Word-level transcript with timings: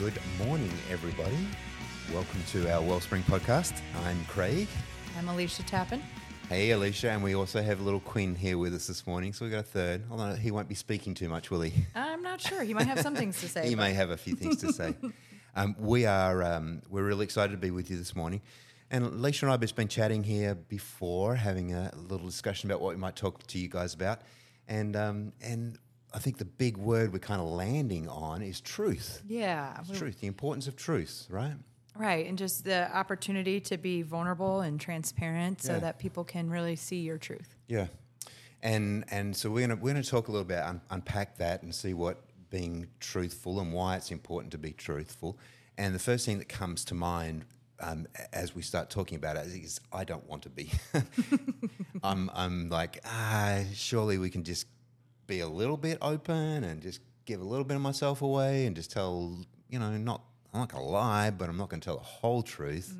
Good 0.00 0.18
morning, 0.38 0.72
everybody. 0.90 1.36
Welcome 2.10 2.42
to 2.52 2.72
our 2.72 2.80
Wellspring 2.80 3.22
podcast. 3.24 3.82
I'm 4.06 4.24
Craig. 4.24 4.66
I'm 5.18 5.28
Alicia 5.28 5.62
Tappan. 5.64 6.02
Hey, 6.48 6.70
Alicia, 6.70 7.10
and 7.10 7.22
we 7.22 7.34
also 7.34 7.60
have 7.60 7.82
little 7.82 8.00
Quinn 8.00 8.34
here 8.34 8.56
with 8.56 8.74
us 8.74 8.86
this 8.86 9.06
morning, 9.06 9.34
so 9.34 9.44
we've 9.44 9.52
got 9.52 9.60
a 9.60 9.62
third. 9.62 10.04
Although 10.10 10.36
he 10.36 10.52
won't 10.52 10.68
be 10.70 10.74
speaking 10.74 11.12
too 11.12 11.28
much, 11.28 11.50
will 11.50 11.60
he? 11.60 11.84
I'm 11.94 12.22
not 12.22 12.40
sure. 12.40 12.62
He 12.62 12.72
might 12.72 12.86
have 12.86 13.00
some 13.00 13.14
things 13.14 13.38
to 13.42 13.48
say. 13.48 13.68
he 13.68 13.74
may 13.74 13.92
have 13.92 14.08
a 14.08 14.16
few 14.16 14.34
things 14.34 14.56
to 14.62 14.72
say. 14.72 14.94
Um, 15.56 15.74
we 15.80 16.06
are 16.06 16.44
um, 16.44 16.80
we're 16.88 17.02
really 17.02 17.24
excited 17.24 17.50
to 17.50 17.58
be 17.58 17.72
with 17.72 17.90
you 17.90 17.96
this 17.96 18.14
morning. 18.14 18.40
And 18.88 19.04
Alicia 19.04 19.46
and 19.46 19.50
I 19.50 19.54
have 19.54 19.60
just 19.60 19.74
been 19.74 19.88
chatting 19.88 20.22
here 20.22 20.54
before, 20.54 21.34
having 21.34 21.74
a 21.74 21.92
little 21.96 22.24
discussion 22.24 22.70
about 22.70 22.80
what 22.80 22.94
we 22.94 23.00
might 23.00 23.16
talk 23.16 23.44
to 23.48 23.58
you 23.58 23.68
guys 23.68 23.92
about. 23.92 24.22
And 24.68 24.94
um, 24.94 25.32
and 25.42 25.76
I 26.12 26.18
think 26.18 26.38
the 26.38 26.44
big 26.44 26.76
word 26.76 27.12
we're 27.12 27.18
kind 27.20 27.40
of 27.40 27.46
landing 27.48 28.08
on 28.08 28.42
is 28.42 28.60
truth. 28.60 29.22
Yeah. 29.28 29.80
we- 29.88 29.96
Truth, 29.96 30.20
the 30.20 30.26
importance 30.26 30.66
of 30.68 30.76
truth, 30.76 31.26
right? 31.30 31.54
Right. 31.96 32.26
And 32.26 32.38
just 32.38 32.64
the 32.64 32.94
opportunity 32.96 33.60
to 33.60 33.76
be 33.76 34.02
vulnerable 34.02 34.60
and 34.60 34.80
transparent 34.80 35.62
so 35.62 35.74
Yeah. 35.74 35.78
that 35.80 35.98
people 35.98 36.24
can 36.24 36.48
really 36.50 36.76
see 36.76 37.00
your 37.00 37.18
truth. 37.18 37.54
Yeah, 37.68 37.88
and 38.62 39.04
and 39.10 39.36
so 39.36 39.50
we're 39.50 39.66
gonna 39.66 39.76
we're 39.80 39.92
gonna 39.92 40.02
talk 40.04 40.28
a 40.28 40.32
little 40.32 40.46
bit 40.46 40.58
un, 40.60 40.80
unpack 40.90 41.36
that 41.38 41.62
and 41.62 41.74
see 41.74 41.94
what 41.94 42.22
being 42.50 42.86
truthful 43.00 43.60
and 43.60 43.72
why 43.72 43.96
it's 43.96 44.10
important 44.10 44.50
to 44.52 44.58
be 44.58 44.72
truthful. 44.72 45.38
And 45.78 45.94
the 45.94 45.98
first 46.00 46.26
thing 46.26 46.38
that 46.38 46.48
comes 46.48 46.84
to 46.86 46.94
mind 46.94 47.44
um, 47.80 48.06
as 48.32 48.54
we 48.54 48.62
start 48.62 48.90
talking 48.90 49.16
about 49.16 49.36
it 49.36 49.46
is 49.46 49.80
I 49.92 50.04
don't 50.04 50.26
want 50.28 50.42
to 50.42 50.50
be. 50.50 50.70
I'm 52.02 52.30
I'm 52.34 52.68
like 52.68 53.00
ah 53.04 53.60
surely 53.74 54.18
we 54.18 54.30
can 54.30 54.44
just 54.44 54.66
be 55.30 55.40
a 55.40 55.48
little 55.48 55.76
bit 55.76 55.96
open 56.02 56.64
and 56.64 56.82
just 56.82 57.00
give 57.24 57.40
a 57.40 57.44
little 57.44 57.64
bit 57.64 57.76
of 57.76 57.80
myself 57.80 58.20
away 58.20 58.66
and 58.66 58.74
just 58.76 58.90
tell 58.90 59.38
you 59.68 59.78
know 59.78 59.90
not 59.96 60.22
I'm 60.52 60.60
not 60.60 60.72
gonna 60.72 60.84
lie 60.84 61.30
but 61.30 61.48
I'm 61.48 61.56
not 61.56 61.68
gonna 61.68 61.80
tell 61.80 61.96
the 61.96 62.02
whole 62.02 62.42
truth. 62.42 62.94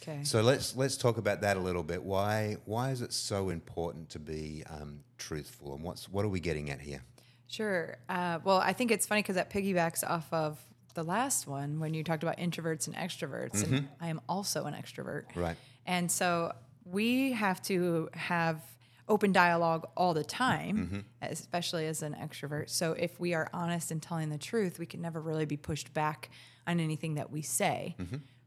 Okay. 0.00 0.22
So 0.22 0.40
let's 0.40 0.76
let's 0.76 0.96
talk 0.96 1.18
about 1.18 1.40
that 1.40 1.56
a 1.56 1.60
little 1.60 1.82
bit. 1.82 2.02
Why 2.02 2.56
why 2.64 2.90
is 2.90 3.02
it 3.02 3.12
so 3.12 3.50
important 3.50 4.08
to 4.10 4.18
be 4.20 4.62
um, 4.70 5.00
truthful, 5.18 5.74
and 5.74 5.82
what's 5.82 6.08
what 6.08 6.24
are 6.24 6.28
we 6.28 6.40
getting 6.40 6.70
at 6.70 6.80
here? 6.80 7.02
Sure. 7.48 7.98
Uh, 8.08 8.38
well, 8.44 8.58
I 8.58 8.72
think 8.72 8.90
it's 8.90 9.06
funny 9.06 9.22
because 9.22 9.36
that 9.36 9.50
piggybacks 9.50 10.08
off 10.08 10.32
of 10.32 10.58
the 10.94 11.02
last 11.02 11.46
one 11.46 11.78
when 11.78 11.94
you 11.94 12.02
talked 12.02 12.22
about 12.22 12.38
introverts 12.38 12.86
and 12.86 12.96
extroverts. 12.96 13.62
And 13.62 13.88
I 14.00 14.08
am 14.08 14.20
also 14.28 14.64
an 14.64 14.74
extrovert. 14.74 15.24
Right. 15.34 15.56
And 15.86 16.10
so 16.10 16.52
we 16.84 17.32
have 17.32 17.62
to 17.62 18.08
have 18.14 18.60
open 19.08 19.32
dialogue 19.32 19.86
all 19.96 20.14
the 20.14 20.24
time, 20.24 21.04
especially 21.22 21.86
as 21.86 22.02
an 22.02 22.14
extrovert. 22.14 22.70
So 22.70 22.92
if 22.92 23.20
we 23.20 23.34
are 23.34 23.48
honest 23.52 23.90
and 23.90 24.02
telling 24.02 24.30
the 24.30 24.38
truth, 24.38 24.78
we 24.78 24.86
can 24.86 25.00
never 25.00 25.20
really 25.20 25.44
be 25.46 25.56
pushed 25.56 25.94
back 25.94 26.30
on 26.66 26.80
anything 26.80 27.14
that 27.14 27.30
we 27.30 27.42
say, 27.42 27.94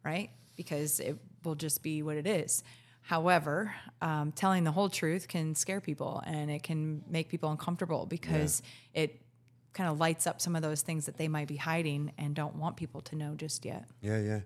right? 0.04 0.30
Because 0.58 1.00
it 1.00 1.18
will 1.44 1.56
just 1.56 1.82
be 1.82 2.04
what 2.04 2.18
it 2.18 2.28
is. 2.28 2.64
However, 3.02 3.74
um, 4.02 4.34
telling 4.34 4.66
the 4.66 4.72
whole 4.72 4.90
truth 4.90 5.28
can 5.28 5.56
scare 5.56 5.82
people 5.82 6.22
and 6.26 6.52
it 6.52 6.62
can 6.64 7.04
make 7.10 7.30
people 7.30 7.50
uncomfortable 7.50 8.06
because 8.06 8.62
it 8.94 9.22
kind 9.74 9.90
of 9.90 10.00
lights 10.00 10.28
up 10.28 10.42
some 10.42 10.56
of 10.56 10.62
those 10.62 10.82
things 10.82 11.06
that 11.06 11.18
they 11.18 11.28
might 11.28 11.48
be 11.48 11.56
hiding 11.56 12.12
and 12.18 12.36
don't 12.36 12.56
want 12.56 12.76
people 12.76 13.02
to 13.02 13.16
know 13.16 13.36
just 13.36 13.66
yet. 13.66 13.86
Yeah, 14.02 14.20
yeah. 14.20 14.40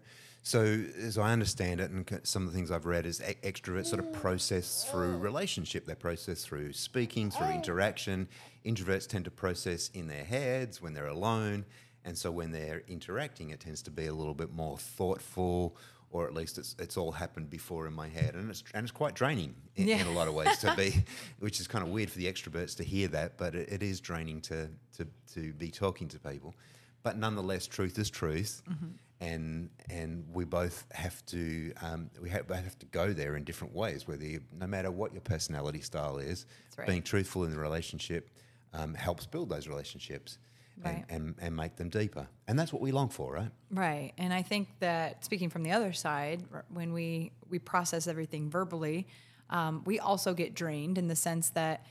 So 0.45 0.61
as 1.02 1.17
I 1.17 1.31
understand 1.31 1.80
it, 1.80 1.89
and 1.89 2.19
some 2.23 2.44
of 2.44 2.52
the 2.52 2.55
things 2.55 2.69
I've 2.69 2.86
read 2.86 3.05
is 3.05 3.22
extroverts 3.22 3.88
sort 3.88 3.99
of 3.99 4.08
mm. 4.08 4.13
process 4.13 4.85
through 4.91 5.17
relationship. 5.17 5.85
They 5.85 5.95
process 5.95 6.44
through 6.44 6.73
speaking, 6.73 7.31
through 7.31 7.47
oh. 7.47 7.53
interaction. 7.53 8.27
Introverts 8.66 9.08
tend 9.08 9.23
to 9.25 9.31
process 9.31 9.89
in 9.94 10.08
their 10.08 10.25
heads 10.25 10.81
when 10.81 10.94
they're 10.94 11.08
alone, 11.08 11.66
and 12.03 12.17
so 12.17 12.30
when 12.30 12.52
they're 12.52 12.83
interacting, 12.89 13.52
it 13.52 13.61
tends 13.61 13.81
to 13.83 13.91
be 13.91 14.08
a 14.08 14.13
little 14.13 14.33
bit 14.33 14.52
more 14.52 14.77
thoughtful. 14.77 15.77
Or 16.11 16.27
at 16.27 16.33
least 16.35 16.59
it's, 16.59 16.75
it's 16.78 16.95
all 16.95 17.11
happened 17.11 17.50
before 17.50 17.88
in 17.88 17.94
my 17.94 18.07
head, 18.07 18.35
and 18.35 18.50
it's 18.50 18.63
and 18.73 18.84
it's 18.84 18.91
quite 18.91 19.16
draining 19.16 19.56
in, 19.78 19.88
in 19.88 20.06
a 20.06 20.12
lot 20.12 20.28
of 20.28 20.35
ways 20.35 20.57
to 20.59 20.75
be, 20.75 21.06
which 21.40 21.62
is 21.62 21.67
kind 21.67 21.84
of 21.84 21.90
weird 21.90 22.12
for 22.12 22.19
the 22.19 22.31
extroverts 22.31 22.75
to 22.78 22.84
hear 22.84 23.07
that, 23.07 23.38
but 23.38 23.56
it, 23.56 23.69
it 23.72 23.81
is 23.81 24.01
draining 24.01 24.41
to, 24.41 24.69
to 24.97 25.07
to 25.34 25.53
be 25.53 25.72
talking 25.72 26.09
to 26.09 26.19
people. 26.19 26.53
But 27.01 27.17
nonetheless, 27.17 27.66
truth 27.66 27.97
is 27.97 28.09
truth, 28.09 28.62
mm-hmm. 28.69 28.91
And 29.23 29.69
and 29.89 30.25
we 30.34 30.45
both 30.45 30.85
have 30.91 31.25
to 31.28 31.73
um, 31.81 32.09
we 32.22 32.29
have, 32.29 32.50
have 32.50 32.78
to 32.79 32.85
go 32.88 33.13
there 33.13 33.35
in 33.35 33.44
different 33.44 33.73
ways. 33.73 34.07
Whether 34.07 34.25
you, 34.25 34.41
no 34.59 34.67
matter 34.67 34.91
what 34.91 35.13
your 35.13 35.22
personality 35.22 35.81
style 35.81 36.17
is, 36.17 36.45
right. 36.78 36.88
being 36.88 37.01
truthful 37.01 37.44
in 37.44 37.51
the 37.51 37.59
relationship 37.59 38.29
um, 38.73 38.94
helps 38.94 39.25
build 39.25 39.50
those 39.50 39.67
relationships 39.67 40.38
Right. 40.84 41.06
and, 41.07 41.28
and 41.28 41.35
and 41.39 41.56
make 41.56 41.75
them 41.75 41.89
deeper. 41.89 42.28
And 42.47 42.57
that's 42.57 42.73
what 42.73 42.81
we 42.81 42.91
long 42.91 43.09
for, 43.09 43.31
right? 43.31 43.51
Right. 43.69 44.11
And 44.17 44.34
I 44.34 44.41
think 44.41 44.67
that 44.79 45.23
speaking 45.23 45.51
from 45.51 45.61
the 45.61 45.72
other 45.72 45.94
side, 45.94 46.44
when 46.69 46.94
we, 46.94 47.31
we 47.47 47.59
process 47.59 48.07
everything 48.07 48.50
verbally, 48.50 49.07
um, 49.51 49.84
we 49.85 50.00
also 50.00 50.34
get 50.34 50.55
drained 50.55 50.97
in 50.97 51.07
the 51.07 51.16
sense 51.16 51.51
that 51.51 51.85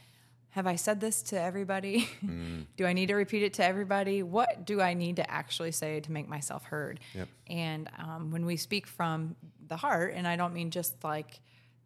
have 0.53 0.67
I 0.67 0.77
said 0.77 1.01
this 1.01 1.23
to 1.25 1.41
everybody? 1.41 2.09
do 2.77 2.85
I 2.85 2.93
need 2.93 3.07
to 3.07 3.15
repeat 3.15 3.43
it 3.43 3.55
to 3.55 3.65
everybody? 3.65 4.23
What 4.23 4.67
do 4.67 4.83
I 4.83 4.93
need 4.93 5.17
to 5.17 5.31
actually 5.31 5.73
say 5.73 6.01
to 6.01 6.13
make 6.13 6.29
myself 6.29 6.65
heard? 6.65 7.01
Yep. 7.15 7.29
And 7.47 7.89
um, 7.99 8.31
when 8.31 8.45
we 8.45 8.57
speak 8.59 8.87
from 8.87 9.35
the 9.69 9.79
heart, 9.79 10.13
and 10.15 10.29
I 10.29 10.37
don't 10.37 10.53
mean 10.53 10.71
just 10.71 11.03
like 11.03 11.41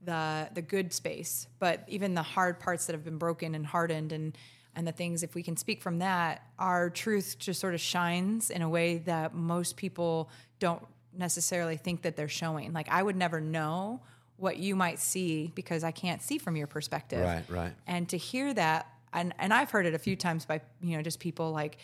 the 0.04 0.48
the 0.52 0.62
good 0.62 0.92
space, 0.92 1.46
but 1.60 1.84
even 1.86 2.14
the 2.14 2.22
hard 2.22 2.58
parts 2.58 2.86
that 2.86 2.94
have 2.94 3.04
been 3.04 3.18
broken 3.18 3.54
and 3.54 3.64
hardened 3.64 4.10
and 4.10 4.36
and 4.74 4.84
the 4.84 4.92
things 4.92 5.22
if 5.22 5.36
we 5.36 5.44
can 5.44 5.56
speak 5.56 5.80
from 5.80 6.00
that, 6.00 6.42
our 6.58 6.90
truth 6.90 7.36
just 7.38 7.60
sort 7.60 7.74
of 7.74 7.80
shines 7.80 8.50
in 8.50 8.62
a 8.62 8.68
way 8.68 8.98
that 8.98 9.32
most 9.32 9.76
people 9.76 10.28
don't 10.58 10.84
necessarily 11.16 11.76
think 11.76 12.02
that 12.02 12.16
they're 12.16 12.28
showing. 12.28 12.72
Like 12.72 12.88
I 12.90 13.00
would 13.00 13.16
never 13.16 13.40
know 13.40 14.00
what 14.38 14.58
you 14.58 14.76
might 14.76 14.98
see 14.98 15.50
because 15.54 15.82
I 15.84 15.90
can't 15.92 16.20
see 16.22 16.38
from 16.38 16.56
your 16.56 16.66
perspective. 16.66 17.22
Right, 17.22 17.44
right. 17.48 17.72
And 17.86 18.08
to 18.10 18.16
hear 18.18 18.52
that 18.54 18.86
and 19.12 19.32
and 19.38 19.54
I've 19.54 19.70
heard 19.70 19.86
it 19.86 19.94
a 19.94 19.98
few 19.98 20.16
times 20.16 20.44
by 20.44 20.60
you 20.82 20.96
know 20.96 21.02
just 21.02 21.20
people 21.20 21.52
like 21.52 21.78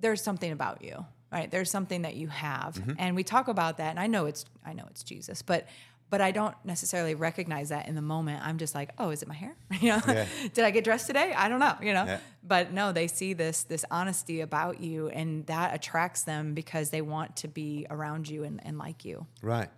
there's 0.00 0.22
something 0.22 0.52
about 0.52 0.82
you 0.82 1.04
right 1.32 1.50
there's 1.50 1.70
something 1.70 2.02
that 2.02 2.14
you 2.14 2.28
have 2.28 2.74
Mm-hmm. 2.74 2.92
and 2.98 3.16
we 3.16 3.24
talk 3.24 3.48
about 3.48 3.78
that 3.78 3.90
and 3.90 3.98
i 3.98 4.06
know 4.06 4.26
it's 4.26 4.44
i 4.64 4.72
know 4.72 4.84
it's 4.90 5.02
jesus 5.02 5.42
but 5.42 5.66
but 6.10 6.20
i 6.20 6.30
don't 6.30 6.54
necessarily 6.64 7.14
recognize 7.14 7.70
that 7.70 7.88
in 7.88 7.94
the 7.96 8.00
moment 8.02 8.40
i'm 8.46 8.56
just 8.58 8.74
like 8.74 8.90
oh 8.98 9.10
is 9.10 9.22
it 9.22 9.28
my 9.28 9.34
hair 9.34 9.54
you 9.80 9.88
know 9.88 10.00
Yeah. 10.06 10.26
did 10.54 10.64
i 10.64 10.70
get 10.70 10.84
dressed 10.84 11.06
today 11.06 11.32
i 11.36 11.48
don't 11.48 11.60
know 11.60 11.74
you 11.82 11.92
know 11.92 12.04
Yeah. 12.04 12.20
but 12.44 12.72
no 12.72 12.92
they 12.92 13.08
see 13.08 13.32
this 13.32 13.64
this 13.64 13.84
honesty 13.90 14.40
about 14.40 14.80
you 14.80 15.08
and 15.08 15.44
that 15.46 15.74
attracts 15.74 16.22
them 16.22 16.54
because 16.54 16.90
they 16.90 17.02
want 17.02 17.34
to 17.36 17.48
be 17.48 17.86
around 17.90 18.28
you 18.28 18.44
and, 18.44 18.60
and 18.64 18.78
like 18.78 19.04
you 19.04 19.26
Right. 19.42 19.68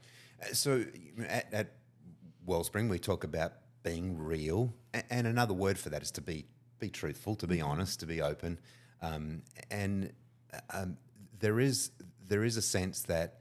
So 0.53 0.85
at, 1.29 1.53
at 1.53 1.73
Wellspring, 2.47 2.89
we 2.89 2.99
talk 2.99 3.25
about 3.25 3.53
being 3.83 4.19
real, 4.19 4.75
and 5.11 5.27
another 5.27 5.55
word 5.55 5.79
for 5.79 5.91
that 5.91 6.03
is 6.03 6.11
to 6.13 6.21
be 6.21 6.47
be 6.79 6.89
truthful, 6.91 7.35
to 7.37 7.47
be 7.47 7.61
honest, 7.61 8.01
to 8.01 8.07
be 8.07 8.23
open, 8.23 8.59
um, 9.03 9.43
and 9.71 10.13
um, 10.73 10.97
there 11.39 11.61
is 11.61 11.91
there 12.27 12.45
is 12.45 12.57
a 12.57 12.63
sense 12.63 13.03
that 13.03 13.41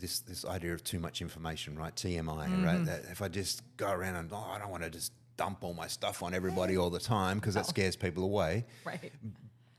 this 0.00 0.20
this 0.20 0.44
idea 0.44 0.72
of 0.72 0.84
too 0.84 0.98
much 0.98 1.20
information, 1.20 1.76
right? 1.76 1.94
TMI, 1.94 2.64
right? 2.64 2.84
That 2.84 3.04
if 3.10 3.20
I 3.22 3.28
just 3.28 3.62
go 3.76 3.90
around 3.90 4.16
and 4.16 4.32
oh, 4.32 4.36
I 4.36 4.58
don't 4.58 4.70
want 4.70 4.84
to 4.84 4.90
just 4.90 5.12
dump 5.36 5.62
all 5.62 5.74
my 5.74 5.86
stuff 5.86 6.22
on 6.22 6.34
everybody 6.34 6.76
all 6.76 6.90
the 6.90 6.98
time 7.00 7.38
because 7.38 7.54
that 7.54 7.66
scares 7.66 7.96
people 7.96 8.24
away. 8.24 8.64
right 8.84 9.12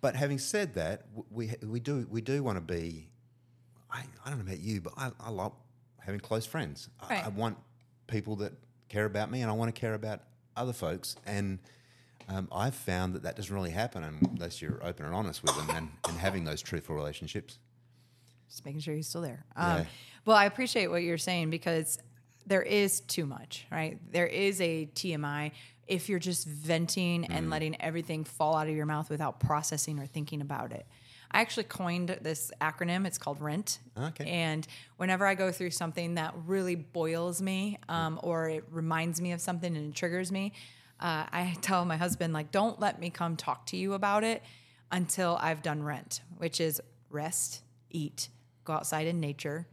But 0.02 0.16
having 0.16 0.40
said 0.40 0.76
that, 0.76 1.06
we 1.30 1.54
we 1.66 1.80
do 1.80 2.06
we 2.10 2.22
do 2.22 2.44
want 2.44 2.58
to 2.58 2.62
be. 2.62 3.10
I, 3.92 4.04
I 4.24 4.30
don't 4.30 4.40
know 4.40 4.46
about 4.46 4.60
you, 4.60 4.82
but 4.82 4.94
I, 4.98 5.12
I 5.20 5.32
love 5.32 5.54
having 6.06 6.20
close 6.20 6.46
friends. 6.46 6.90
I, 7.02 7.24
I 7.26 7.28
want 7.30 7.58
people 8.08 8.36
that 8.38 8.54
care 8.90 9.06
about 9.06 9.32
me, 9.32 9.42
and 9.42 9.50
I 9.50 9.54
want 9.54 9.74
to 9.74 9.80
care 9.80 9.94
about 9.94 10.22
other 10.56 10.74
folks. 10.74 11.16
And 11.26 11.60
um, 12.28 12.48
I've 12.52 12.76
found 12.76 13.14
that 13.16 13.24
that 13.24 13.36
doesn't 13.36 13.54
really 13.54 13.72
happen 13.72 14.04
unless 14.32 14.62
you're 14.62 14.80
open 14.86 15.06
and 15.06 15.16
honest 15.16 15.42
with 15.44 15.56
them 15.56 15.70
and, 15.76 15.90
and 16.08 16.18
having 16.18 16.44
those 16.44 16.62
truthful 16.62 16.96
relationships. 16.96 17.58
just 18.50 18.66
making 18.66 18.82
sure 18.82 18.96
he's 18.96 19.08
still 19.08 19.22
there. 19.22 19.46
Um, 19.56 19.78
Yeah. 19.78 19.86
Well, 20.26 20.38
I 20.38 20.46
appreciate 20.46 20.88
what 20.88 21.02
you're 21.02 21.18
saying 21.18 21.50
because 21.50 21.98
there 22.46 22.62
is 22.62 23.00
too 23.02 23.26
much, 23.26 23.66
right? 23.72 24.00
There 24.12 24.28
is 24.28 24.60
a 24.62 24.88
TMI 24.94 25.52
if 25.88 26.08
you're 26.08 26.20
just 26.20 26.46
venting 26.46 27.26
and 27.26 27.50
letting 27.50 27.80
everything 27.82 28.24
fall 28.24 28.56
out 28.56 28.68
of 28.68 28.76
your 28.76 28.86
mouth 28.86 29.10
without 29.10 29.40
processing 29.40 29.98
or 29.98 30.06
thinking 30.06 30.42
about 30.42 30.72
it. 30.72 30.86
I 31.32 31.42
actually 31.42 31.66
coined 31.66 32.18
this 32.22 32.52
acronym. 32.60 33.06
It's 33.06 33.18
called 33.18 33.40
RENT. 33.40 33.80
Okay. 33.98 34.28
And 34.30 34.68
whenever 34.98 35.28
I 35.28 35.36
go 35.36 35.52
through 35.52 35.72
something 35.72 36.16
that 36.16 36.34
really 36.46 36.76
boils 36.76 37.42
me 37.42 37.78
um, 37.88 38.20
or 38.24 38.50
it 38.50 38.64
reminds 38.72 39.22
me 39.22 39.32
of 39.32 39.42
something 39.42 39.76
and 39.76 39.92
it 39.92 39.96
triggers 39.96 40.32
me, 40.32 40.54
uh, 41.00 41.26
I 41.32 41.56
tell 41.62 41.86
my 41.86 41.98
husband, 41.98 42.34
like, 42.34 42.52
don't 42.52 42.80
let 42.80 43.00
me 43.00 43.10
come 43.10 43.36
talk 43.36 43.66
to 43.68 43.78
you 43.78 43.94
about 43.94 44.24
it 44.24 44.44
until 44.92 45.38
I've 45.40 45.62
done 45.62 45.84
rent, 45.84 46.22
which 46.38 46.60
is 46.60 46.82
rest, 47.10 47.62
eat, 47.92 48.30
go 48.64 48.74
outside 48.74 49.06
in 49.08 49.20
nature, 49.20 49.68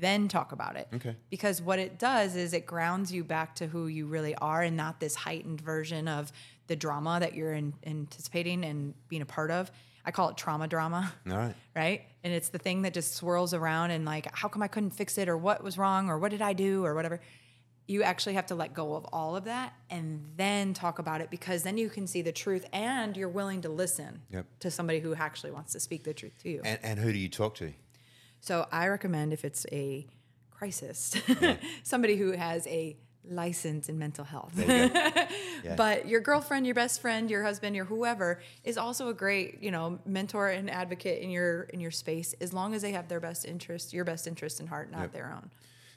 then 0.00 0.28
talk 0.28 0.52
about 0.52 0.76
it. 0.76 0.88
Okay. 0.94 1.16
Because 1.30 1.60
what 1.60 1.78
it 1.78 1.98
does 1.98 2.36
is 2.36 2.52
it 2.52 2.66
grounds 2.66 3.12
you 3.12 3.24
back 3.24 3.54
to 3.56 3.66
who 3.66 3.86
you 3.86 4.06
really 4.06 4.34
are 4.36 4.62
and 4.62 4.76
not 4.76 5.00
this 5.00 5.14
heightened 5.14 5.60
version 5.60 6.08
of 6.08 6.32
the 6.66 6.76
drama 6.76 7.18
that 7.20 7.34
you're 7.34 7.52
in, 7.52 7.74
anticipating 7.86 8.64
and 8.64 8.94
being 9.08 9.22
a 9.22 9.26
part 9.26 9.50
of. 9.50 9.70
I 10.06 10.12
call 10.12 10.28
it 10.30 10.36
trauma 10.36 10.68
drama. 10.68 11.12
All 11.28 11.36
right. 11.36 11.54
Right. 11.74 12.02
And 12.24 12.32
it's 12.32 12.48
the 12.50 12.58
thing 12.58 12.82
that 12.82 12.94
just 12.94 13.14
swirls 13.16 13.52
around 13.52 13.90
and 13.90 14.04
like, 14.04 14.28
how 14.34 14.46
come 14.48 14.62
I 14.62 14.68
couldn't 14.68 14.90
fix 14.90 15.18
it 15.18 15.28
or 15.28 15.36
what 15.36 15.62
was 15.64 15.76
wrong 15.76 16.08
or 16.08 16.18
what 16.18 16.30
did 16.30 16.40
I 16.40 16.52
do 16.52 16.84
or 16.84 16.94
whatever. 16.94 17.20
You 17.88 18.02
actually 18.02 18.34
have 18.34 18.46
to 18.46 18.54
let 18.56 18.72
go 18.74 18.94
of 18.94 19.04
all 19.12 19.36
of 19.36 19.44
that 19.44 19.72
and 19.90 20.24
then 20.36 20.74
talk 20.74 20.98
about 20.98 21.20
it 21.20 21.30
because 21.30 21.62
then 21.62 21.76
you 21.78 21.88
can 21.88 22.06
see 22.06 22.22
the 22.22 22.32
truth 22.32 22.64
and 22.72 23.16
you're 23.16 23.28
willing 23.28 23.60
to 23.62 23.68
listen 23.68 24.22
Yep. 24.30 24.46
to 24.60 24.70
somebody 24.70 24.98
who 25.00 25.14
actually 25.14 25.52
wants 25.52 25.72
to 25.72 25.80
speak 25.80 26.02
the 26.04 26.14
truth 26.14 26.32
to 26.42 26.48
you. 26.50 26.62
And, 26.64 26.78
and 26.82 26.98
who 26.98 27.12
do 27.12 27.18
you 27.18 27.28
talk 27.28 27.54
to? 27.56 27.72
So 28.40 28.66
I 28.72 28.88
recommend 28.88 29.32
if 29.32 29.44
it's 29.44 29.66
a 29.72 30.06
crisis, 30.50 31.14
somebody 31.82 32.16
who 32.16 32.32
has 32.32 32.66
a 32.68 32.96
license 33.28 33.88
in 33.88 33.98
mental 33.98 34.24
health. 34.24 34.52
You. 34.56 34.90
Yeah. 35.64 35.74
But 35.74 36.06
your 36.06 36.20
girlfriend, 36.20 36.64
your 36.64 36.76
best 36.76 37.00
friend, 37.00 37.28
your 37.28 37.42
husband, 37.42 37.74
your 37.74 37.86
whoever 37.86 38.40
is 38.62 38.78
also 38.78 39.08
a 39.08 39.14
great, 39.14 39.60
you 39.62 39.72
know, 39.72 39.98
mentor 40.06 40.48
and 40.48 40.70
advocate 40.70 41.22
in 41.22 41.30
your 41.30 41.62
in 41.64 41.80
your 41.80 41.90
space 41.90 42.34
as 42.40 42.52
long 42.52 42.72
as 42.74 42.82
they 42.82 42.92
have 42.92 43.08
their 43.08 43.18
best 43.18 43.44
interest, 43.44 43.92
your 43.92 44.04
best 44.04 44.26
interest 44.28 44.60
in 44.60 44.66
heart, 44.68 44.90
not 44.92 45.00
Yep. 45.00 45.12
their 45.12 45.32
own. 45.34 45.50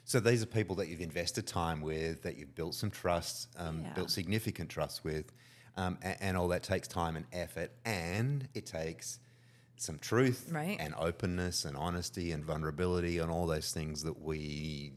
So 0.06 0.18
these 0.18 0.42
are 0.42 0.46
people 0.46 0.74
that 0.76 0.88
you've 0.88 1.02
invested 1.02 1.46
time 1.46 1.82
with, 1.82 2.22
that 2.22 2.36
you've 2.36 2.54
built 2.56 2.74
some 2.74 2.90
trust, 2.90 3.48
um, 3.56 3.82
Yeah. 3.82 3.92
built 3.94 4.10
significant 4.10 4.70
trust 4.70 5.04
with, 5.04 5.30
um, 5.76 5.98
and, 6.02 6.16
and 6.20 6.36
all 6.36 6.48
that 6.48 6.64
takes 6.64 6.88
time 6.88 7.14
and 7.14 7.26
effort, 7.32 7.70
and 7.84 8.48
it 8.54 8.66
takes 8.66 9.20
some 9.76 9.98
truth 10.00 10.48
Right. 10.50 10.78
and 10.80 10.94
openness 10.98 11.64
and 11.64 11.76
honesty 11.76 12.32
and 12.32 12.44
vulnerability 12.44 13.18
and 13.18 13.30
all 13.30 13.46
those 13.46 13.72
things 13.72 14.02
that 14.02 14.20
we 14.20 14.92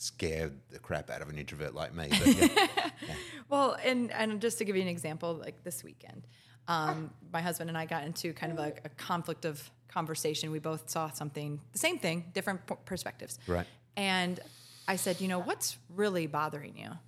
scare 0.00 0.50
the 0.70 0.78
crap 0.78 1.10
out 1.10 1.20
of 1.20 1.28
an 1.28 1.38
introvert 1.38 1.74
like 1.74 1.94
me. 1.94 2.08
But 2.08 2.26
yeah, 2.36 3.14
Well, 3.48 3.76
and 3.84 4.10
and 4.12 4.40
just 4.40 4.58
to 4.58 4.64
give 4.64 4.76
you 4.76 4.82
an 4.82 4.88
example, 4.88 5.34
like 5.34 5.62
this 5.62 5.84
weekend, 5.84 6.26
um, 6.68 7.10
my 7.32 7.40
husband 7.40 7.68
and 7.68 7.76
I 7.76 7.84
got 7.84 8.04
into 8.04 8.32
kind 8.32 8.50
of 8.52 8.58
like 8.58 8.80
a 8.84 8.88
conflict 8.90 9.44
of 9.44 9.70
conversation. 9.88 10.50
We 10.50 10.58
both 10.58 10.88
saw 10.88 11.10
something, 11.10 11.60
the 11.72 11.78
same 11.78 11.98
thing, 11.98 12.30
different 12.32 12.66
p- 12.66 12.76
perspectives. 12.84 13.38
Right. 13.46 13.66
And 13.96 14.40
I 14.88 14.96
said, 14.96 15.20
you 15.20 15.28
know, 15.28 15.40
what's 15.40 15.76
really 15.94 16.26
bothering 16.26 16.76
you? 16.76 16.86
And 16.86 16.98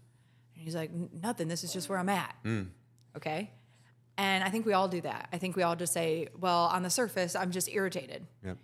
he's 0.65 0.75
like, 0.75 0.91
nothing. 0.93 1.49
This 1.49 1.65
is 1.65 1.73
just 1.73 1.89
where 1.89 1.99
I'm 1.99 2.09
at. 2.09 2.35
Okay. 3.17 3.51
And 4.19 4.45
I 4.45 4.51
think 4.51 4.67
we 4.67 4.73
all 4.75 4.89
do 4.89 5.01
that. 5.01 5.29
I 5.33 5.39
think 5.39 5.57
we 5.57 5.63
all 5.63 5.77
just 5.77 5.93
say, 5.93 6.29
well, 6.39 6.65
on 6.67 6.83
the 6.83 6.91
surface, 6.91 7.35
I'm 7.35 7.51
just 7.53 7.69
irritated. 7.69 8.27
Yep. 8.45 8.59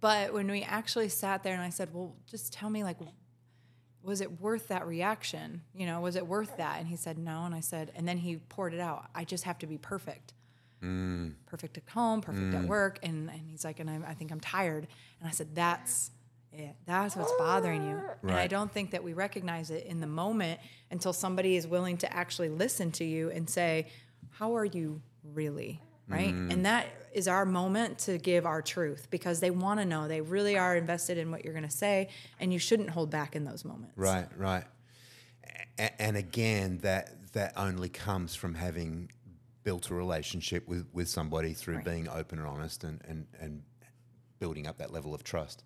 But 0.00 0.32
when 0.32 0.50
we 0.50 0.62
actually 0.62 1.08
sat 1.08 1.42
there 1.42 1.54
and 1.54 1.62
I 1.62 1.70
said, 1.70 1.92
well, 1.92 2.14
just 2.30 2.52
tell 2.52 2.70
me, 2.70 2.84
like, 2.84 2.98
was 4.02 4.20
it 4.20 4.40
worth 4.40 4.68
that 4.68 4.86
reaction? 4.86 5.62
You 5.74 5.86
know, 5.86 6.00
was 6.00 6.16
it 6.16 6.26
worth 6.26 6.56
that? 6.56 6.78
And 6.78 6.88
he 6.88 6.96
said, 6.96 7.18
no. 7.18 7.44
And 7.44 7.54
I 7.54 7.60
said, 7.60 7.92
and 7.94 8.06
then 8.06 8.18
he 8.18 8.36
poured 8.36 8.74
it 8.74 8.80
out. 8.80 9.06
I 9.14 9.24
just 9.24 9.44
have 9.44 9.58
to 9.58 9.66
be 9.66 9.78
perfect. 9.78 10.32
Mm. 10.82 11.34
Perfect 11.46 11.78
at 11.78 11.88
home, 11.88 12.20
perfect 12.20 12.54
at 12.54 12.62
mm. 12.62 12.66
work. 12.66 12.98
And, 13.02 13.30
and 13.30 13.48
he's 13.48 13.64
like, 13.64 13.78
and 13.78 13.88
I, 13.88 14.00
I 14.08 14.14
think 14.14 14.32
I'm 14.32 14.40
tired. 14.40 14.88
And 15.20 15.28
I 15.28 15.32
said, 15.32 15.54
that's 15.54 16.10
it. 16.52 16.74
That's 16.86 17.16
what's 17.16 17.32
bothering 17.38 17.86
you. 17.88 18.00
And 18.22 18.32
I 18.32 18.46
don't 18.46 18.70
think 18.70 18.90
that 18.90 19.04
we 19.04 19.12
recognize 19.12 19.70
it 19.70 19.86
in 19.86 20.00
the 20.00 20.06
moment 20.06 20.60
until 20.90 21.12
somebody 21.12 21.56
is 21.56 21.66
willing 21.66 21.96
to 21.98 22.12
actually 22.12 22.48
listen 22.48 22.90
to 22.92 23.04
you 23.04 23.30
and 23.30 23.48
say, 23.48 23.86
how 24.30 24.56
are 24.56 24.64
you 24.64 25.00
really? 25.32 25.80
Right. 26.12 26.34
And 26.34 26.52
mm. 26.52 26.62
that 26.62 26.88
is 27.12 27.28
our 27.28 27.44
moment 27.44 27.98
to 27.98 28.18
give 28.18 28.46
our 28.46 28.62
truth 28.62 29.08
because 29.10 29.40
they 29.40 29.50
want 29.50 29.80
to 29.80 29.86
know. 29.86 30.08
They 30.08 30.20
really 30.20 30.56
are 30.56 30.76
invested 30.76 31.18
in 31.18 31.30
what 31.30 31.44
you're 31.44 31.54
going 31.54 31.68
to 31.68 31.70
say, 31.70 32.08
and 32.40 32.52
you 32.52 32.58
shouldn't 32.58 32.90
hold 32.90 33.10
back 33.10 33.36
in 33.36 33.44
those 33.44 33.64
moments. 33.64 33.96
Right, 33.96 34.26
right. 34.36 34.64
A- 35.78 36.02
and 36.02 36.16
again, 36.16 36.78
that 36.82 37.32
that 37.32 37.54
only 37.56 37.88
comes 37.88 38.34
from 38.34 38.54
having 38.54 39.10
built 39.64 39.90
a 39.90 39.94
relationship 39.94 40.66
with, 40.68 40.86
with 40.92 41.08
somebody 41.08 41.52
through 41.52 41.76
Right. 41.76 41.84
being 41.84 42.08
open 42.08 42.38
and 42.38 42.46
honest 42.46 42.84
and, 42.84 43.00
and, 43.08 43.26
and 43.40 43.62
building 44.38 44.66
up 44.66 44.78
that 44.78 44.92
level 44.92 45.14
of 45.14 45.22
trust. 45.24 45.64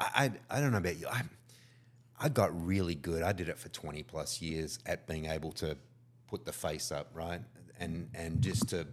I, 0.00 0.30
I, 0.50 0.56
I 0.58 0.60
don't 0.60 0.72
know 0.72 0.78
about 0.78 0.96
you. 0.96 1.06
I, 1.08 1.22
I 2.18 2.28
got 2.28 2.50
really 2.64 2.94
good. 2.94 3.22
I 3.22 3.32
did 3.32 3.48
it 3.48 3.58
for 3.58 3.68
20 3.68 4.02
plus 4.04 4.40
years 4.40 4.78
at 4.86 5.06
being 5.06 5.26
able 5.26 5.52
to 5.52 5.76
put 6.28 6.44
the 6.44 6.52
face 6.52 6.92
up, 6.92 7.10
right? 7.12 7.40
And, 7.78 8.08
and 8.14 8.40
just 8.40 8.68
to 8.68 8.86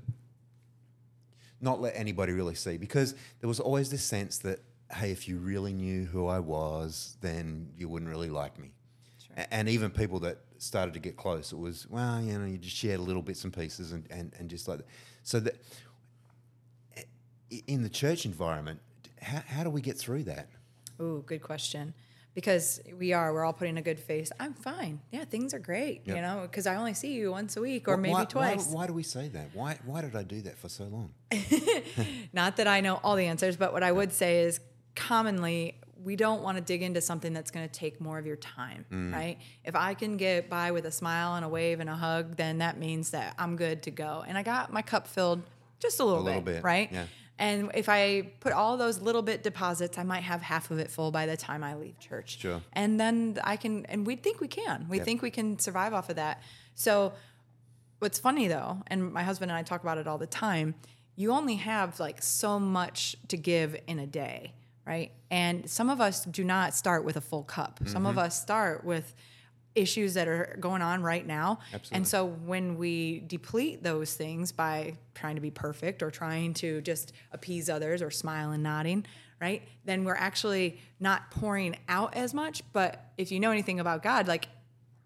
not 1.62 1.80
let 1.80 1.94
anybody 1.96 2.34
really 2.34 2.56
see 2.56 2.78
because 2.78 3.16
there 3.40 3.48
was 3.48 3.60
always 3.60 3.90
this 3.90 4.04
sense 4.04 4.40
that 4.40 4.60
hey 4.96 5.12
if 5.12 5.28
you 5.28 5.38
really 5.38 5.74
knew 5.74 6.06
who 6.06 6.28
i 6.28 6.40
was 6.40 7.18
then 7.22 7.68
you 7.78 7.88
wouldn't 7.88 8.10
really 8.10 8.30
like 8.30 8.60
me. 8.60 8.72
A- 9.38 9.54
and 9.54 9.69
even 9.69 9.90
people 9.92 10.19
that 10.22 10.40
started 10.58 10.94
to 10.94 11.00
get 11.00 11.16
close 11.16 11.52
it 11.54 11.58
was 11.60 11.88
well 11.90 12.22
you 12.22 12.38
know 12.38 12.46
you 12.46 12.58
just 12.58 12.75
shared 12.75 13.00
a 13.00 13.04
little 13.04 13.22
bits 13.22 13.44
and 13.44 13.54
pieces 13.54 13.92
and, 13.94 14.06
and, 14.10 14.34
and 14.38 14.50
just 14.50 14.68
like 14.68 14.80
that. 14.80 14.88
So 15.24 15.40
that 15.40 15.56
in 17.68 17.84
the 17.84 17.90
church 17.90 18.25
environment 18.25 18.80
how, 19.22 19.44
how 19.48 19.63
do 19.63 19.69
we 19.69 19.81
get 19.81 19.98
through 19.98 20.24
that? 20.24 20.48
Oh, 21.00 21.19
good 21.19 21.42
question. 21.42 21.94
Because 22.33 22.80
we 22.98 23.12
are, 23.12 23.33
we're 23.33 23.44
all 23.44 23.51
putting 23.51 23.78
a 23.78 23.81
good 23.81 24.00
face. 24.00 24.31
I'm 24.39 24.54
fine. 24.54 25.01
Yeah, 25.12 25.25
things 25.25 25.54
are 25.54 25.60
great. 25.60 26.04
You 26.07 26.16
know, 26.16 26.39
because 26.44 26.66
I 26.66 26.75
only 26.75 26.94
see 26.94 27.13
you 27.13 27.31
once 27.31 27.57
a 27.57 27.62
week 27.62 27.88
or 27.89 27.98
Wh- 27.98 28.01
maybe 28.01 28.13
why, 28.13 28.25
twice. 28.25 28.68
why, 28.68 28.74
why 28.74 28.88
do 28.88 28.94
we 28.94 29.04
say 29.04 29.28
that 29.30 29.50
why, 29.54 29.78
why 29.86 30.01
did 30.01 30.16
i 30.16 30.24
do 30.24 30.39
that 30.42 30.57
for 30.57 30.69
so 30.69 30.86
long 30.86 31.12
Not 32.33 32.57
that 32.57 32.68
I 32.68 32.81
know 32.81 33.00
all 33.04 33.16
the 33.16 33.25
answers, 33.25 33.57
but 33.57 33.74
what 33.74 33.83
I 33.83 33.92
would 33.92 34.12
say 34.13 34.42
is 34.44 34.60
commonly 34.95 35.75
we 36.04 36.16
don't 36.16 36.42
want 36.42 36.57
to 36.57 36.63
dig 36.63 36.81
into 36.81 37.00
something 37.00 37.31
that's 37.31 37.51
going 37.51 37.68
to 37.68 37.72
take 37.72 38.01
more 38.01 38.18
of 38.18 38.25
your 38.25 38.36
time, 38.38 38.86
Mm. 38.92 39.13
right? 39.13 39.38
If 39.63 39.75
I 39.75 39.94
can 39.94 40.18
get 40.18 40.50
by 40.50 40.72
with 40.72 40.86
a 40.86 40.92
smile 40.92 41.36
and 41.36 41.45
a 41.45 41.50
wave 41.50 41.80
and 41.80 41.89
a 41.89 41.95
hug, 41.95 42.38
then 42.38 42.57
that 42.57 42.80
means 42.80 43.12
that 43.12 43.36
I'm 43.38 43.56
good 43.56 43.84
to 43.84 43.92
go. 43.92 44.24
And 44.27 44.36
I 44.38 44.42
got 44.44 44.74
my 44.74 44.81
cup 44.81 45.06
filled 45.06 45.44
just 45.80 46.00
a 46.00 46.04
little, 46.04 46.24
little 46.24 46.42
bit, 46.42 46.56
bit, 46.56 46.63
right? 46.63 46.89
yeah. 46.92 47.06
And 47.41 47.71
if 47.73 47.89
I 47.89 48.31
put 48.39 48.53
all 48.53 48.77
those 48.77 49.01
little 49.01 49.23
bit 49.23 49.41
deposits, 49.41 49.97
I 49.97 50.03
might 50.03 50.21
have 50.23 50.41
half 50.43 50.69
of 50.71 50.77
it 50.79 50.91
full 50.91 51.09
by 51.11 51.25
the 51.25 51.35
time 51.35 51.63
I 51.63 51.73
leave 51.75 51.97
church. 51.99 52.39
Sure. 52.39 52.61
And 52.73 52.99
then 52.99 53.39
I 53.43 53.57
can, 53.57 53.85
and 53.88 54.05
we 54.05 54.15
think 54.15 54.39
we 54.39 54.47
can. 54.47 54.85
We 54.88 54.97
Yep. 54.97 55.05
think 55.05 55.21
we 55.23 55.31
can 55.31 55.57
survive 55.57 55.93
off 55.93 56.09
of 56.09 56.17
that. 56.17 56.41
So 56.75 57.13
what's 57.99 58.19
funny 58.19 58.47
though, 58.47 58.83
and 58.88 59.11
my 59.11 59.23
husband 59.23 59.49
and 59.51 59.57
I 59.57 59.63
talk 59.63 59.81
about 59.81 59.97
it 59.97 60.07
all 60.07 60.19
the 60.19 60.27
time, 60.27 60.75
you 61.15 61.31
only 61.31 61.55
have 61.55 61.99
like 61.99 62.21
so 62.21 62.59
much 62.59 63.15
to 63.29 63.38
give 63.38 63.75
in 63.88 63.97
a 63.99 64.07
day, 64.07 64.53
right? 64.85 65.11
And 65.31 65.67
some 65.69 65.89
of 65.89 65.99
us 65.99 66.23
do 66.25 66.43
not 66.43 66.75
start 66.75 67.03
with 67.03 67.17
a 67.17 67.21
full 67.21 67.43
cup. 67.43 67.79
Some 67.85 68.03
Mm-hmm. 68.03 68.05
of 68.05 68.17
us 68.19 68.39
start 68.39 68.83
with 68.83 69.15
issues 69.75 70.15
that 70.15 70.27
are 70.27 70.57
going 70.59 70.81
on 70.81 71.01
right 71.01 71.25
now. 71.25 71.59
Absolutely. 71.73 71.95
And 71.95 72.07
so 72.07 72.25
when 72.25 72.77
we 72.77 73.21
deplete 73.21 73.83
those 73.83 74.13
things 74.13 74.51
by 74.51 74.97
trying 75.15 75.35
to 75.35 75.41
be 75.41 75.51
perfect 75.51 76.03
or 76.03 76.12
trying 76.12 76.53
to 76.56 76.81
just 76.81 77.13
appease 77.31 77.69
others 77.69 78.01
or 78.01 78.12
smile 78.12 78.51
and 78.51 78.63
nodding, 78.63 79.05
right? 79.39 79.63
Then 79.86 80.03
we're 80.03 80.15
actually 80.15 80.79
not 81.00 81.31
pouring 81.31 81.75
out 81.88 82.15
as 82.15 82.34
much. 82.34 82.62
But 82.74 83.12
if 83.17 83.31
you 83.31 83.39
know 83.39 83.51
anything 83.51 83.79
about 83.79 84.03
God, 84.03 84.27
like 84.27 84.48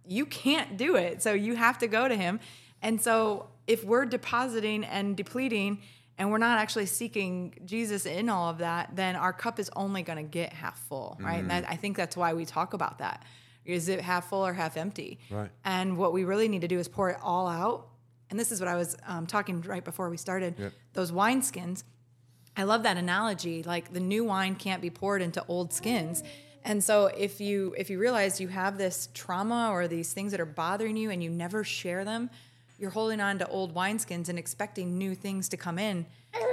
you 0.07 0.25
can't 0.25 0.77
do 0.77 0.95
it. 0.95 1.21
So 1.21 1.33
you 1.33 1.55
have 1.55 1.77
to 1.79 1.87
go 1.87 2.07
to 2.07 2.15
him. 2.15 2.39
And 2.81 3.01
so 3.01 3.47
if 3.67 3.83
we're 3.83 4.05
depositing 4.05 4.83
and 4.83 5.15
depleting 5.15 5.81
and 6.17 6.31
we're 6.31 6.37
not 6.37 6.59
actually 6.59 6.85
seeking 6.85 7.53
Jesus 7.65 8.05
in 8.05 8.29
all 8.29 8.49
of 8.49 8.59
that, 8.59 8.95
then 8.95 9.15
our 9.15 9.33
cup 9.33 9.59
is 9.59 9.69
only 9.75 10.01
going 10.01 10.17
to 10.17 10.23
get 10.23 10.53
half 10.53 10.79
full, 10.87 11.17
right? 11.19 11.39
And 11.39 11.49
that, 11.49 11.65
I 11.67 11.75
think 11.75 11.97
that's 11.97 12.15
why 12.15 12.33
we 12.33 12.45
talk 12.45 12.73
about 12.73 12.99
that. 12.99 13.23
Is 13.65 13.89
it 13.89 14.01
half 14.01 14.29
full 14.29 14.45
or 14.45 14.53
half 14.53 14.77
empty? 14.77 15.19
Right. 15.29 15.49
And 15.63 15.97
what 15.97 16.13
we 16.13 16.23
really 16.23 16.47
need 16.47 16.61
to 16.61 16.67
do 16.67 16.79
is 16.79 16.87
pour 16.87 17.09
it 17.09 17.17
all 17.21 17.47
out. 17.47 17.87
And 18.29 18.39
this 18.39 18.51
is 18.51 18.59
what 18.59 18.67
I 18.67 18.75
was 18.75 18.95
um, 19.07 19.27
talking 19.27 19.61
right 19.61 19.83
before 19.83 20.09
we 20.09 20.17
started. 20.17 20.55
Yep. 20.57 20.73
Those 20.93 21.11
wineskins, 21.11 21.83
I 22.57 22.63
love 22.63 22.83
that 22.83 22.97
analogy. 22.97 23.63
Like 23.63 23.93
the 23.93 23.99
new 23.99 24.23
wine 24.23 24.55
can't 24.55 24.81
be 24.81 24.89
poured 24.89 25.21
into 25.21 25.43
old 25.47 25.73
skins. 25.73 26.23
And 26.63 26.83
so 26.83 27.07
if 27.07 27.39
you 27.39 27.75
if 27.77 27.89
you 27.89 27.99
realize 27.99 28.41
you 28.41 28.47
have 28.47 28.77
this 28.77 29.09
trauma 29.13 29.69
or 29.71 29.87
these 29.87 30.13
things 30.13 30.31
that 30.31 30.41
are 30.41 30.45
bothering 30.45 30.97
you 30.97 31.11
and 31.11 31.23
you 31.23 31.29
never 31.29 31.63
share 31.63 32.03
them, 32.03 32.31
you're 32.79 32.89
holding 32.89 33.21
on 33.21 33.39
to 33.39 33.47
old 33.47 33.75
wineskins 33.75 34.29
and 34.29 34.39
expecting 34.39 34.97
new 34.97 35.15
things 35.15 35.49
to 35.49 35.57
come 35.57 35.77
in. 35.77 36.05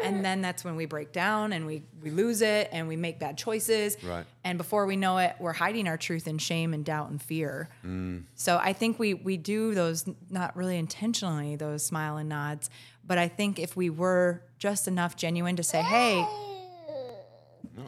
And 0.02 0.24
then 0.24 0.42
that's 0.42 0.64
when 0.64 0.76
we 0.76 0.86
break 0.86 1.12
down 1.12 1.52
and 1.52 1.66
we, 1.66 1.84
we 2.02 2.10
lose 2.10 2.42
it 2.42 2.68
and 2.72 2.88
we 2.88 2.96
make 2.96 3.18
bad 3.18 3.38
choices. 3.38 3.96
Right. 4.02 4.24
And 4.44 4.58
before 4.58 4.86
we 4.86 4.96
know 4.96 5.18
it, 5.18 5.36
we're 5.38 5.52
hiding 5.52 5.88
our 5.88 5.96
truth 5.96 6.26
in 6.26 6.38
shame 6.38 6.74
and 6.74 6.84
doubt 6.84 7.10
and 7.10 7.20
fear. 7.20 7.68
Mm. 7.84 8.24
So 8.34 8.58
I 8.58 8.72
think 8.72 8.98
we 8.98 9.14
we 9.14 9.36
do 9.36 9.74
those 9.74 10.04
not 10.30 10.56
really 10.56 10.76
intentionally, 10.76 11.56
those 11.56 11.84
smile 11.84 12.16
and 12.16 12.28
nods. 12.28 12.70
But 13.04 13.18
I 13.18 13.28
think 13.28 13.58
if 13.58 13.76
we 13.76 13.90
were 13.90 14.42
just 14.58 14.88
enough 14.88 15.16
genuine 15.16 15.56
to 15.56 15.62
say, 15.62 15.82
hey, 15.82 16.26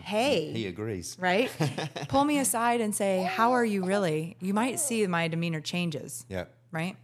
hey, 0.02 0.52
he 0.52 0.66
agrees 0.66 1.16
right? 1.20 1.50
Pull 2.08 2.24
me 2.24 2.38
aside 2.38 2.80
and 2.80 2.94
say, 2.94 3.22
how 3.22 3.52
are 3.52 3.64
you 3.64 3.84
really? 3.84 4.36
You 4.40 4.54
might 4.54 4.80
see 4.80 5.06
my 5.06 5.28
demeanor 5.28 5.60
changes, 5.60 6.26
yeah 6.28 6.44
right? 6.74 6.96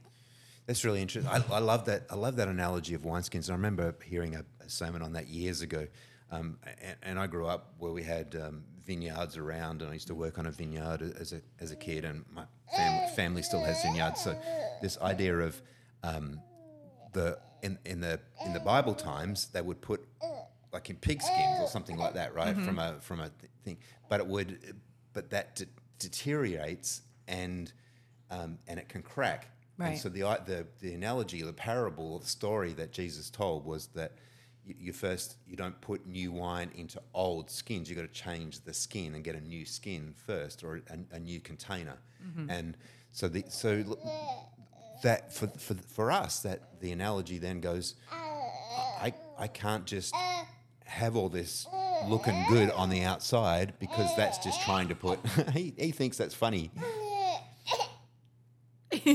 That's 0.71 0.85
really 0.85 1.03
interesting. 1.03 1.29
I, 1.33 1.43
I 1.53 1.59
love 1.59 1.87
that. 1.87 2.05
I 2.11 2.15
love 2.15 2.37
that 2.37 2.47
analogy 2.47 2.95
of 2.95 3.03
wineskins. 3.03 3.51
I 3.51 3.55
remember 3.55 3.93
hearing 4.05 4.37
a, 4.37 4.45
a 4.65 4.71
sermon 4.71 5.03
on 5.03 5.15
that 5.15 5.27
years 5.27 5.63
ago. 5.63 5.89
Um, 6.31 6.59
and, 6.81 6.97
and 7.03 7.19
I 7.19 7.27
grew 7.27 7.49
up 7.49 7.75
where 7.79 7.91
we 7.91 8.05
had 8.05 8.37
um, 8.37 8.63
vineyards 8.87 9.37
around, 9.37 9.83
and 9.83 9.91
I 9.91 9.95
used 9.95 10.07
to 10.07 10.15
work 10.15 10.39
on 10.39 10.47
a 10.47 10.53
vineyard 10.53 11.03
as 11.19 11.33
a 11.33 11.43
as 11.59 11.73
a 11.73 11.75
kid, 11.77 12.05
and 12.05 12.25
my 12.33 12.45
family, 12.77 13.09
family 13.17 13.43
still 13.43 13.65
has 13.65 13.83
vineyards. 13.83 14.23
So 14.23 14.41
this 14.81 14.97
idea 15.01 15.39
of 15.39 15.61
um, 16.05 16.41
the 17.15 17.41
in, 17.65 17.77
in 17.85 18.01
the 18.01 18.21
in 18.47 18.53
the 18.53 18.61
Bible 18.61 18.95
times 18.95 19.47
they 19.47 19.63
would 19.63 19.81
put 19.81 20.07
like 20.73 20.89
in 20.89 20.95
pig 20.95 21.21
skins 21.21 21.59
or 21.61 21.67
something 21.67 21.97
like 21.97 22.15
that, 22.15 22.33
right? 22.33 22.55
From 22.57 22.79
a 22.79 22.95
from 23.01 23.19
a 23.19 23.29
th- 23.29 23.51
thing, 23.65 23.79
but 24.09 24.21
it 24.21 24.27
would, 24.29 24.77
but 25.15 25.31
that 25.31 25.57
de- 25.57 25.67
deteriorates 25.99 27.03
and 27.27 27.73
um, 28.31 28.61
and 28.69 28.79
it 28.79 28.89
can 28.89 29.03
crack. 29.03 29.49
And 29.89 29.99
so 29.99 30.09
the 30.09 30.23
the 30.47 30.67
the 30.81 30.95
analogy, 30.95 31.43
the 31.43 31.53
parable, 31.53 32.19
the 32.19 32.27
story 32.27 32.73
that 32.75 32.93
Jesus 32.93 33.31
told 33.31 33.65
was 33.65 33.89
that 33.89 34.13
you, 34.65 34.75
you 34.79 34.93
first 34.93 35.37
you 35.47 35.57
don't 35.57 35.81
put 35.81 36.07
new 36.07 36.33
wine 36.33 36.71
into 36.75 37.01
old 37.15 37.51
skins. 37.51 37.89
You 37.89 37.97
got 37.97 38.03
to 38.03 38.09
change 38.09 38.61
the 38.61 38.75
skin 38.75 39.15
and 39.15 39.25
get 39.25 39.35
a 39.35 39.41
new 39.41 39.65
skin 39.65 40.15
first, 40.27 40.63
or 40.65 40.83
a, 40.91 41.17
a 41.17 41.19
new 41.19 41.41
container. 41.41 41.99
Mm-hmm. 42.25 42.51
And 42.51 42.77
so 43.13 43.29
the 43.29 43.45
so 43.49 43.85
that 45.03 45.33
for, 45.33 45.47
for 45.49 45.75
for 45.75 46.13
us 46.13 46.41
that 46.41 46.81
the 46.81 46.93
analogy 46.93 47.39
then 47.39 47.61
goes 47.61 47.95
I 48.11 49.15
I 49.39 49.49
can't 49.49 49.87
just 49.87 50.15
have 50.85 51.17
all 51.17 51.29
this 51.29 51.67
looking 52.09 52.45
good 52.49 52.71
on 52.71 52.91
the 52.91 53.03
outside 53.03 53.75
because 53.79 54.15
that's 54.17 54.39
just 54.39 54.61
trying 54.63 54.89
to 54.89 54.95
put 54.95 55.19
he, 55.53 55.75
he 55.79 55.91
thinks 55.91 56.17
that's 56.17 56.35
funny 56.35 56.71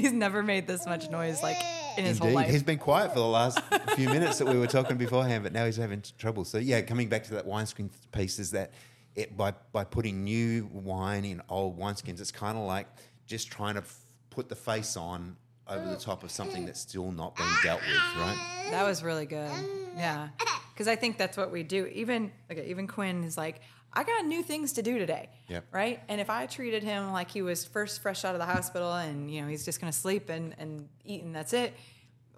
He's 0.02 0.12
never 0.12 0.44
made 0.44 0.68
this 0.68 0.86
much 0.86 1.10
noise 1.10 1.42
like 1.42 1.58
in 1.98 2.06
his 2.06 2.20
whole 2.20 2.32
life. 2.32 2.50
He's 2.50 2.64
been 2.64 2.78
quiet 2.78 3.14
for 3.14 3.20
the 3.20 3.26
last 3.26 3.60
few 3.96 4.10
minutes 4.10 4.38
that 4.40 4.48
we 4.48 4.58
were 4.58 4.68
talking 4.68 4.98
beforehand, 4.98 5.44
but 5.44 5.54
now 5.54 5.66
he's 5.66 5.78
having 5.78 6.04
trouble. 6.18 6.46
So 6.46 6.58
yeah, 6.58 6.82
coming 6.82 7.10
back 7.10 7.24
to 7.26 7.36
that 7.36 7.46
wine 7.46 7.60
wineskin 7.60 7.90
piece 8.12 8.40
is 8.40 8.52
that 8.52 8.72
it 9.16 9.38
by 9.38 9.54
by 9.72 9.84
putting 9.84 10.24
new 10.24 10.70
wine 10.72 11.26
in 11.26 11.42
old 11.50 11.80
wineskins, 11.80 12.20
it's 12.20 12.32
kind 12.32 12.58
of 12.58 12.66
like 12.66 12.88
just 13.26 13.52
trying 13.52 13.76
to 13.76 13.82
f- 13.82 14.00
put 14.30 14.50
the 14.50 14.56
face 14.56 14.98
on 14.98 15.38
over 15.68 15.90
the 15.90 15.96
top 15.98 16.24
of 16.24 16.30
something 16.30 16.66
that's 16.66 16.80
still 16.80 17.12
not 17.12 17.36
being 17.36 17.50
dealt 17.64 17.82
with, 17.82 18.22
right? 18.22 18.68
That 18.72 18.86
was 18.86 19.04
really 19.04 19.26
good. 19.26 19.50
Yeah. 19.98 20.30
Because 20.74 20.88
I 20.88 20.96
think 20.96 21.18
that's 21.18 21.38
what 21.38 21.52
we 21.52 21.64
do. 21.64 21.86
Even 21.88 22.32
okay, 22.52 22.68
even 22.68 22.86
Quinn 22.88 23.24
is 23.24 23.38
like, 23.38 23.62
I 23.96 24.04
got 24.04 24.26
new 24.26 24.44
things 24.44 24.74
to 24.74 24.82
do 24.82 24.98
today. 24.98 25.30
Yep. 25.48 25.66
Right? 25.72 26.02
And 26.10 26.20
if 26.20 26.30
I 26.30 26.46
treated 26.46 26.84
him 26.84 27.12
like 27.14 27.32
he 27.32 27.42
was 27.42 27.66
first 27.66 28.02
fresh 28.02 28.26
out 28.26 28.36
of 28.36 28.40
the 28.40 28.46
hospital 28.46 28.94
and 28.94 29.32
you 29.32 29.42
know 29.42 29.48
he's 29.48 29.64
just 29.64 29.80
gonna 29.80 29.94
sleep 29.94 30.30
and, 30.30 30.54
and 30.58 30.90
eat 31.06 31.24
and 31.24 31.34
that's 31.34 31.54
it, 31.54 31.74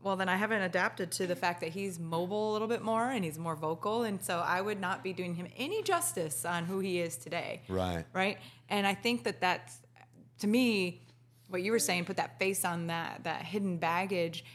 well 0.04 0.16
then 0.16 0.30
I 0.30 0.36
haven't 0.36 0.62
adapted 0.62 1.12
to 1.14 1.28
the 1.28 1.36
fact 1.36 1.62
that 1.62 1.70
he's 1.70 2.00
mobile 2.00 2.52
a 2.52 2.54
little 2.54 2.68
bit 2.68 2.84
more 2.84 3.10
and 3.10 3.26
he's 3.26 3.40
more 3.40 3.56
vocal. 3.56 4.04
And 4.04 4.22
so 4.22 4.40
I 4.40 4.62
would 4.62 4.80
not 4.80 5.04
be 5.04 5.14
doing 5.14 5.34
him 5.34 5.48
any 5.58 5.82
justice 5.82 6.46
on 6.46 6.66
who 6.66 6.80
he 6.80 7.00
is 7.00 7.18
today. 7.18 7.62
Right. 7.68 8.06
Right. 8.14 8.38
And 8.70 8.86
I 8.86 8.94
think 8.94 9.24
that 9.24 9.42
that's 9.42 9.80
to 10.40 10.48
me, 10.48 11.02
what 11.50 11.64
you 11.64 11.72
were 11.72 11.80
saying, 11.80 12.06
put 12.06 12.18
that 12.18 12.38
face 12.38 12.66
on 12.66 12.88
that 12.88 13.24
that 13.24 13.44
hidden 13.44 13.78
baggage. 13.78 14.46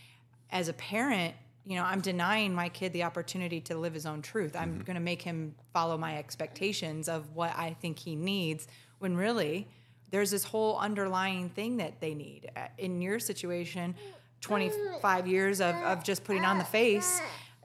As 0.50 0.68
a 0.68 0.74
parent, 0.74 1.34
you 1.64 1.76
know, 1.76 1.84
I'm 1.84 2.00
denying 2.00 2.54
my 2.54 2.68
kid 2.68 2.92
the 2.92 3.04
opportunity 3.04 3.60
to 3.62 3.78
live 3.78 3.94
his 3.94 4.06
own 4.06 4.20
truth. 4.22 4.56
I'm 4.56 4.80
going 4.80 4.96
to 4.96 5.00
make 5.00 5.22
him 5.22 5.54
follow 5.72 5.96
my 5.96 6.18
expectations 6.18 7.08
of 7.08 7.34
what 7.34 7.52
I 7.56 7.76
think 7.80 7.98
he 7.98 8.16
needs. 8.16 8.66
When 8.98 9.16
really, 9.16 9.68
there's 10.10 10.30
this 10.30 10.44
whole 10.44 10.78
underlying 10.78 11.50
thing 11.50 11.76
that 11.78 12.00
they 12.00 12.14
need. 12.14 12.50
Uh, 12.56 12.66
In 12.78 13.00
your 13.00 13.18
situation, 13.18 13.94
25 14.40 15.26
years 15.26 15.60
of, 15.60 15.74
of 15.76 16.02
just 16.02 16.24
putting 16.24 16.44
on 16.44 16.58
the 16.58 16.64
face, 16.64 17.20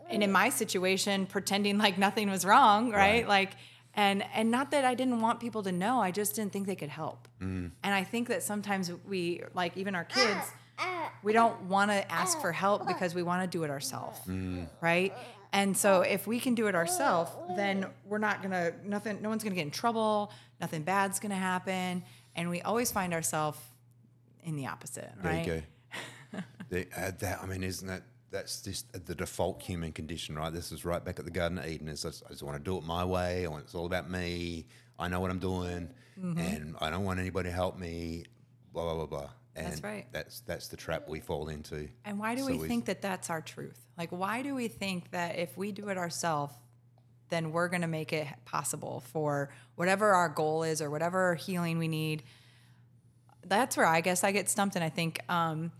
and 0.09 0.23
in 0.23 0.31
my 0.31 0.49
situation, 0.49 1.25
pretending 1.25 1.77
like 1.77 1.97
nothing 1.97 2.29
was 2.29 2.45
wrong, 2.45 2.91
right? 2.91 2.97
Right. 2.97 3.27
Like 3.27 3.51
and 3.95 4.23
and 4.33 4.51
not 4.51 4.71
that 4.71 4.85
I 4.85 4.93
didn't 4.93 5.19
want 5.21 5.39
people 5.39 5.63
to 5.63 5.71
know, 5.71 5.99
I 5.99 6.11
just 6.11 6.35
didn't 6.35 6.53
think 6.53 6.67
they 6.67 6.75
could 6.75 6.89
help. 6.89 7.27
And 7.41 7.71
I 7.83 8.03
think 8.03 8.27
that 8.29 8.43
sometimes 8.43 8.91
we 9.07 9.41
like 9.55 9.75
even 9.75 9.95
our 9.95 10.05
kids 10.05 10.51
we 11.23 11.33
don't 11.33 11.59
want 11.63 11.91
to 11.91 12.11
ask 12.11 12.39
for 12.39 12.51
help 12.51 12.87
because 12.87 13.13
we 13.15 13.23
want 13.23 13.41
to 13.49 13.57
do 13.57 13.63
it 13.63 13.69
ourselves, 13.69 14.19
right? 14.81 15.13
And 15.53 15.75
so 15.75 16.01
if 16.01 16.27
we 16.27 16.39
can 16.39 16.55
do 16.55 16.67
it 16.67 16.75
ourselves, 16.75 17.31
then 17.55 17.85
we're 18.05 18.17
not 18.17 18.41
gonna 18.41 18.73
nothing. 18.83 19.21
No 19.21 19.29
one's 19.29 19.43
gonna 19.43 19.55
get 19.55 19.61
in 19.63 19.71
trouble. 19.71 20.31
Nothing 20.59 20.83
bad's 20.83 21.19
gonna 21.19 21.35
happen, 21.35 22.03
and 22.35 22.49
we 22.49 22.61
always 22.61 22.91
find 22.91 23.13
ourselves 23.13 23.57
in 24.43 24.55
the 24.55 24.67
opposite, 24.67 25.09
There 25.23 25.31
right? 25.33 25.45
you 25.47 25.63
go. 26.33 26.39
the, 26.69 26.87
uh, 26.97 27.11
that, 27.19 27.39
I 27.41 27.45
mean, 27.45 27.63
isn't 27.63 27.87
that 27.87 28.03
that's 28.29 28.61
just 28.61 28.91
the 29.05 29.15
default 29.15 29.61
human 29.61 29.93
condition, 29.93 30.35
right? 30.35 30.51
This 30.53 30.71
is 30.73 30.83
right 30.83 31.03
back 31.03 31.17
at 31.19 31.25
the 31.25 31.31
Garden 31.31 31.57
of 31.59 31.65
Eden. 31.65 31.87
Is 31.87 32.05
I 32.05 32.09
just, 32.09 32.23
I 32.25 32.29
just 32.29 32.43
want 32.43 32.57
to 32.57 32.63
do 32.63 32.77
it 32.77 32.83
my 32.83 33.05
way. 33.05 33.45
I 33.45 33.49
want 33.49 33.63
it's 33.63 33.73
all 33.75 33.85
about 33.85 34.09
me. 34.09 34.65
I 34.99 35.07
know 35.07 35.19
what 35.21 35.31
I'm 35.31 35.39
doing, 35.39 35.89
Mm-hmm. 36.19 36.39
and 36.39 36.75
I 36.81 36.89
don't 36.89 37.03
want 37.05 37.19
anybody 37.19 37.49
to 37.49 37.55
help 37.55 37.77
me. 37.77 38.25
Blah 38.73 38.83
blah 38.83 38.95
blah 38.95 39.05
blah. 39.05 39.29
And 39.57 39.65
That's 39.67 39.83
right. 39.83 40.05
That's 40.11 40.41
that's 40.41 40.67
the 40.67 40.77
trap 40.77 41.09
we 41.09 41.19
fall 41.19 41.47
into. 41.49 41.89
And 42.05 42.19
why 42.19 42.35
do 42.35 42.41
So 42.43 42.55
we 42.55 42.67
think 42.67 42.85
that 42.85 43.01
that's 43.01 43.29
our 43.31 43.41
truth? 43.41 43.79
Like, 43.97 44.11
why 44.11 44.43
do 44.43 44.53
we 44.55 44.67
think 44.67 45.11
that 45.11 45.37
if 45.39 45.57
we 45.57 45.71
do 45.71 45.89
it 45.89 45.97
ourselves, 45.97 46.53
then 47.29 47.51
we're 47.51 47.67
going 47.67 47.81
to 47.81 47.87
make 47.87 48.13
it 48.13 48.27
possible 48.45 49.03
for 49.11 49.49
whatever 49.75 50.11
our 50.13 50.29
goal 50.29 50.61
is 50.63 50.81
or 50.81 50.89
whatever 50.91 51.35
healing 51.35 51.77
we 51.79 51.87
need? 51.87 52.23
That's 53.45 53.77
where 53.77 53.85
I 53.85 54.01
guess 54.01 54.23
I 54.23 54.31
get 54.31 54.49
stumped, 54.49 54.75
and 54.75 54.83
I 54.83 54.89
think 54.89 55.19
um, 55.29 55.71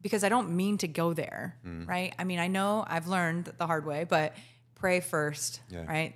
because 0.00 0.22
I 0.24 0.28
don't 0.28 0.50
mean 0.56 0.78
to 0.78 0.88
go 0.88 1.12
there, 1.12 1.56
Mm. 1.66 1.86
right? 1.88 2.14
I 2.18 2.24
mean, 2.24 2.38
I 2.38 2.46
know 2.48 2.84
I've 2.86 3.08
learned 3.08 3.52
the 3.58 3.66
hard 3.66 3.84
way, 3.84 4.04
but 4.04 4.36
pray 4.76 5.00
first, 5.00 5.60
Yeah. 5.68 5.84
right? 5.86 6.14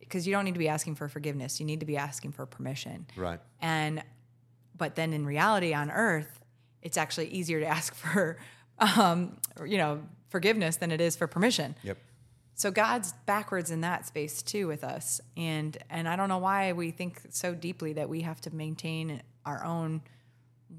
Because 0.00 0.26
you 0.26 0.32
don't 0.32 0.44
need 0.44 0.54
to 0.54 0.58
be 0.58 0.68
asking 0.68 0.94
for 0.94 1.08
forgiveness; 1.08 1.60
you 1.60 1.66
need 1.66 1.80
to 1.80 1.86
be 1.86 1.96
asking 1.96 2.32
for 2.32 2.46
permission. 2.46 3.06
Right. 3.16 3.40
And 3.60 4.02
but 4.76 4.94
then 4.94 5.12
in 5.12 5.24
reality 5.26 5.72
on 5.74 5.90
earth, 5.90 6.40
it's 6.82 6.96
actually 6.96 7.28
easier 7.28 7.60
to 7.60 7.66
ask 7.66 7.94
for 8.02 8.38
um, 8.78 9.38
you 9.64 9.78
know, 9.78 10.02
forgiveness 10.28 10.76
than 10.76 10.90
it 10.90 11.00
is 11.00 11.16
for 11.16 11.26
permission. 11.26 11.74
Yep. 11.82 11.98
So 12.54 12.70
God's 12.70 13.12
backwards 13.26 13.70
in 13.70 13.82
that 13.82 14.06
space 14.06 14.42
too 14.42 14.66
with 14.66 14.82
us. 14.82 15.20
And 15.36 15.76
and 15.90 16.08
I 16.08 16.16
don't 16.16 16.28
know 16.28 16.38
why 16.38 16.72
we 16.72 16.90
think 16.90 17.20
so 17.30 17.54
deeply 17.54 17.94
that 17.94 18.08
we 18.08 18.22
have 18.22 18.40
to 18.42 18.54
maintain 18.54 19.22
our 19.44 19.64
own 19.64 20.00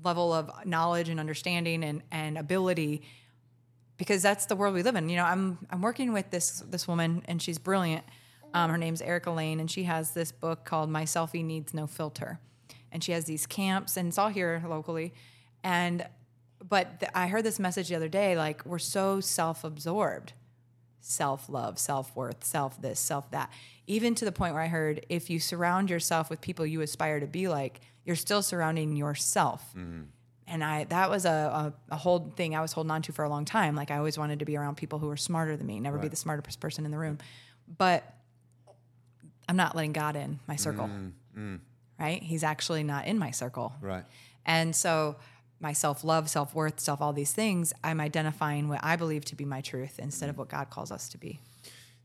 level 0.04 0.34
of 0.34 0.50
knowledge 0.66 1.10
and 1.10 1.20
understanding 1.20 1.84
and, 1.84 2.02
and 2.12 2.38
ability 2.38 3.04
because 3.98 4.22
that's 4.22 4.48
the 4.48 4.56
world 4.56 4.74
we 4.74 4.84
live 4.84 4.96
in. 4.96 5.08
You 5.10 5.18
know, 5.18 5.26
I'm 5.26 5.60
I'm 5.70 5.82
working 5.82 6.14
with 6.14 6.30
this 6.32 6.62
this 6.68 6.88
woman 6.88 7.24
and 7.26 7.42
she's 7.42 7.60
brilliant. 7.60 8.04
Um, 8.54 8.72
her 8.72 8.78
name's 8.78 9.02
Erica 9.02 9.30
Lane 9.30 9.60
and 9.60 9.70
she 9.70 9.84
has 9.84 10.12
this 10.12 10.32
book 10.32 10.66
called 10.66 10.90
My 10.90 11.04
Selfie 11.04 11.46
Needs 11.46 11.74
No 11.74 11.86
Filter. 11.86 12.40
And 12.92 13.04
she 13.04 13.12
has 13.12 13.26
these 13.26 13.46
camps 13.46 13.98
and 13.98 14.08
it's 14.08 14.18
all 14.18 14.30
here 14.30 14.64
locally. 14.68 15.14
And 15.64 16.08
but 16.68 17.00
th- 17.00 17.12
I 17.14 17.28
heard 17.28 17.44
this 17.44 17.60
message 17.60 17.90
the 17.90 17.96
other 17.96 18.10
day 18.10 18.36
like 18.36 18.66
we're 18.66 18.80
so 18.80 19.20
self-absorbed. 19.20 20.34
Self-love, 21.00 21.80
self-worth, 21.80 22.44
self 22.44 22.82
this, 22.82 23.00
self 23.00 23.32
that. 23.32 23.52
Even 23.86 24.16
to 24.16 24.26
the 24.26 24.32
point 24.32 24.54
where 24.54 24.64
I 24.64 24.68
heard 24.68 25.06
if 25.08 25.30
you 25.30 25.40
surround 25.40 25.90
yourself 25.90 26.30
with 26.30 26.42
people 26.42 26.66
you 26.66 26.82
aspire 26.82 27.20
to 27.22 27.28
be 27.28 27.48
like, 27.48 27.80
you're 28.04 28.16
still 28.16 28.42
surrounding 28.42 28.96
yourself 28.96 29.64
mm-hmm. 29.78 30.04
and 30.48 30.64
I 30.64 30.86
that 30.86 31.10
was 31.10 31.26
a, 31.26 31.74
a, 31.90 31.94
a 31.94 31.98
whole 31.98 32.34
thing 32.36 32.56
I 32.56 32.62
was 32.62 32.72
holding 32.72 32.92
on 32.92 33.02
to 33.04 33.14
for 33.14 33.24
a 33.24 33.30
long 33.30 33.46
time. 33.46 33.76
Like 33.76 33.92
I 33.92 33.98
always 33.98 34.18
wanted 34.18 34.40
to 34.40 34.46
be 34.46 34.58
around 34.58 34.76
people 34.76 35.00
who 35.00 35.08
were 35.08 35.18
smarter 35.18 35.56
than 35.56 35.68
me, 35.68 35.80
never 35.80 35.98
be 35.98 36.08
the 36.08 36.16
smartest 36.16 36.60
person 36.60 36.86
in 36.86 36.92
the 36.92 36.98
room. 36.98 37.20
But 37.78 38.04
I'm 39.48 39.58
not 39.58 39.76
letting 39.76 39.94
God 39.94 40.16
in 40.16 40.40
my 40.48 40.56
circle. 40.56 40.86
Mm-hmm. 40.86 41.56
Mm. 41.56 41.60
Right? 42.00 42.22
He's 42.22 42.44
actually 42.44 42.84
not 42.84 43.08
in 43.08 43.18
my 43.18 43.32
circle. 43.32 43.74
Right. 43.82 44.04
And 44.46 44.76
so 44.76 45.18
my 45.60 45.74
self 45.74 46.04
love, 46.04 46.30
self 46.30 46.54
worth, 46.54 46.80
self 46.80 47.02
all 47.02 47.14
these 47.14 47.34
things, 47.34 47.74
I'm 47.84 48.00
identifying 48.00 48.68
what 48.68 48.80
I 48.84 48.96
believe 48.96 49.26
to 49.26 49.36
be 49.36 49.46
my 49.46 49.62
truth 49.62 50.00
instead 50.00 50.30
of 50.30 50.38
what 50.38 50.50
God 50.50 50.70
calls 50.70 50.92
us 50.92 51.10
to 51.10 51.18
be. 51.18 51.40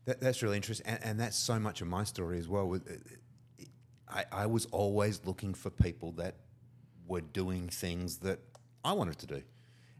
That, 0.05 0.19
that's 0.19 0.41
really 0.41 0.57
interesting, 0.57 0.87
and, 0.87 0.99
and 1.03 1.19
that's 1.19 1.37
so 1.37 1.59
much 1.59 1.81
of 1.81 1.87
my 1.87 2.03
story 2.03 2.37
as 2.37 2.47
well. 2.47 2.79
I, 4.09 4.25
I 4.31 4.45
was 4.47 4.65
always 4.67 5.21
looking 5.25 5.53
for 5.53 5.69
people 5.69 6.11
that 6.13 6.35
were 7.07 7.21
doing 7.21 7.69
things 7.69 8.17
that 8.17 8.39
I 8.83 8.93
wanted 8.93 9.19
to 9.19 9.27
do, 9.27 9.41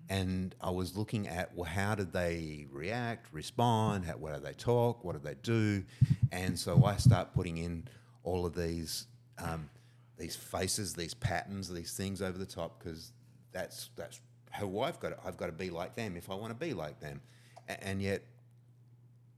and 0.09 0.55
I 0.59 0.71
was 0.71 0.97
looking 0.97 1.27
at 1.27 1.55
well, 1.55 1.69
how 1.69 1.95
did 1.95 2.11
they 2.11 2.67
react, 2.71 3.27
respond, 3.31 4.05
how, 4.05 4.13
what 4.13 4.33
do 4.35 4.41
they 4.41 4.53
talk, 4.53 5.03
what 5.03 5.13
do 5.13 5.21
they 5.23 5.35
do, 5.41 5.83
and 6.31 6.57
so 6.57 6.83
I 6.85 6.97
start 6.97 7.33
putting 7.33 7.57
in 7.57 7.87
all 8.23 8.45
of 8.45 8.55
these 8.55 9.07
um, 9.37 9.69
these 10.17 10.35
faces, 10.35 10.93
these 10.93 11.13
patterns, 11.13 11.69
these 11.69 11.93
things 11.93 12.21
over 12.21 12.37
the 12.37 12.45
top 12.45 12.79
because 12.79 13.11
that's 13.53 13.89
that's 13.95 14.19
who 14.59 14.81
I've 14.81 14.99
got. 14.99 15.09
To, 15.09 15.27
I've 15.27 15.37
got 15.37 15.47
to 15.47 15.51
be 15.51 15.69
like 15.69 15.95
them 15.95 16.17
if 16.17 16.29
I 16.29 16.35
want 16.35 16.51
to 16.51 16.65
be 16.65 16.73
like 16.73 16.99
them, 16.99 17.21
A- 17.69 17.83
and 17.83 18.01
yet 18.01 18.23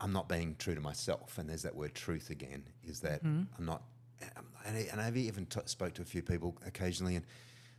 I'm 0.02 0.12
not 0.12 0.28
being 0.28 0.56
true 0.58 0.76
to 0.76 0.82
myself. 0.82 1.38
And 1.38 1.50
there's 1.50 1.64
that 1.64 1.76
word 1.76 1.94
truth 1.94 2.30
again. 2.30 2.64
Is 2.84 3.00
that 3.02 3.24
mm-hmm. 3.24 3.44
I'm 3.58 3.66
not, 3.66 3.84
um, 4.38 4.46
and 4.66 4.78
I- 4.78 4.88
and 4.92 5.00
I've 5.02 5.18
even 5.18 5.46
t- 5.46 5.60
spoke 5.66 5.94
to 5.96 6.02
a 6.02 6.06
few 6.06 6.22
people 6.22 6.58
occasionally, 6.66 7.16
and 7.16 7.26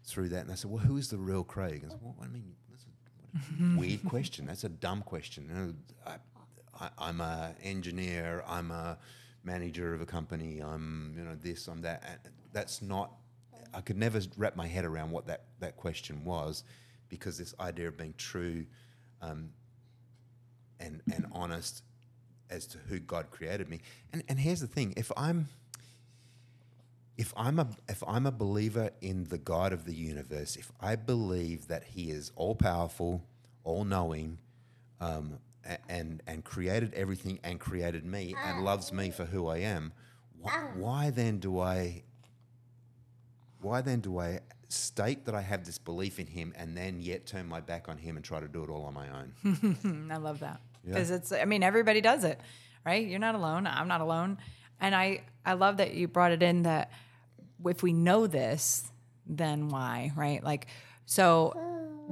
through 0.05 0.29
that, 0.31 0.43
and 0.43 0.51
they 0.51 0.55
said, 0.55 0.71
"Well, 0.71 0.85
who 0.85 0.97
is 0.97 1.09
the 1.09 1.19
real 1.19 1.43
Craig?" 1.45 1.83
I 1.85 1.89
said, 1.91 1.99
"Well, 2.01 2.17
I 2.23 2.29
mean, 2.29 2.55
that's 2.71 2.85
a 2.85 3.79
weird 3.79 4.05
question. 4.05 4.47
That's 4.47 4.65
a 4.65 4.69
dumb 4.69 5.03
question. 5.03 5.49
You 5.49 5.55
know, 5.55 5.75
I, 6.07 6.17
I, 6.81 6.91
I'm 6.99 7.21
a 7.21 7.55
engineer. 7.63 8.45
I'm 8.47 8.71
a 8.71 8.99
manager 9.45 9.95
of 9.95 10.01
a 10.01 10.07
company. 10.07 10.61
I'm 10.61 11.15
you 11.17 11.25
know 11.25 11.35
this. 11.35 11.67
I'm 11.69 11.83
that. 11.83 12.03
And 12.25 12.33
that's 12.53 12.83
not. 12.83 13.13
I 13.75 13.81
could 13.81 13.97
never 13.97 14.21
wrap 14.37 14.57
my 14.57 14.67
head 14.67 14.85
around 14.85 15.11
what 15.11 15.27
that 15.27 15.45
that 15.61 15.77
question 15.77 16.25
was, 16.25 16.65
because 17.09 17.39
this 17.39 17.55
idea 17.61 17.89
of 17.89 17.97
being 17.97 18.15
true, 18.17 18.67
um, 19.23 19.51
and 20.81 21.03
and 21.13 21.27
honest 21.33 21.83
as 22.49 22.67
to 22.69 22.79
who 22.89 22.99
God 22.99 23.31
created 23.31 23.69
me. 23.69 23.81
And 24.13 24.23
and 24.29 24.39
here's 24.39 24.61
the 24.61 24.67
thing: 24.67 24.95
if 24.97 25.11
I'm 25.17 25.49
if 27.17 27.33
I'm 27.37 27.59
a 27.59 27.69
if 27.89 28.03
I'm 28.07 28.27
a 28.27 28.33
believer 28.33 28.91
in 29.01 29.25
the 29.25 29.39
God 29.39 29.73
of 29.73 29.85
the 29.85 29.95
universe, 29.95 30.57
if 30.57 30.71
I 30.81 30.97
believe 30.97 31.69
that 31.69 31.85
He 31.85 32.11
is 32.11 32.33
all 32.37 32.55
powerful, 32.55 33.25
all 33.65 33.85
knowing, 33.85 34.39
um, 35.01 35.39
and 35.89 36.23
and 36.27 36.45
created 36.45 36.93
everything 36.95 37.39
and 37.43 37.59
created 37.59 38.05
me 38.05 38.35
and 38.45 38.65
loves 38.65 38.93
me 38.93 39.11
for 39.11 39.25
who 39.25 39.47
I 39.49 39.59
am, 39.59 39.93
why, 40.41 40.71
why 40.75 41.11
then 41.11 41.39
do 41.39 41.59
I? 41.61 42.03
Why 43.67 43.81
then 43.81 43.99
do 43.99 44.21
I 44.21 44.41
state 44.69 45.25
that 45.25 45.35
I 45.35 45.41
have 45.41 45.65
this 45.65 45.77
belief 45.77 46.21
in 46.21 46.29
Him 46.29 46.53
and 46.57 46.77
then 46.77 47.01
yet 47.01 47.27
turn 47.27 47.49
my 47.49 47.61
back 47.61 47.89
on 47.89 47.99
Him 47.99 48.15
and 48.15 48.25
try 48.25 48.39
to 48.39 48.47
do 48.47 48.63
it 48.63 48.71
all 48.71 48.85
on 48.85 48.95
my 48.95 49.09
own? 49.09 49.33
Mm, 49.45 50.13
I 50.13 50.19
love 50.19 50.39
that 50.41 50.61
because 50.85 51.11
it's. 51.11 51.33
I 51.33 51.45
mean, 51.47 51.65
everybody 51.65 52.01
does 52.01 52.23
it, 52.23 52.41
right? 52.85 53.05
You're 53.05 53.19
not 53.19 53.35
alone. 53.35 53.67
I'm 53.67 53.89
not 53.89 54.01
alone, 54.01 54.39
and 54.81 54.95
I 54.95 55.25
I 55.45 55.55
love 55.55 55.79
that 55.79 55.95
you 55.95 56.07
brought 56.07 56.31
it 56.31 56.45
in 56.45 56.63
that 56.63 56.93
if 57.65 57.83
we 57.83 57.93
know 57.93 58.29
this, 58.29 58.85
then 59.27 59.69
why, 59.69 60.13
right? 60.15 60.45
Like, 60.45 60.69
so 61.05 61.53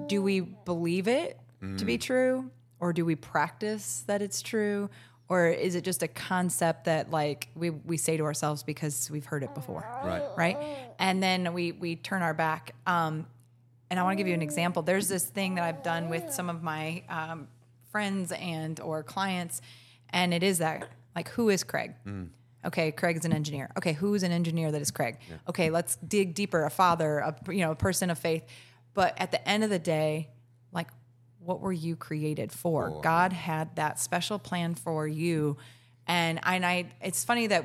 do 0.09 0.23
we 0.23 0.41
believe 0.41 1.07
it 1.07 1.39
to 1.79 1.85
be 1.85 1.99
true, 1.99 2.51
or 2.81 2.93
do 2.93 3.05
we 3.05 3.15
practice 3.15 4.03
that 4.09 4.23
it's 4.23 4.43
true? 4.43 4.91
Or 5.29 5.49
is 5.49 5.75
it 5.75 5.85
just 5.85 6.03
a 6.03 6.09
concept 6.09 6.85
that 6.85 7.11
like 7.11 7.49
we, 7.55 7.71
we 7.71 7.97
say 7.97 8.17
to 8.17 8.25
ourselves 8.25 8.63
because 8.63 9.11
we've 9.11 9.25
heard 9.25 9.43
it 9.43 9.55
before? 9.55 9.87
Right. 10.05 10.23
right? 10.37 10.59
And 10.99 11.23
then 11.23 11.55
we 11.55 11.73
we 11.73 11.97
turn 11.97 12.23
our 12.23 12.35
back. 12.35 12.75
Um, 12.87 13.27
and 13.91 14.01
I 14.01 14.03
want 14.03 14.15
to 14.15 14.17
give 14.17 14.29
you 14.29 14.35
an 14.35 14.43
example. 14.43 14.83
There's 14.83 15.09
this 15.09 15.25
thing 15.25 15.55
that 15.55 15.65
I've 15.65 15.83
done 15.83 16.09
with 16.09 16.33
some 16.33 16.51
of 16.51 16.63
my 16.63 17.05
um, 17.09 17.49
friends 17.91 18.33
and 18.33 18.81
or 18.81 19.03
clients, 19.03 19.61
and 20.11 20.35
it 20.35 20.43
is 20.43 20.59
that 20.59 20.89
like, 21.15 21.29
who 21.31 21.49
is 21.49 21.63
Craig? 21.65 21.95
Okay, 22.67 22.93
Craig's 22.93 23.25
an 23.25 23.33
engineer. 23.33 23.71
Okay, 23.77 23.93
who's 23.93 24.23
an 24.23 24.33
engineer 24.33 24.73
that 24.73 24.81
is 24.81 24.91
Craig? 24.91 25.19
Okay, 25.49 25.71
let's 25.71 25.97
dig 25.97 26.35
deeper. 26.35 26.65
A 26.65 26.71
father, 26.71 27.19
a 27.19 27.35
you 27.49 27.61
know, 27.61 27.71
a 27.71 27.77
person 27.77 28.11
of 28.11 28.19
faith. 28.19 28.43
But 28.95 29.15
at 29.19 29.31
the 29.31 29.47
end 29.49 29.65
of 29.65 29.71
the 29.71 29.79
day, 29.79 30.31
what 31.45 31.61
were 31.61 31.73
you 31.73 31.97
created 31.97 32.53
for? 32.53 32.91
For. 32.91 33.01
God 33.03 33.33
had 33.33 33.77
that 33.77 33.99
special 33.99 34.39
plan 34.39 34.75
for 34.75 35.07
you, 35.07 35.57
and 36.07 36.41
and 36.43 36.65
I. 36.65 36.87
It's 37.01 37.25
funny 37.25 37.47
that 37.49 37.65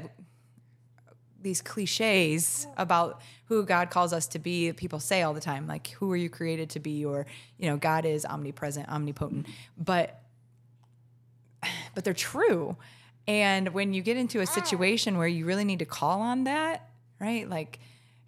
these 1.41 1.61
cliches 1.61 2.67
about 2.77 3.21
who 3.45 3.65
God 3.65 3.89
calls 3.89 4.13
us 4.13 4.27
to 4.27 4.39
be, 4.39 4.71
people 4.73 4.99
say 4.99 5.21
all 5.21 5.33
the 5.33 5.41
time, 5.41 5.67
like, 5.67 5.87
who 5.91 6.11
are 6.11 6.17
you 6.17 6.29
created 6.29 6.69
to 6.71 6.79
be? 6.79 7.05
Or, 7.05 7.25
you 7.57 7.69
know, 7.69 7.77
God 7.77 8.05
is 8.05 8.25
omnipresent, 8.25 8.89
omnipotent. 8.89 9.47
But 9.77 10.21
but 11.95 12.03
they're 12.03 12.13
true. 12.13 12.77
And 13.27 13.69
when 13.69 13.93
you 13.93 14.01
get 14.01 14.17
into 14.17 14.39
a 14.39 14.45
situation 14.45 15.17
where 15.17 15.27
you 15.27 15.45
really 15.45 15.65
need 15.65 15.79
to 15.79 15.85
call 15.85 16.21
on 16.21 16.45
that, 16.45 16.89
right? 17.19 17.49
Like, 17.49 17.79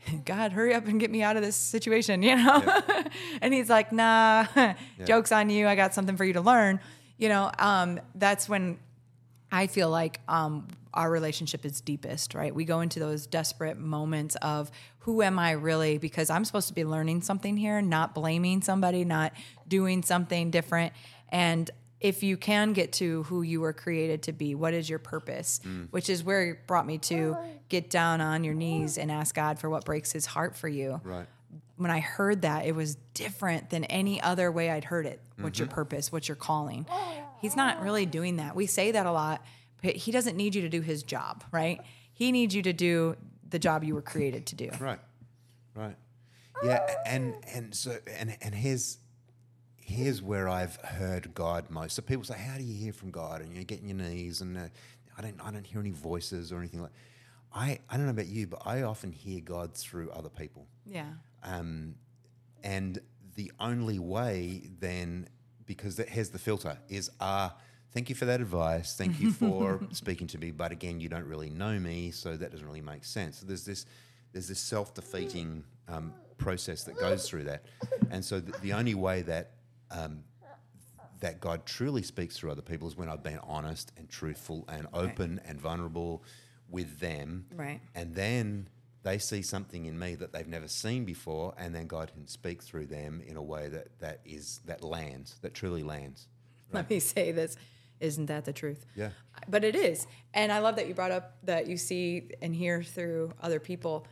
God, 0.25 0.51
hurry 0.51 0.73
up 0.73 0.87
and 0.87 0.99
get 0.99 1.11
me 1.11 1.21
out 1.23 1.35
of 1.35 1.43
this 1.43 1.55
situation, 1.55 2.23
you 2.23 2.35
know? 2.35 2.81
and 3.41 3.53
he's 3.53 3.69
like, 3.69 3.91
nah, 3.91 4.45
joke's 5.05 5.31
on 5.31 5.49
you. 5.49 5.67
I 5.67 5.75
got 5.75 5.93
something 5.93 6.17
for 6.17 6.25
you 6.25 6.33
to 6.33 6.41
learn. 6.41 6.79
You 7.17 7.29
know, 7.29 7.51
um, 7.59 7.99
that's 8.15 8.49
when 8.49 8.79
I 9.51 9.67
feel 9.67 9.89
like 9.89 10.19
um, 10.27 10.67
our 10.93 11.09
relationship 11.09 11.65
is 11.65 11.81
deepest, 11.81 12.33
right? 12.33 12.53
We 12.53 12.65
go 12.65 12.81
into 12.81 12.99
those 12.99 13.27
desperate 13.27 13.77
moments 13.77 14.35
of 14.37 14.71
who 14.99 15.21
am 15.21 15.39
I 15.39 15.51
really? 15.51 15.97
Because 15.97 16.29
I'm 16.29 16.45
supposed 16.45 16.67
to 16.67 16.73
be 16.73 16.85
learning 16.85 17.21
something 17.21 17.57
here, 17.57 17.81
not 17.81 18.13
blaming 18.13 18.61
somebody, 18.61 19.03
not 19.03 19.33
doing 19.67 20.03
something 20.03 20.51
different. 20.51 20.93
And 21.29 21.69
if 22.01 22.23
you 22.23 22.35
can 22.35 22.73
get 22.73 22.93
to 22.93 23.23
who 23.23 23.43
you 23.43 23.61
were 23.61 23.73
created 23.73 24.23
to 24.23 24.33
be, 24.33 24.55
what 24.55 24.73
is 24.73 24.89
your 24.89 24.99
purpose? 24.99 25.61
Mm. 25.63 25.87
Which 25.91 26.09
is 26.09 26.23
where 26.23 26.49
it 26.49 26.67
brought 26.67 26.87
me 26.87 26.97
to 26.97 27.37
get 27.69 27.89
down 27.89 28.19
on 28.21 28.43
your 28.43 28.55
knees 28.55 28.97
and 28.97 29.11
ask 29.11 29.35
God 29.35 29.59
for 29.59 29.69
what 29.69 29.85
breaks 29.85 30.11
his 30.11 30.25
heart 30.25 30.57
for 30.57 30.67
you 30.67 30.99
Right. 31.03 31.27
when 31.77 31.91
I 31.91 31.99
heard 31.99 32.41
that, 32.41 32.65
it 32.65 32.75
was 32.75 32.95
different 33.13 33.69
than 33.69 33.83
any 33.85 34.19
other 34.19 34.51
way 34.51 34.71
I'd 34.71 34.83
heard 34.83 35.05
it. 35.05 35.21
What's 35.39 35.59
your 35.59 35.67
mm-hmm. 35.67 35.75
purpose? 35.75 36.11
What's 36.11 36.27
your 36.27 36.35
calling? 36.35 36.87
Oh. 36.89 37.13
He's 37.39 37.55
not 37.55 37.81
really 37.81 38.05
doing 38.05 38.37
that. 38.37 38.55
We 38.55 38.65
say 38.65 38.91
that 38.91 39.05
a 39.05 39.11
lot, 39.11 39.45
but 39.83 39.95
he 39.95 40.11
doesn't 40.11 40.35
need 40.35 40.55
you 40.55 40.61
to 40.63 40.69
do 40.69 40.81
his 40.81 41.03
job, 41.03 41.43
right? 41.51 41.81
He 42.13 42.31
needs 42.31 42.55
you 42.55 42.63
to 42.63 42.73
do 42.73 43.15
the 43.47 43.59
job 43.59 43.83
you 43.83 43.93
were 43.93 44.01
created 44.01 44.47
to 44.47 44.55
do. 44.55 44.69
Right, 44.79 44.99
right. 45.75 45.95
Yeah, 46.63 46.85
and 47.05 47.35
and 47.53 47.73
so 47.73 47.97
and 48.07 48.37
and 48.41 48.53
here's 48.53 48.97
here's 49.83 50.21
where 50.21 50.47
I've 50.47 50.75
heard 50.77 51.33
God 51.33 51.69
most. 51.69 51.95
So 51.95 52.01
people 52.01 52.23
say, 52.23 52.37
"How 52.37 52.57
do 52.57 52.63
you 52.63 52.75
hear 52.75 52.93
from 52.93 53.11
God?" 53.11 53.41
And 53.41 53.55
you 53.55 53.63
get 53.63 53.81
on 53.81 53.87
your 53.87 53.97
knees, 53.97 54.41
and 54.41 54.57
uh, 54.57 54.61
I 55.17 55.21
don't 55.21 55.39
I 55.43 55.51
don't 55.51 55.65
hear 55.65 55.79
any 55.79 55.91
voices 55.91 56.51
or 56.51 56.59
anything 56.59 56.81
like. 56.81 56.91
I 57.53 57.79
I 57.89 57.97
don't 57.97 58.05
know 58.05 58.11
about 58.11 58.27
you, 58.27 58.47
but 58.47 58.61
I 58.65 58.83
often 58.83 59.11
hear 59.11 59.41
God 59.41 59.73
through 59.73 60.09
other 60.11 60.29
people. 60.29 60.67
Yeah. 60.85 61.09
Um, 61.43 61.95
and 62.63 62.99
the 63.35 63.51
only 63.59 63.99
way 63.99 64.69
then, 64.79 65.27
because 65.65 65.95
that 65.97 66.09
has 66.09 66.29
the 66.29 66.39
filter, 66.39 66.77
is 66.89 67.09
uh, 67.19 67.49
thank 67.93 68.09
you 68.09 68.15
for 68.15 68.25
that 68.25 68.39
advice. 68.39 68.95
Thank 68.95 69.19
you 69.19 69.31
for 69.31 69.81
speaking 69.91 70.27
to 70.27 70.37
me. 70.37 70.51
But 70.51 70.71
again, 70.71 70.99
you 70.99 71.09
don't 71.09 71.25
really 71.25 71.49
know 71.49 71.77
me, 71.79 72.11
so 72.11 72.37
that 72.37 72.51
doesn't 72.51 72.65
really 72.65 72.81
make 72.81 73.03
sense. 73.03 73.39
So 73.39 73.45
there's 73.45 73.65
this 73.65 73.85
there's 74.31 74.47
this 74.47 74.59
self 74.59 74.93
defeating 74.93 75.63
um, 75.87 76.13
process 76.37 76.83
that 76.85 76.97
goes 76.99 77.27
through 77.27 77.43
that. 77.43 77.63
And 78.09 78.23
so 78.23 78.39
the, 78.39 78.57
the 78.59 78.73
only 78.73 78.95
way 78.95 79.21
that 79.23 79.51
um, 79.91 80.23
that 81.19 81.39
God 81.39 81.65
truly 81.65 82.01
speaks 82.01 82.37
through 82.37 82.51
other 82.51 82.61
people 82.61 82.87
is 82.87 82.97
when 82.97 83.07
I've 83.07 83.23
been 83.23 83.39
honest 83.43 83.91
and 83.97 84.09
truthful 84.09 84.65
and 84.67 84.87
open 84.93 85.39
and 85.45 85.59
vulnerable 85.61 86.23
with 86.69 86.99
them. 86.99 87.45
Right. 87.55 87.79
And 87.95 88.15
then 88.15 88.67
they 89.03 89.17
see 89.17 89.41
something 89.41 89.85
in 89.85 89.97
me 89.97 90.15
that 90.15 90.33
they've 90.33 90.47
never 90.47 90.67
seen 90.67 91.05
before, 91.05 91.53
and 91.57 91.73
then 91.73 91.87
God 91.87 92.11
can 92.13 92.27
speak 92.27 92.61
through 92.61 92.87
them 92.87 93.21
in 93.25 93.35
a 93.35 93.41
way 93.41 93.67
that, 93.69 93.99
that 93.99 94.21
is 94.25 94.61
that 94.65 94.83
lands, 94.83 95.37
that 95.41 95.53
truly 95.53 95.83
lands. 95.83 96.27
Let 96.71 96.89
me 96.89 96.99
say 96.99 97.31
this. 97.31 97.55
Isn't 97.99 98.27
that 98.27 98.45
the 98.45 98.53
truth? 98.53 98.85
Yeah. 98.95 99.11
But 99.47 99.63
it 99.63 99.75
is. 99.75 100.07
And 100.33 100.51
I 100.51 100.59
love 100.59 100.75
that 100.77 100.87
you 100.87 100.95
brought 100.95 101.11
up 101.11 101.37
that 101.43 101.67
you 101.67 101.77
see 101.77 102.29
and 102.41 102.55
hear 102.55 102.81
through 102.81 103.31
other 103.41 103.59
people. 103.59 104.07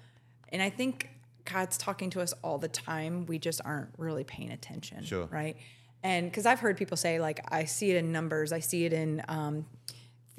And 0.49 0.61
I 0.61 0.69
think 0.69 1.09
God's 1.51 1.77
talking 1.77 2.09
to 2.11 2.21
us 2.21 2.33
all 2.43 2.57
the 2.57 2.67
time. 2.67 3.25
We 3.25 3.39
just 3.39 3.61
aren't 3.63 3.89
really 3.97 4.23
paying 4.23 4.51
attention. 4.51 5.03
Sure. 5.03 5.27
Right. 5.31 5.57
And 6.03 6.29
because 6.29 6.45
I've 6.45 6.59
heard 6.59 6.77
people 6.77 6.97
say, 6.97 7.19
like, 7.19 7.41
I 7.51 7.65
see 7.65 7.91
it 7.91 7.97
in 7.97 8.11
numbers, 8.11 8.53
I 8.53 8.59
see 8.59 8.85
it 8.85 8.93
in 8.93 9.21
um, 9.27 9.65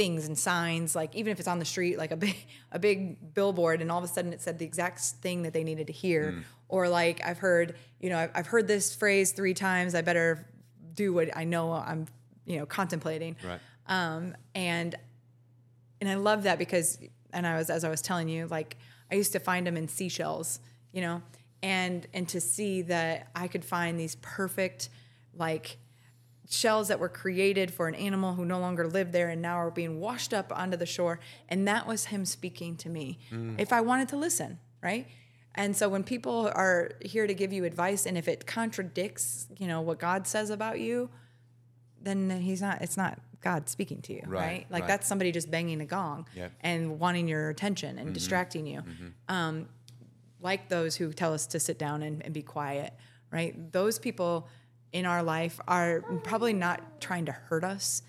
things 0.00 0.26
and 0.26 0.38
signs, 0.38 0.96
like 0.96 1.14
even 1.14 1.30
if 1.30 1.38
it's 1.38 1.48
on 1.48 1.58
the 1.58 1.64
street, 1.64 1.98
like 1.98 2.10
a 2.10 2.16
big 2.16 2.36
a 2.72 2.78
big 2.78 3.34
billboard, 3.34 3.82
and 3.82 3.92
all 3.92 3.98
of 3.98 4.04
a 4.04 4.08
sudden 4.08 4.32
it 4.32 4.40
said 4.40 4.58
the 4.58 4.64
exact 4.64 5.00
thing 5.00 5.42
that 5.42 5.52
they 5.52 5.62
needed 5.62 5.86
to 5.88 5.92
hear. 5.92 6.42
Or 6.68 6.88
like 6.88 7.20
I've 7.22 7.38
heard, 7.38 7.76
you 8.00 8.08
know, 8.08 8.16
I've, 8.16 8.30
I've 8.34 8.46
heard 8.46 8.66
this 8.66 8.94
phrase 8.94 9.32
three 9.32 9.52
times. 9.52 9.94
I 9.94 10.00
better 10.00 10.48
do 10.94 11.12
what 11.12 11.36
I 11.36 11.44
know 11.44 11.72
I'm, 11.72 12.06
you 12.46 12.58
know, 12.58 12.64
contemplating. 12.64 13.36
Right. 13.44 13.60
Um, 13.88 14.34
and 14.54 14.94
and 16.00 16.08
I 16.08 16.14
love 16.14 16.44
that 16.44 16.58
because 16.58 16.98
and 17.32 17.46
I 17.46 17.58
was 17.58 17.68
as 17.68 17.84
I 17.84 17.90
was 17.90 18.00
telling 18.00 18.28
you, 18.28 18.46
like 18.46 18.78
I 19.10 19.16
used 19.16 19.32
to 19.32 19.40
find 19.40 19.66
them 19.66 19.76
in 19.76 19.88
seashells, 19.88 20.60
you 20.92 21.00
know, 21.00 21.22
and 21.62 22.06
and 22.12 22.28
to 22.28 22.40
see 22.40 22.82
that 22.82 23.28
I 23.34 23.48
could 23.48 23.64
find 23.64 23.98
these 23.98 24.16
perfect 24.16 24.88
like 25.34 25.78
shells 26.48 26.88
that 26.88 26.98
were 26.98 27.08
created 27.08 27.72
for 27.72 27.86
an 27.86 27.94
animal 27.94 28.34
who 28.34 28.44
no 28.44 28.58
longer 28.58 28.86
lived 28.86 29.12
there 29.12 29.28
and 29.28 29.40
now 29.40 29.56
are 29.56 29.70
being 29.70 30.00
washed 30.00 30.34
up 30.34 30.52
onto 30.56 30.76
the 30.76 30.86
shore 30.86 31.20
and 31.48 31.66
that 31.68 31.86
was 31.86 32.06
him 32.06 32.24
speaking 32.24 32.76
to 32.76 32.88
me 32.88 33.18
mm. 33.30 33.54
if 33.58 33.72
I 33.72 33.80
wanted 33.80 34.08
to 34.08 34.16
listen, 34.16 34.58
right? 34.82 35.06
And 35.54 35.76
so 35.76 35.88
when 35.88 36.02
people 36.02 36.50
are 36.54 36.92
here 37.02 37.26
to 37.26 37.34
give 37.34 37.52
you 37.52 37.64
advice 37.64 38.04
and 38.04 38.18
if 38.18 38.26
it 38.26 38.46
contradicts, 38.46 39.46
you 39.58 39.66
know, 39.68 39.80
what 39.80 39.98
God 39.98 40.26
says 40.26 40.50
about 40.50 40.80
you, 40.80 41.10
then 42.02 42.30
he's 42.40 42.62
not 42.62 42.82
it's 42.82 42.96
not 42.96 43.20
God 43.40 43.68
speaking 43.68 44.02
to 44.02 44.12
you, 44.12 44.22
right? 44.26 44.40
Right, 44.40 44.66
Like 44.70 44.82
right. 44.82 44.88
that's 44.88 45.06
somebody 45.06 45.32
just 45.32 45.50
banging 45.50 45.80
a 45.80 45.86
gong 45.86 46.26
Yep. 46.34 46.52
and 46.60 46.98
wanting 46.98 47.28
your 47.28 47.48
attention 47.48 47.90
and 47.90 48.08
mm-hmm. 48.08 48.12
distracting 48.12 48.66
you. 48.66 48.80
Mm-hmm. 48.80 49.34
Um, 49.34 49.68
like 50.42 50.68
those 50.68 50.96
who 50.96 51.12
tell 51.12 51.34
us 51.34 51.46
to 51.48 51.60
sit 51.60 51.78
down 51.78 52.02
and, 52.02 52.24
and 52.24 52.32
be 52.32 52.42
quiet, 52.42 52.92
right? 53.30 53.72
Those 53.72 53.98
people 53.98 54.48
in 54.92 55.06
our 55.06 55.22
life 55.22 55.60
are 55.68 56.00
probably 56.24 56.52
not 56.52 57.00
trying 57.00 57.26
to 57.26 57.32
hurt 57.32 57.64
us. 57.64 58.02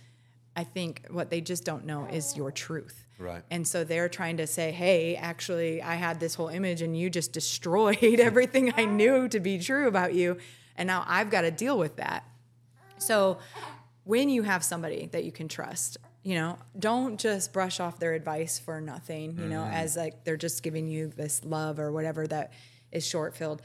I 0.55 0.63
think 0.63 1.05
what 1.09 1.29
they 1.29 1.41
just 1.41 1.63
don't 1.63 1.85
know 1.85 2.05
is 2.05 2.35
your 2.35 2.51
truth. 2.51 3.05
Right. 3.19 3.43
And 3.51 3.67
so 3.67 3.83
they're 3.83 4.09
trying 4.09 4.37
to 4.37 4.47
say, 4.47 4.71
hey, 4.71 5.15
actually, 5.15 5.81
I 5.81 5.95
had 5.95 6.19
this 6.19 6.35
whole 6.35 6.47
image 6.47 6.81
and 6.81 6.97
you 6.97 7.09
just 7.09 7.31
destroyed 7.31 7.97
everything 8.19 8.73
I 8.75 8.85
knew 8.85 9.27
to 9.29 9.39
be 9.39 9.59
true 9.59 9.87
about 9.87 10.13
you. 10.13 10.37
And 10.75 10.87
now 10.87 11.05
I've 11.07 11.29
got 11.29 11.41
to 11.41 11.51
deal 11.51 11.77
with 11.77 11.97
that. 11.97 12.25
So 12.97 13.37
when 14.03 14.29
you 14.29 14.43
have 14.43 14.63
somebody 14.63 15.07
that 15.11 15.23
you 15.23 15.31
can 15.31 15.47
trust, 15.47 15.97
you 16.23 16.35
know, 16.35 16.57
don't 16.77 17.19
just 17.19 17.51
brush 17.51 17.79
off 17.79 17.99
their 17.99 18.13
advice 18.13 18.59
for 18.59 18.79
nothing, 18.79 19.37
you 19.39 19.45
know, 19.47 19.61
Mm-hmm. 19.61 19.73
as 19.73 19.95
like 19.97 20.23
they're 20.23 20.37
just 20.37 20.61
giving 20.63 20.87
you 20.87 21.07
this 21.07 21.43
love 21.43 21.79
or 21.79 21.91
whatever 21.91 22.27
that 22.27 22.51
is 22.91 23.05
short 23.05 23.35
filled. 23.35 23.61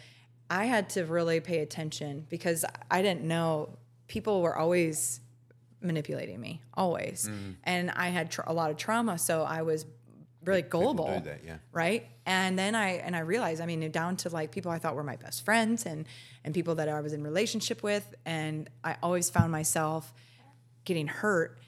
I 0.49 0.65
had 0.67 0.91
to 0.91 1.05
really 1.05 1.41
pay 1.41 1.59
attention 1.59 2.25
because 2.31 2.65
I 2.91 3.03
didn't 3.03 3.25
know 3.25 3.77
people 4.09 4.41
were 4.43 4.57
always 4.57 5.21
manipulating 5.83 6.41
me, 6.41 6.63
always. 6.75 7.29
Mm-hmm. 7.29 7.51
And 7.65 7.91
I 7.91 8.09
had 8.09 8.31
tr- 8.31 8.43
a 8.47 8.53
lot 8.55 8.71
of 8.71 8.77
trauma, 8.77 9.19
so 9.19 9.43
I 9.43 9.63
was 9.63 9.85
really 10.45 10.63
gullible. 10.63 11.21
that, 11.25 11.41
yeah. 11.45 11.57
Right. 11.73 12.07
And 12.25 12.59
then 12.59 12.75
I 12.75 12.93
and 12.93 13.15
I 13.17 13.21
realized, 13.21 13.61
I 13.61 13.67
mean, 13.67 13.91
down 13.91 14.17
to 14.19 14.29
like 14.31 14.51
people 14.53 14.71
I 14.71 14.79
thought 14.79 14.95
were 14.95 15.03
my 15.05 15.17
best 15.17 15.45
friends 15.45 15.85
and 15.85 16.07
and 16.45 16.55
people 16.55 16.77
that 16.77 16.89
I 16.89 17.01
was 17.01 17.13
in 17.13 17.23
relationship 17.23 17.83
with, 17.83 18.15
and 18.25 18.71
I 18.85 18.97
always 19.03 19.29
found 19.29 19.51
myself 19.53 20.13
getting 20.85 21.09
hurt 21.09 21.59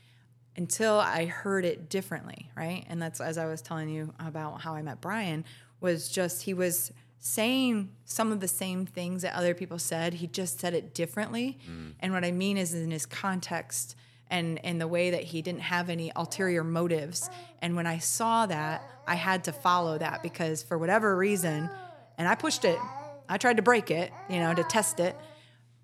until 0.58 0.98
I 0.98 1.26
heard 1.26 1.64
it 1.64 1.88
differently, 1.88 2.50
right? 2.56 2.84
And 2.88 3.00
that's 3.00 3.20
as 3.20 3.38
I 3.38 3.46
was 3.46 3.62
telling 3.62 3.88
you 3.88 4.12
about 4.18 4.60
how 4.60 4.74
I 4.74 4.82
met 4.82 5.00
Brian 5.00 5.44
was 5.80 6.08
just 6.08 6.42
he 6.42 6.52
was 6.52 6.92
saying 7.20 7.90
some 8.04 8.32
of 8.32 8.40
the 8.40 8.48
same 8.48 8.84
things 8.84 9.22
that 9.22 9.34
other 9.34 9.54
people 9.54 9.78
said. 9.78 10.14
He 10.14 10.26
just 10.26 10.58
said 10.58 10.74
it 10.74 10.94
differently. 10.94 11.58
Mm. 11.70 11.92
And 12.00 12.12
what 12.12 12.24
I 12.24 12.32
mean 12.32 12.56
is 12.56 12.74
in 12.74 12.90
his 12.90 13.06
context 13.06 13.94
and 14.30 14.58
in 14.64 14.78
the 14.78 14.88
way 14.88 15.10
that 15.10 15.22
he 15.22 15.42
didn't 15.42 15.62
have 15.62 15.88
any 15.88 16.10
ulterior 16.16 16.64
motives. 16.64 17.30
And 17.62 17.76
when 17.76 17.86
I 17.86 17.98
saw 17.98 18.46
that, 18.46 18.82
I 19.06 19.14
had 19.14 19.44
to 19.44 19.52
follow 19.52 19.96
that 19.98 20.24
because 20.24 20.64
for 20.64 20.76
whatever 20.76 21.16
reason, 21.16 21.70
and 22.18 22.28
I 22.28 22.34
pushed 22.34 22.64
it. 22.64 22.78
I 23.28 23.38
tried 23.38 23.58
to 23.58 23.62
break 23.62 23.92
it, 23.92 24.12
you 24.28 24.40
know, 24.40 24.54
to 24.54 24.64
test 24.64 24.98
it 24.98 25.14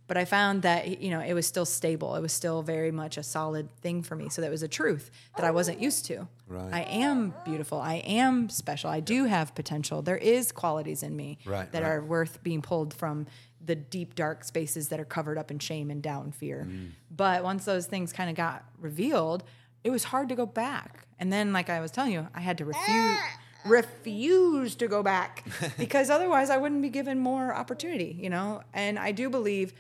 but 0.06 0.16
I 0.16 0.24
found 0.24 0.62
that 0.62 1.00
you 1.00 1.10
know 1.10 1.20
it 1.20 1.32
was 1.34 1.46
still 1.46 1.64
stable. 1.64 2.14
It 2.16 2.20
was 2.20 2.32
still 2.32 2.62
very 2.62 2.90
much 2.90 3.16
a 3.16 3.22
solid 3.22 3.74
thing 3.80 4.02
for 4.02 4.16
me. 4.16 4.28
So 4.28 4.42
that 4.42 4.50
was 4.50 4.62
a 4.62 4.68
truth 4.68 5.10
that 5.36 5.44
I 5.44 5.50
wasn't 5.50 5.80
used 5.80 6.04
to. 6.06 6.28
Right. 6.46 6.72
I 6.72 6.80
am 6.82 7.34
beautiful. 7.44 7.80
I 7.80 7.96
am 7.96 8.48
special. 8.48 8.90
I 8.90 9.00
do 9.00 9.24
have 9.24 9.54
potential. 9.54 10.02
There 10.02 10.16
is 10.16 10.52
qualities 10.52 11.02
in 11.02 11.16
me 11.16 11.38
Right, 11.44 11.70
that 11.72 11.82
right. 11.82 11.88
are 11.88 12.02
worth 12.04 12.42
being 12.42 12.62
pulled 12.62 12.92
from 12.94 13.26
the 13.64 13.74
deep 13.74 14.14
dark 14.14 14.44
spaces 14.44 14.88
that 14.88 15.00
are 15.00 15.06
covered 15.06 15.38
up 15.38 15.50
in 15.50 15.58
shame 15.58 15.90
and 15.90 16.02
doubt 16.02 16.24
and 16.24 16.34
fear. 16.34 16.66
Mm. 16.68 16.90
But 17.10 17.42
once 17.42 17.64
those 17.64 17.86
things 17.86 18.12
kind 18.12 18.28
of 18.28 18.36
got 18.36 18.62
revealed, 18.78 19.42
it 19.84 19.90
was 19.90 20.04
hard 20.04 20.28
to 20.28 20.34
go 20.34 20.44
back. 20.44 21.06
And 21.18 21.32
then 21.32 21.52
like 21.54 21.70
I 21.70 21.80
was 21.80 21.90
telling 21.90 22.12
you, 22.12 22.28
I 22.34 22.40
had 22.40 22.58
to 22.58 22.66
refuse 22.66 23.18
refuse 23.64 24.74
to 24.76 24.86
go 24.86 25.02
back 25.02 25.44
because 25.78 26.10
otherwise 26.10 26.50
I 26.50 26.56
wouldn't 26.58 26.82
be 26.82 26.90
given 26.90 27.18
more 27.18 27.54
opportunity, 27.54 28.16
you 28.20 28.30
know? 28.30 28.62
And 28.72 28.98
I 28.98 29.12
do 29.12 29.30
believe 29.30 29.72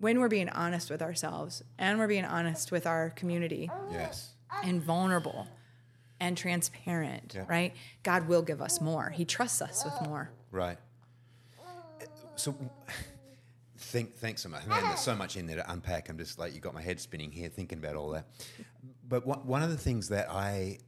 when 0.00 0.18
we're 0.18 0.28
being 0.28 0.48
honest 0.48 0.90
with 0.90 1.02
ourselves 1.02 1.62
and 1.78 1.98
we're 1.98 2.08
being 2.08 2.24
honest 2.24 2.72
with 2.72 2.86
our 2.86 3.10
community 3.10 3.70
Yes. 3.92 4.34
and 4.64 4.82
vulnerable 4.82 5.46
and 6.18 6.36
transparent, 6.36 7.34
Yeah. 7.34 7.44
right? 7.48 7.74
God 8.02 8.26
will 8.28 8.42
give 8.42 8.60
us 8.60 8.80
more. 8.80 9.10
He 9.10 9.24
trusts 9.24 9.62
us 9.62 9.84
with 9.84 9.94
more. 10.08 10.30
Right. 10.50 10.78
So, 12.36 12.54
think, 13.76 14.14
thanks 14.16 14.42
so 14.42 14.48
much. 14.48 14.66
Man, 14.66 14.82
there's 14.84 15.00
so 15.00 15.14
much 15.14 15.36
in 15.36 15.46
there 15.46 15.56
to 15.56 15.70
unpack. 15.72 16.08
I'm 16.08 16.16
just 16.18 16.38
like, 16.38 16.54
you 16.54 16.60
got 16.60 16.72
my 16.74 16.80
head 16.82 16.98
spinning 17.00 17.30
here 17.30 17.48
thinking 17.50 17.78
about 17.78 17.96
all 17.96 18.10
that. 18.10 18.26
But 19.06 19.26
one, 19.26 19.62
of 19.62 19.68
the 19.70 19.76
things 19.76 20.08
that 20.08 20.30
I- 20.30 20.78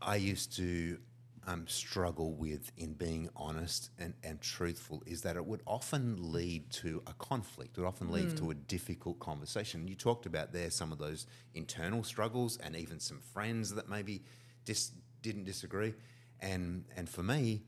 I 0.00 0.16
used 0.16 0.54
to 0.56 0.98
um, 1.46 1.66
struggle 1.66 2.32
with 2.34 2.70
in 2.76 2.94
being 2.94 3.28
honest 3.36 3.90
and, 3.98 4.14
and 4.22 4.40
truthful 4.40 5.02
is 5.06 5.22
that 5.22 5.36
it 5.36 5.44
would 5.44 5.62
often 5.66 6.32
lead 6.32 6.70
to 6.70 7.02
a 7.06 7.12
conflict. 7.14 7.76
It 7.76 7.80
would 7.80 7.88
often 7.88 8.10
lead 8.12 8.36
to 8.36 8.50
a 8.50 8.54
difficult 8.54 9.18
conversation. 9.18 9.88
You 9.88 9.94
talked 9.96 10.26
about 10.26 10.52
there 10.52 10.70
some 10.70 10.92
of 10.92 10.98
those 10.98 11.26
internal 11.54 12.04
struggles 12.04 12.56
and 12.58 12.76
even 12.76 13.00
some 13.00 13.20
friends 13.20 13.74
that 13.74 13.88
maybe 13.88 14.22
dis- 14.64 14.92
didn't 15.20 15.44
disagree. 15.44 15.94
And, 16.40 16.84
and 16.96 17.08
for 17.08 17.22
me, 17.22 17.62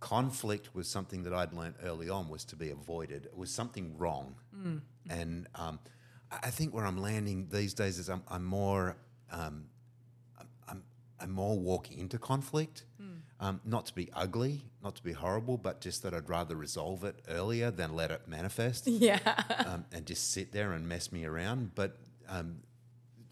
conflict 0.00 0.74
was 0.74 0.86
something 0.88 1.22
that 1.24 1.32
I'd 1.32 1.52
learned 1.52 1.76
early 1.82 2.08
on 2.08 2.28
was 2.28 2.44
to 2.46 2.56
be 2.56 2.70
avoided. 2.70 3.24
It 3.26 3.36
was 3.36 3.50
something 3.50 3.96
wrong, 3.96 4.34
and 5.08 5.46
um, 5.54 5.78
I 6.30 6.50
think 6.50 6.74
where 6.74 6.84
I'm 6.86 6.98
landing 6.98 7.48
these 7.50 7.74
days 7.74 7.98
is 7.98 8.08
I'm, 8.08 8.22
I'm 8.28 8.44
more 8.44 8.96
um, 9.30 9.66
I'm, 11.20 11.24
I'm 11.28 11.30
more 11.32 11.58
walking 11.58 11.98
into 11.98 12.18
conflict, 12.18 12.84
um, 13.40 13.60
not 13.64 13.86
to 13.86 13.94
be 13.94 14.08
ugly, 14.14 14.62
not 14.82 14.94
to 14.96 15.02
be 15.02 15.12
horrible, 15.12 15.58
but 15.58 15.80
just 15.80 16.02
that 16.04 16.14
I'd 16.14 16.28
rather 16.28 16.54
resolve 16.56 17.04
it 17.04 17.16
earlier 17.28 17.70
than 17.70 17.94
let 17.94 18.10
it 18.10 18.22
manifest 18.28 18.86
Yeah. 18.88 19.18
um, 19.66 19.84
and 19.92 20.06
just 20.06 20.32
sit 20.32 20.52
there 20.52 20.72
and 20.72 20.88
mess 20.88 21.10
me 21.12 21.24
around. 21.24 21.74
But 21.74 21.96
um, 22.28 22.58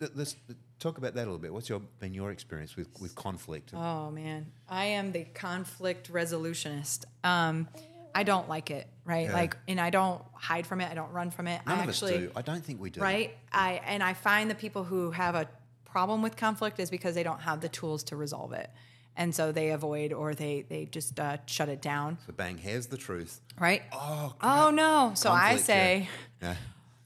th- 0.01 0.11
let's 0.15 0.37
talk 0.81 0.99
about 0.99 1.15
that 1.15 1.23
a 1.23 1.27
little 1.27 1.39
bit. 1.39 1.53
What's 1.53 1.69
your 1.69 1.81
been 2.01 2.13
your 2.15 2.31
experience 2.33 2.77
with, 2.77 2.89
with 3.01 3.15
conflict? 3.15 3.73
Oh 3.75 4.11
man, 4.11 4.47
I 4.69 4.87
am 4.87 5.13
the 5.13 5.25
conflict 5.25 6.13
resolutionist. 6.13 7.05
Um, 7.25 7.69
I 8.15 8.25
don't 8.25 8.49
like 8.49 8.71
it, 8.71 8.89
right? 9.07 9.29
Yeah. 9.29 9.33
Like, 9.33 9.57
and 9.69 9.81
I 9.81 9.89
don't 9.89 10.21
hide 10.35 10.67
from 10.67 10.81
it. 10.83 10.91
I 10.91 10.95
don't 10.95 11.13
run 11.13 11.31
from 11.31 11.47
it. 11.49 11.63
None 11.67 11.79
I 11.79 11.83
of 11.85 11.89
actually, 11.89 12.15
us 12.15 12.21
do. 12.21 12.33
I 12.37 12.43
don't 12.43 12.63
think 12.63 12.81
we 12.81 12.91
do. 12.91 13.01
right? 13.01 13.35
I 13.53 13.81
and 13.87 14.03
I 14.03 14.13
find 14.15 14.51
the 14.51 14.55
people 14.55 14.85
who 14.85 15.13
have 15.13 15.35
a 15.37 15.49
problem 15.93 16.23
with 16.23 16.35
conflict 16.37 16.81
is 16.81 16.91
because 16.91 17.15
they 17.15 17.23
don't 17.23 17.41
have 17.43 17.61
the 17.61 17.69
tools 17.69 18.03
to 18.05 18.17
resolve 18.17 18.53
it, 18.63 18.71
and 19.17 19.35
so 19.35 19.53
they 19.53 19.71
avoid 19.71 20.13
or 20.13 20.35
they 20.35 20.65
they 20.69 20.87
just 20.87 21.21
uh, 21.21 21.37
shut 21.47 21.69
it 21.69 21.81
down, 21.83 22.19
So 22.27 22.33
bang, 22.33 22.57
here's 22.59 22.87
the 22.87 22.97
truth. 23.07 23.41
right? 23.61 23.83
Oh, 23.93 24.35
Oh 24.41 24.71
no! 24.71 25.13
So 25.15 25.31
I 25.31 25.35
Conflict, 25.57 25.67
say, 25.67 26.09
yeah. 26.43 26.55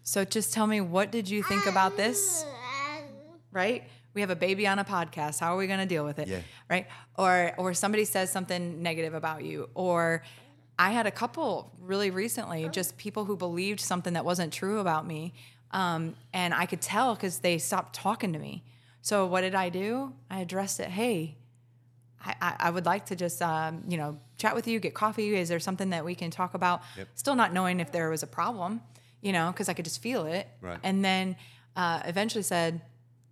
so 0.03 0.25
just 0.25 0.53
tell 0.55 0.67
me 0.67 0.81
what 0.81 1.11
did 1.11 1.29
you 1.29 1.43
think 1.43 1.67
about 1.67 1.97
this? 1.97 2.45
Right? 3.53 3.85
We 4.15 4.21
have 4.23 4.31
a 4.31 4.37
baby 4.37 4.67
on 4.67 4.79
a 4.79 4.85
podcast. 4.85 5.41
How 5.41 5.55
are 5.55 5.59
we 5.59 5.67
going 5.67 5.81
to 5.81 5.87
deal 5.87 6.05
with 6.05 6.19
it? 6.19 6.29
Yeah. 6.29 6.41
Right? 6.71 6.87
Or 7.19 7.53
or 7.59 7.75
somebody 7.75 8.05
says 8.05 8.31
something 8.31 8.83
negative 8.83 9.15
about 9.15 9.45
you 9.45 9.69
or 9.75 10.23
I 10.79 10.91
had 10.91 11.07
a 11.07 11.11
couple 11.11 11.73
really 11.81 12.11
recently, 12.11 12.69
just 12.69 12.99
people 12.99 13.25
who 13.25 13.35
believed 13.37 13.81
something 13.81 14.13
that 14.13 14.25
wasn't 14.27 14.53
true 14.53 14.79
about 14.79 15.07
me. 15.07 15.33
Um, 15.71 16.17
and 16.35 16.53
I 16.53 16.67
could 16.67 16.83
tell 16.83 17.15
because 17.15 17.39
they 17.39 17.57
stopped 17.59 17.95
talking 17.95 18.33
to 18.35 18.39
me. 18.39 18.63
So 19.07 19.25
what 19.25 19.43
did 19.43 19.55
I 19.55 19.69
do? 19.69 20.13
I 20.29 20.41
addressed 20.41 20.81
it. 20.81 20.89
Hey, 20.89 21.37
I, 22.21 22.57
I, 22.59 22.71
would 22.71 22.87
like 22.87 23.07
to 23.07 23.15
just 23.15 23.41
um, 23.41 23.85
you 23.87 23.97
know 23.97 24.19
chat 24.37 24.57
with 24.57 24.67
you, 24.67 24.81
get 24.81 24.95
coffee. 24.95 25.37
Is 25.37 25.49
there 25.49 25.61
something 25.61 25.91
that 25.91 26.05
we 26.05 26.17
can 26.17 26.33
talk 26.33 26.55
about? 26.55 26.83
Yep. 26.97 27.09
Still 27.15 27.37
not 27.37 27.53
knowing 27.53 27.79
if 27.79 27.93
there 27.93 28.11
was 28.11 28.25
a 28.25 28.27
problem, 28.27 28.81
you 29.21 29.31
know, 29.31 29.53
because 29.53 29.69
I 29.69 29.75
could 29.75 29.85
just 29.85 30.03
feel 30.03 30.27
it. 30.27 30.49
Right. 30.61 30.81
And 30.83 31.05
then 31.05 31.37
uh, 31.77 32.03
eventually 32.05 32.43
said, 32.43 32.81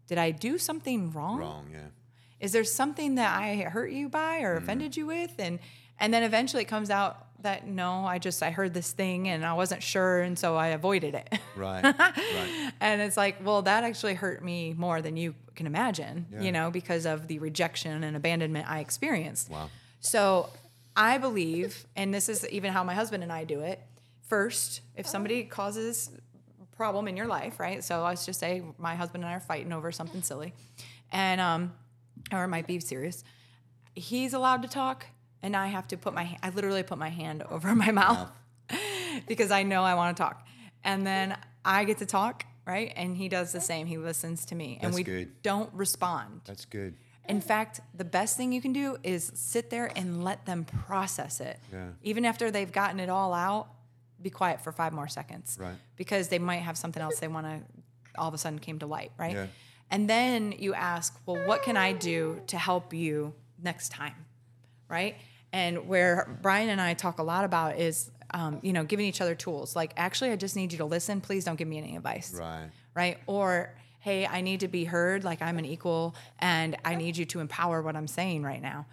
"Did 0.07 0.17
I 0.17 0.31
do 0.31 0.59
something 0.59 1.11
wrong? 1.11 1.41
Wrong, 1.41 1.67
yeah. 1.73 1.89
Is 2.39 2.53
there 2.53 2.63
something 2.63 3.17
that 3.17 3.37
I 3.37 3.57
hurt 3.63 3.91
you 3.91 4.09
by 4.09 4.43
or 4.43 4.55
offended 4.55 4.97
you 4.97 5.07
with?" 5.07 5.35
And 5.41 5.59
and 5.99 6.15
then 6.15 6.23
eventually 6.23 6.63
it 6.63 6.69
comes 6.69 6.89
out 6.89 7.27
that 7.41 7.67
no, 7.67 8.05
I 8.07 8.19
just 8.19 8.43
I 8.43 8.51
heard 8.51 8.73
this 8.75 8.93
thing 8.93 9.29
and 9.29 9.45
I 9.45 9.53
wasn't 9.55 9.83
sure, 9.83 10.21
and 10.23 10.39
so 10.39 10.57
I 10.57 10.69
avoided 10.69 11.15
it. 11.15 11.39
Right, 11.57 11.83
right. 11.99 12.73
And 12.81 13.03
it's 13.03 13.17
like, 13.17 13.45
well, 13.45 13.63
that 13.63 13.85
actually 13.85 14.15
hurt 14.15 14.43
me 14.45 14.73
more 14.77 15.03
than 15.03 15.17
you 15.17 15.35
can 15.55 15.67
imagine, 15.67 16.27
Yeah. 16.33 16.41
you 16.43 16.53
know, 16.53 16.71
because 16.71 17.07
of 17.07 17.29
the 17.29 17.39
rejection 17.39 18.03
and 18.03 18.17
abandonment 18.17 18.69
I 18.69 18.81
experienced. 18.81 19.51
Wow. 19.51 19.69
So 20.01 20.49
I 20.97 21.19
believe, 21.19 21.87
and 21.97 22.15
this 22.15 22.29
is 22.29 22.47
even 22.49 22.73
how 22.73 22.83
my 22.85 22.95
husband 22.95 23.23
and 23.23 23.33
I 23.33 23.45
do 23.45 23.61
it. 23.61 23.81
First, 24.29 24.81
if 24.97 25.07
somebody 25.07 25.45
causes 25.45 26.11
problem 26.77 27.07
in 27.09 27.17
your 27.17 27.27
life, 27.27 27.61
right? 27.61 27.85
So 27.85 28.03
let's 28.03 28.27
just 28.27 28.41
say 28.41 28.63
my 28.79 28.95
husband 28.95 29.23
and 29.23 29.31
I 29.31 29.37
are 29.37 29.41
fighting 29.41 29.73
over 29.73 29.93
something 29.93 30.23
silly, 30.23 30.55
and 31.13 31.41
um, 31.41 31.73
or 32.33 32.45
it 32.45 32.49
might 32.49 32.67
be 32.67 32.81
serious. 32.81 33.23
He's 33.95 34.33
allowed 34.35 34.63
to 34.63 34.69
talk, 34.69 35.07
and 35.45 35.55
I 35.55 35.67
have 35.67 35.87
to 35.89 35.97
put 35.99 36.15
my 36.15 36.37
I 36.43 36.49
literally 36.51 36.83
put 36.83 36.99
my 36.99 37.11
hand 37.11 37.43
over 37.51 37.75
my 37.75 37.93
mouth 37.93 38.31
because 39.29 39.51
I 39.51 39.63
know 39.63 39.83
I 39.83 39.95
want 39.95 40.17
to 40.17 40.23
talk. 40.23 40.47
And 40.83 41.07
then 41.07 41.37
I 41.65 41.85
get 41.85 41.99
to 41.99 42.07
talk, 42.07 42.45
right? 42.67 42.93
And 42.97 43.17
he 43.17 43.29
does 43.29 43.53
the 43.53 43.61
same. 43.61 43.87
He 43.87 43.99
listens 43.99 44.45
to 44.47 44.55
me. 44.55 44.79
and 44.81 44.93
That's 44.93 44.97
we 44.97 45.03
good. 45.03 45.43
don't 45.43 45.73
respond. 45.73 46.43
That's 46.47 46.65
good. 46.65 46.95
In 47.27 47.41
fact, 47.41 47.81
the 47.95 48.05
best 48.05 48.37
thing 48.37 48.53
you 48.53 48.61
can 48.61 48.75
do 48.75 48.99
is 49.03 49.33
sit 49.35 49.71
there 49.71 49.91
and 49.97 50.23
let 50.25 50.45
them 50.45 50.65
process 50.65 51.41
it. 51.41 51.59
Yeah. 51.73 51.89
Even 52.03 52.27
after 52.27 52.51
they've 52.51 52.71
gotten 52.71 53.01
it 53.01 53.09
all 53.09 53.33
out, 53.33 53.69
be 54.21 54.29
quiet 54.29 54.61
for 54.63 54.73
five 54.73 54.93
more 54.93 55.09
seconds. 55.09 55.57
Right. 55.59 55.75
Because 55.97 56.29
they 56.29 56.39
might 56.39 56.59
have 56.59 56.77
something 56.77 57.03
else 57.03 57.19
they 57.19 57.29
want 57.29 57.47
to 57.47 57.61
all 58.17 58.29
of 58.29 58.35
a 58.35 58.39
sudden 58.39 58.59
came 58.59 58.79
to 58.79 58.87
light, 58.87 59.11
right? 59.19 59.35
Yeah. 59.35 59.47
And 59.91 60.09
then 60.09 60.55
you 60.59 60.73
ask, 60.75 61.19
well, 61.27 61.45
what 61.47 61.63
can 61.63 61.77
I 61.77 61.93
do 61.93 62.41
to 62.49 62.57
help 62.59 62.95
you 62.95 63.35
next 63.61 63.91
time? 63.91 64.15
Right. 64.89 65.17
And 65.55 65.87
where 65.87 66.37
Brian 66.43 66.69
and 66.69 66.81
I 66.81 66.95
talk 66.95 67.21
a 67.21 67.23
lot 67.23 67.45
about 67.45 67.79
is, 67.79 68.11
um, 68.33 68.59
you 68.63 68.73
know, 68.73 68.83
giving 68.83 69.07
each 69.07 69.21
other 69.21 69.37
tools. 69.37 69.77
Like, 69.77 69.93
actually, 69.97 70.33
I 70.33 70.37
just 70.37 70.57
need 70.57 70.73
you 70.73 70.79
to 70.79 70.85
listen. 70.85 71.21
Please 71.21 71.45
don't 71.45 71.55
give 71.55 71.69
me 71.69 71.79
any 71.79 71.95
advice 71.95 72.35
Right. 72.37 72.71
right? 72.93 73.19
Or, 73.29 73.73
hey, 74.01 74.27
I 74.27 74.41
need 74.41 74.61
to 74.61 74.69
be 74.69 74.85
heard 74.85 75.23
like 75.23 75.41
I'm 75.41 75.57
an 75.59 75.65
equal 75.65 76.17
and 76.41 76.77
I 76.85 76.97
need 76.97 77.17
you 77.17 77.25
to 77.27 77.39
empower 77.39 77.83
what 77.83 77.95
I'm 77.95 78.09
saying 78.09 78.43
right 78.43 78.61
now. 78.61 78.87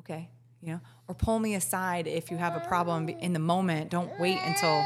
Okay, 0.00 0.28
you 0.60 0.72
know, 0.72 0.80
or 1.06 1.14
pull 1.14 1.38
me 1.38 1.54
aside 1.54 2.08
if 2.08 2.32
you 2.32 2.36
have 2.36 2.56
a 2.56 2.60
problem 2.66 3.08
in 3.08 3.32
the 3.32 3.38
moment. 3.38 3.90
Don't 3.90 4.10
wait 4.18 4.38
until 4.44 4.84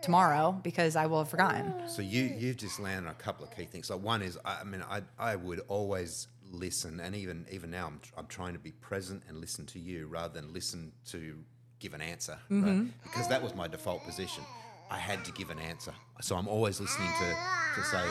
tomorrow 0.00 0.52
because 0.62 0.94
I 0.94 1.06
will 1.06 1.18
have 1.18 1.28
forgotten. 1.28 1.88
So 1.88 2.02
you 2.02 2.22
you've 2.38 2.56
just 2.56 2.78
landed 2.78 3.08
on 3.08 3.12
a 3.12 3.22
couple 3.22 3.44
of 3.44 3.50
key 3.54 3.64
things. 3.64 3.90
Like 3.90 4.00
one 4.00 4.22
is, 4.22 4.38
I, 4.44 4.60
I 4.60 4.64
mean, 4.64 4.84
I 4.88 5.02
I 5.18 5.34
would 5.34 5.60
always 5.68 6.28
listen, 6.50 7.00
and 7.00 7.14
even 7.14 7.46
even 7.50 7.70
now, 7.70 7.86
I'm 7.86 8.00
I'm 8.16 8.26
trying 8.26 8.52
to 8.54 8.58
be 8.58 8.72
present 8.72 9.22
and 9.28 9.38
listen 9.38 9.66
to 9.66 9.78
you 9.78 10.06
rather 10.06 10.40
than 10.40 10.52
listen 10.52 10.92
to 11.06 11.36
give 11.78 11.94
an 11.94 12.00
answer, 12.00 12.38
right? 12.50 12.86
Because 13.02 13.28
that 13.28 13.42
was 13.42 13.54
my 13.54 13.68
default 13.68 14.04
position. 14.04 14.44
I 14.90 14.98
had 14.98 15.24
to 15.26 15.32
give 15.32 15.50
an 15.50 15.58
answer, 15.58 15.92
so 16.20 16.36
I'm 16.36 16.48
always 16.48 16.80
listening 16.80 17.10
to 17.20 17.36
to 17.76 17.86
say, 17.86 18.04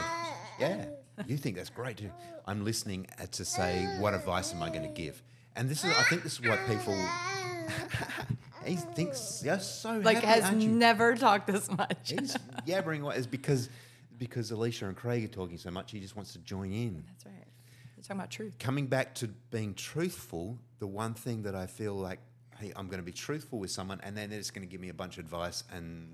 yeah, 0.60 0.86
you 1.26 1.38
think 1.38 1.56
that's 1.56 1.70
great. 1.70 1.98
Too. 1.98 2.12
I'm 2.46 2.64
listening 2.64 3.08
uh, 3.20 3.26
to 3.32 3.44
say, 3.44 3.86
what 4.00 4.14
advice 4.14 4.54
am 4.54 4.62
I 4.64 4.70
going 4.70 4.84
to 4.84 5.02
give? 5.02 5.22
And 5.56 5.68
this 5.68 5.84
is, 5.84 5.92
I 5.98 6.04
think, 6.04 6.24
this 6.24 6.34
is 6.34 6.42
what 6.48 6.60
people. 6.68 6.96
he 8.66 8.76
thinks 8.76 9.42
you're 9.44 9.60
so 9.60 9.98
Like 9.98 10.20
happy, 10.20 10.42
has 10.42 10.66
never 10.66 11.16
talked 11.16 11.48
this 11.48 11.70
much. 11.72 11.98
He's 12.06 12.38
yabbering 12.68 13.02
away. 13.02 13.16
Is 13.18 13.28
because 13.28 13.70
because 14.18 14.52
Alicia 14.52 14.88
and 14.88 14.96
Craig 14.96 15.24
are 15.24 15.28
talking 15.28 15.58
so 15.58 15.72
much. 15.72 15.92
He 15.92 16.00
just 16.00 16.16
wants 16.16 16.34
to 16.34 16.40
join 16.40 16.72
in. 16.72 17.04
That's 17.08 17.26
right. 17.26 17.34
You're 18.08 18.16
talking 18.16 18.22
about 18.22 18.32
truth. 18.32 18.54
Coming 18.60 18.88
back 18.88 19.16
to 19.16 19.28
being 19.52 19.74
truthful, 19.74 20.58
the 20.80 20.88
one 20.88 21.14
thing 21.14 21.44
that 21.44 21.56
I 21.56 21.66
feel 21.66 21.94
like, 21.94 22.20
hey, 22.58 22.72
I'm 22.76 22.88
going 22.88 23.00
to 23.00 23.06
be 23.06 23.12
truthful 23.12 23.60
with 23.60 23.70
someone, 23.70 24.00
and 24.02 24.16
then 24.16 24.30
they're 24.30 24.40
just 24.40 24.54
going 24.54 24.66
to 24.66 24.72
give 24.72 24.80
me 24.80 24.88
a 24.90 24.94
bunch 24.94 25.18
of 25.18 25.26
advice, 25.26 25.66
and 25.74 26.08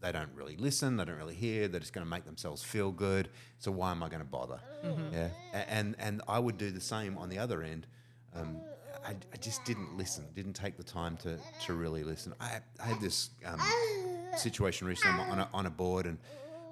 they 0.00 0.12
don't 0.12 0.30
really 0.34 0.56
listen, 0.56 0.96
they 0.96 1.04
don't 1.04 1.16
really 1.16 1.34
hear. 1.34 1.66
They're 1.66 1.80
just 1.80 1.92
going 1.92 2.06
to 2.06 2.10
make 2.10 2.24
themselves 2.24 2.62
feel 2.62 2.92
good. 2.92 3.30
So 3.58 3.72
why 3.72 3.90
am 3.90 4.02
I 4.04 4.08
going 4.08 4.20
to 4.20 4.28
bother? 4.28 4.60
Yeah, 5.12 5.30
and 5.68 5.96
and 5.98 6.22
I 6.28 6.38
would 6.38 6.56
do 6.56 6.70
the 6.70 6.80
same 6.80 7.18
on 7.18 7.28
the 7.28 7.38
other 7.38 7.62
end. 7.62 7.88
Um, 8.32 8.60
I, 9.04 9.10
I 9.10 9.36
just 9.40 9.64
didn't 9.64 9.96
listen, 9.96 10.24
didn't 10.34 10.52
take 10.52 10.76
the 10.76 10.84
time 10.84 11.16
to, 11.18 11.38
to 11.66 11.72
really 11.74 12.04
listen. 12.04 12.32
I, 12.40 12.60
I 12.80 12.86
had 12.86 13.00
this 13.00 13.30
um, 13.44 13.60
situation 14.36 14.86
recently 14.86 15.24
on 15.24 15.40
a, 15.40 15.48
on 15.52 15.66
a 15.66 15.70
board, 15.70 16.06
and 16.06 16.18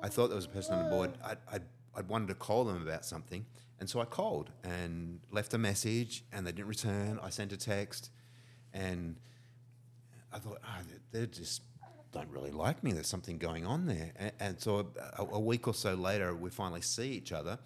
I 0.02 0.08
thought 0.08 0.28
there 0.28 0.36
was 0.36 0.44
a 0.44 0.50
person 0.50 0.74
on 0.74 0.84
the 0.84 0.90
board. 0.90 1.12
I, 1.24 1.32
I, 1.52 1.60
I 1.96 2.02
wanted 2.02 2.28
to 2.28 2.34
call 2.34 2.64
them 2.64 2.82
about 2.82 3.04
something, 3.04 3.46
and 3.78 3.88
so 3.88 4.00
I 4.00 4.04
called 4.04 4.50
and 4.64 5.20
left 5.30 5.52
a 5.54 5.58
message, 5.58 6.24
and 6.32 6.46
they 6.46 6.52
didn't 6.52 6.68
return. 6.68 7.18
I 7.22 7.30
sent 7.30 7.52
a 7.52 7.56
text, 7.56 8.10
and 8.72 9.16
I 10.32 10.38
thought, 10.38 10.58
oh, 10.64 10.82
they 11.12 11.26
just 11.26 11.62
don't 12.12 12.30
really 12.30 12.50
like 12.50 12.82
me. 12.82 12.92
There's 12.92 13.06
something 13.06 13.36
going 13.36 13.66
on 13.66 13.86
there. 13.86 14.12
And, 14.16 14.32
and 14.40 14.60
so 14.60 14.92
a, 15.18 15.24
a 15.24 15.40
week 15.40 15.68
or 15.68 15.74
so 15.74 15.94
later, 15.94 16.34
we 16.34 16.50
finally 16.50 16.80
see 16.80 17.10
each 17.10 17.32
other, 17.32 17.58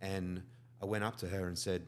and 0.00 0.42
I 0.80 0.84
went 0.84 1.04
up 1.04 1.16
to 1.16 1.26
her 1.28 1.48
and 1.48 1.58
said, 1.58 1.86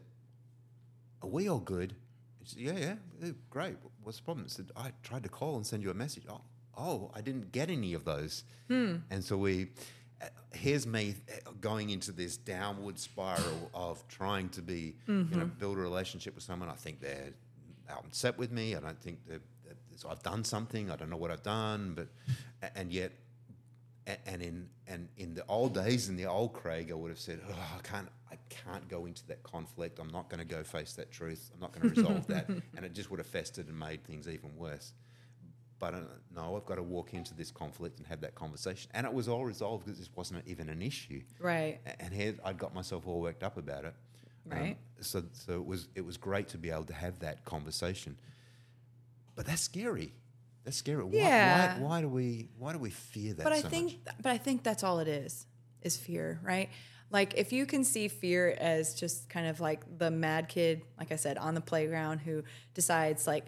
"Are 1.21 1.29
we 1.29 1.47
all 1.47 1.59
good?" 1.59 1.95
She 2.43 2.55
said, 2.55 2.61
"Yeah, 2.61 2.77
yeah, 2.77 2.95
yeah, 3.21 3.31
great. 3.49 3.77
What's 4.03 4.17
the 4.17 4.23
problem?" 4.23 4.45
I 4.47 4.49
said, 4.49 4.71
"I 4.75 4.91
tried 5.01 5.23
to 5.23 5.29
call 5.29 5.55
and 5.55 5.65
send 5.65 5.81
you 5.83 5.91
a 5.91 5.93
message. 5.93 6.23
Oh, 6.29 6.41
oh, 6.77 7.11
I 7.13 7.21
didn't 7.21 7.53
get 7.53 7.69
any 7.69 7.93
of 7.93 8.03
those." 8.03 8.43
Hmm. 8.67 8.97
And 9.09 9.23
so 9.23 9.37
we. 9.37 9.69
Here's 10.53 10.85
me 10.85 11.15
uh, 11.29 11.51
going 11.61 11.89
into 11.89 12.11
this 12.11 12.37
downward 12.37 12.99
spiral 12.99 13.71
of 13.73 14.05
trying 14.07 14.49
to 14.49 14.61
be, 14.61 14.95
you 15.07 15.37
know, 15.37 15.45
build 15.45 15.77
a 15.77 15.81
relationship 15.81 16.35
with 16.35 16.43
someone. 16.43 16.69
I 16.69 16.73
think 16.73 16.99
they're 17.01 17.31
upset 17.89 18.37
with 18.37 18.51
me. 18.51 18.75
I 18.75 18.79
don't 18.79 18.99
think 19.01 19.25
that 19.27 19.41
that 19.67 19.77
I've 20.09 20.23
done 20.23 20.43
something. 20.43 20.91
I 20.91 20.95
don't 20.95 21.09
know 21.09 21.17
what 21.17 21.31
I've 21.31 21.43
done, 21.43 21.93
but 21.95 22.07
and 22.75 22.91
yet, 22.91 23.11
and 24.25 24.41
in 24.41 24.67
and 24.87 25.07
in 25.17 25.33
the 25.33 25.45
old 25.47 25.73
days, 25.73 26.09
in 26.09 26.15
the 26.17 26.25
old 26.25 26.53
Craig, 26.53 26.89
I 26.91 26.95
would 26.95 27.09
have 27.09 27.19
said, 27.19 27.39
"Oh, 27.49 27.67
I 27.77 27.81
can't, 27.81 28.09
I 28.31 28.35
can't 28.49 28.87
go 28.89 29.05
into 29.05 29.25
that 29.27 29.41
conflict. 29.43 29.99
I'm 29.99 30.09
not 30.11 30.29
going 30.29 30.39
to 30.39 30.45
go 30.45 30.63
face 30.63 30.93
that 30.93 31.11
truth. 31.11 31.49
I'm 31.53 31.59
not 31.59 31.71
going 31.71 31.93
to 31.93 32.01
resolve 32.01 32.27
that." 32.27 32.49
And 32.75 32.85
it 32.85 32.93
just 32.93 33.09
would 33.11 33.19
have 33.19 33.27
festered 33.27 33.67
and 33.67 33.77
made 33.77 34.03
things 34.03 34.27
even 34.27 34.55
worse. 34.57 34.93
But 35.81 35.95
uh, 35.95 35.99
no, 36.33 36.55
I've 36.55 36.65
got 36.65 36.75
to 36.75 36.83
walk 36.83 37.13
into 37.13 37.33
this 37.33 37.51
conflict 37.51 37.97
and 37.97 38.07
have 38.07 38.21
that 38.21 38.35
conversation, 38.35 38.89
and 38.93 39.05
it 39.05 39.13
was 39.13 39.27
all 39.27 39.43
resolved 39.43 39.83
because 39.85 39.99
this 39.99 40.09
wasn't 40.15 40.47
even 40.47 40.69
an 40.69 40.81
issue. 40.81 41.21
Right. 41.39 41.79
And 41.99 42.13
here 42.13 42.35
I'd 42.45 42.57
got 42.59 42.73
myself 42.73 43.07
all 43.07 43.19
worked 43.19 43.43
up 43.43 43.57
about 43.57 43.83
it. 43.85 43.95
Um, 44.51 44.57
Right. 44.57 44.77
so 45.01 45.23
so 45.33 45.53
it 45.53 45.65
was 45.65 45.87
it 45.95 46.05
was 46.05 46.17
great 46.17 46.47
to 46.49 46.57
be 46.57 46.69
able 46.69 46.85
to 46.85 46.93
have 46.93 47.19
that 47.19 47.43
conversation. 47.45 48.15
But 49.35 49.45
that's 49.47 49.61
scary. 49.63 50.13
That's 50.63 50.77
scary. 50.77 51.03
Why, 51.03 51.17
Yeah. 51.17 51.79
why, 51.79 51.83
why 51.87 52.01
do 52.01 52.07
we 52.09 52.49
why 52.57 52.73
do 52.73 52.79
we 52.79 52.91
fear 52.91 53.33
that 53.33 53.43
but 53.43 53.53
I 53.53 53.61
so 53.61 53.69
think 53.69 53.87
much? 54.05 54.15
but 54.21 54.31
I 54.31 54.37
think 54.37 54.63
that's 54.63 54.83
all 54.83 54.99
it 54.99 55.07
is 55.07 55.47
is 55.81 55.97
fear, 55.97 56.39
right? 56.43 56.69
Like 57.09 57.33
if 57.35 57.51
you 57.51 57.65
can 57.65 57.83
see 57.83 58.07
fear 58.07 58.55
as 58.59 58.93
just 58.93 59.29
kind 59.29 59.47
of 59.47 59.59
like 59.59 59.81
the 59.97 60.11
mad 60.11 60.47
kid, 60.47 60.83
like 60.99 61.11
I 61.11 61.15
said, 61.17 61.37
on 61.37 61.55
the 61.55 61.61
playground 61.61 62.19
who 62.19 62.43
decides 62.75 63.25
like 63.27 63.45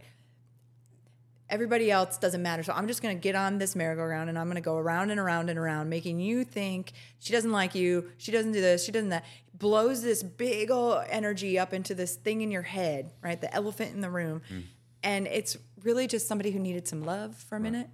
everybody 1.49 1.91
else 1.91 2.17
doesn't 2.17 2.41
matter. 2.41 2.63
So 2.63 2.73
I'm 2.73 2.87
just 2.87 3.01
going 3.01 3.15
to 3.15 3.21
get 3.21 3.35
on 3.35 3.57
this 3.57 3.75
merry-go-round 3.75 4.29
and 4.29 4.39
I'm 4.39 4.45
going 4.47 4.55
to 4.55 4.61
go 4.61 4.77
around 4.77 5.11
and 5.11 5.19
around 5.19 5.49
and 5.49 5.59
around, 5.59 5.89
making 5.89 6.19
you 6.19 6.43
think 6.43 6.93
she 7.19 7.31
doesn't 7.33 7.51
like 7.51 7.75
you, 7.75 8.09
she 8.17 8.31
doesn't 8.31 8.53
do 8.53 8.61
this, 8.61 8.83
she 8.83 8.91
doesn't 8.91 9.09
that. 9.09 9.25
Blows 9.53 10.01
this 10.01 10.23
big 10.23 10.71
old 10.71 11.03
energy 11.09 11.59
up 11.59 11.73
into 11.73 11.93
this 11.93 12.15
thing 12.15 12.41
in 12.41 12.49
your 12.51 12.63
head, 12.63 13.11
right? 13.21 13.39
The 13.39 13.53
elephant 13.53 13.93
in 13.93 14.01
the 14.01 14.09
room. 14.09 14.41
Hmm. 14.49 14.59
And 15.03 15.27
it's 15.27 15.57
really 15.83 16.07
just 16.07 16.27
somebody 16.27 16.51
who 16.51 16.59
needed 16.59 16.87
some 16.87 17.03
love 17.03 17.35
for 17.35 17.55
a 17.55 17.59
minute, 17.59 17.87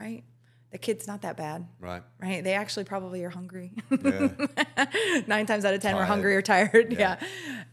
right? 0.00 0.24
The 0.72 0.78
kid's 0.78 1.06
not 1.06 1.22
that 1.22 1.36
bad, 1.36 1.68
Right. 1.78 2.02
right? 2.20 2.42
They 2.42 2.54
actually 2.54 2.82
probably 2.84 3.22
are 3.22 3.30
hungry. 3.30 3.70
Yeah. 4.02 4.28
Nine 5.28 5.46
times 5.46 5.64
out 5.64 5.72
of 5.72 5.80
10 5.80 5.94
we're 5.94 6.04
hungry 6.04 6.34
or 6.34 6.42
tired. 6.42 6.92
Yeah. 6.92 7.16
Yeah. 7.20 7.26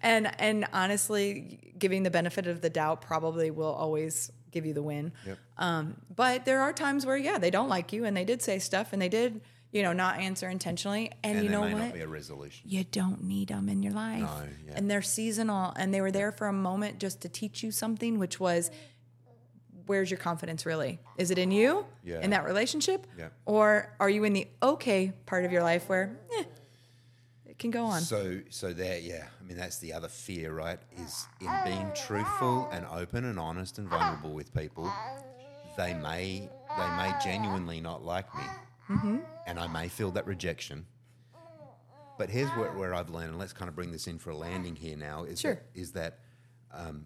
And 0.03 0.39
and 0.39 0.67
honestly, 0.71 1.73
giving 1.79 2.03
the 2.03 2.11
benefit 2.11 2.45
of 2.45 2.61
the 2.61 2.69
doubt 2.69 3.01
probably 3.01 3.49
will 3.49 3.73
always 3.73 4.31
give 4.51 4.65
you 4.65 4.73
the 4.73 4.83
win. 4.83 5.11
Yep. 5.25 5.37
Um, 5.57 5.95
but 6.15 6.45
there 6.45 6.61
are 6.61 6.73
times 6.73 7.05
where 7.05 7.17
yeah, 7.17 7.37
they 7.37 7.51
don't 7.51 7.69
like 7.69 7.93
you 7.93 8.05
and 8.05 8.15
they 8.15 8.25
did 8.25 8.41
say 8.41 8.59
stuff 8.59 8.93
and 8.93 9.01
they 9.01 9.09
did, 9.09 9.41
you 9.71 9.83
know, 9.83 9.93
not 9.93 10.19
answer 10.19 10.49
intentionally. 10.49 11.11
And, 11.23 11.37
and 11.37 11.45
you 11.45 11.51
know 11.51 11.61
what? 11.61 11.71
not 11.71 11.93
be 11.93 12.01
a 12.01 12.07
resolution. 12.07 12.69
you 12.69 12.83
don't 12.83 13.23
need 13.23 13.49
them 13.49 13.69
in 13.69 13.83
your 13.83 13.93
life. 13.93 14.21
No, 14.21 14.43
yeah. 14.67 14.73
And 14.75 14.89
they're 14.89 15.01
seasonal 15.01 15.73
and 15.75 15.93
they 15.93 16.01
were 16.01 16.11
there 16.11 16.31
for 16.31 16.47
a 16.47 16.53
moment 16.53 16.99
just 16.99 17.21
to 17.21 17.29
teach 17.29 17.63
you 17.63 17.71
something, 17.71 18.19
which 18.19 18.39
was 18.39 18.71
where's 19.87 20.09
your 20.09 20.19
confidence 20.19 20.65
really? 20.65 20.99
Is 21.17 21.31
it 21.31 21.37
in 21.37 21.51
you? 21.51 21.85
Yeah. 22.03 22.21
In 22.21 22.29
that 22.29 22.45
relationship? 22.45 23.07
Yeah. 23.17 23.29
Or 23.45 23.93
are 23.99 24.09
you 24.09 24.23
in 24.23 24.33
the 24.33 24.47
okay 24.61 25.13
part 25.25 25.45
of 25.45 25.51
your 25.51 25.63
life 25.63 25.89
where 25.89 26.17
eh, 26.37 26.43
can 27.61 27.71
go 27.71 27.85
on? 27.85 28.01
So 28.01 28.39
so 28.49 28.73
there, 28.73 28.99
yeah. 28.99 29.27
I 29.39 29.43
mean 29.47 29.55
that's 29.57 29.77
the 29.79 29.93
other 29.93 30.07
fear, 30.09 30.53
right? 30.53 30.79
Is 30.97 31.25
in 31.39 31.49
being 31.63 31.89
truthful 31.95 32.67
and 32.73 32.85
open 32.87 33.23
and 33.25 33.39
honest 33.39 33.77
and 33.77 33.87
vulnerable 33.87 34.33
with 34.33 34.53
people. 34.53 34.91
They 35.77 35.93
may 35.93 36.49
they 36.77 36.87
may 36.97 37.13
genuinely 37.23 37.79
not 37.81 38.03
like 38.03 38.33
me, 38.35 38.43
Mm-hmm. 38.89 39.17
and 39.47 39.59
I 39.59 39.67
may 39.67 39.87
feel 39.87 40.11
that 40.11 40.25
rejection. 40.27 40.85
But 42.17 42.29
here's 42.29 42.49
where, 42.51 42.71
where 42.73 42.93
I've 42.93 43.09
learned, 43.09 43.29
and 43.29 43.39
let's 43.39 43.53
kind 43.53 43.67
of 43.69 43.75
bring 43.75 43.91
this 43.91 44.05
in 44.07 44.19
for 44.19 44.29
a 44.31 44.35
landing 44.35 44.75
here 44.75 44.95
now. 44.97 45.23
Is 45.23 45.39
Sure. 45.39 45.55
that, 45.55 45.63
is 45.73 45.91
that 45.93 46.19
um, 46.71 47.05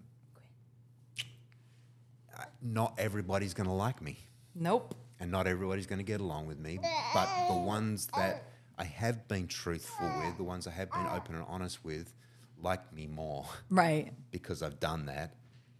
not 2.62 2.94
everybody's 2.98 3.54
going 3.54 3.66
to 3.68 3.72
like 3.72 4.02
me 4.02 4.18
Nope. 4.54 4.94
and 5.20 5.30
not 5.30 5.46
everybody's 5.46 5.86
going 5.86 5.98
to 6.00 6.04
get 6.04 6.20
along 6.20 6.46
with 6.46 6.58
me. 6.58 6.78
But 7.14 7.28
the 7.48 7.54
ones 7.56 8.08
that 8.16 8.42
I 8.78 8.84
have 8.84 9.26
been 9.28 9.46
truthful 9.48 10.10
with, 10.18 10.36
the 10.36 10.44
ones 10.44 10.66
I 10.66 10.70
have 10.72 10.90
been 10.90 11.06
open 11.06 11.34
and 11.34 11.44
honest 11.48 11.84
with, 11.84 12.12
like 12.62 12.92
me 12.92 13.06
more 13.06 13.46
Right. 13.70 14.12
because 14.30 14.62
I've 14.62 14.80
done 14.80 15.06
that. 15.06 15.34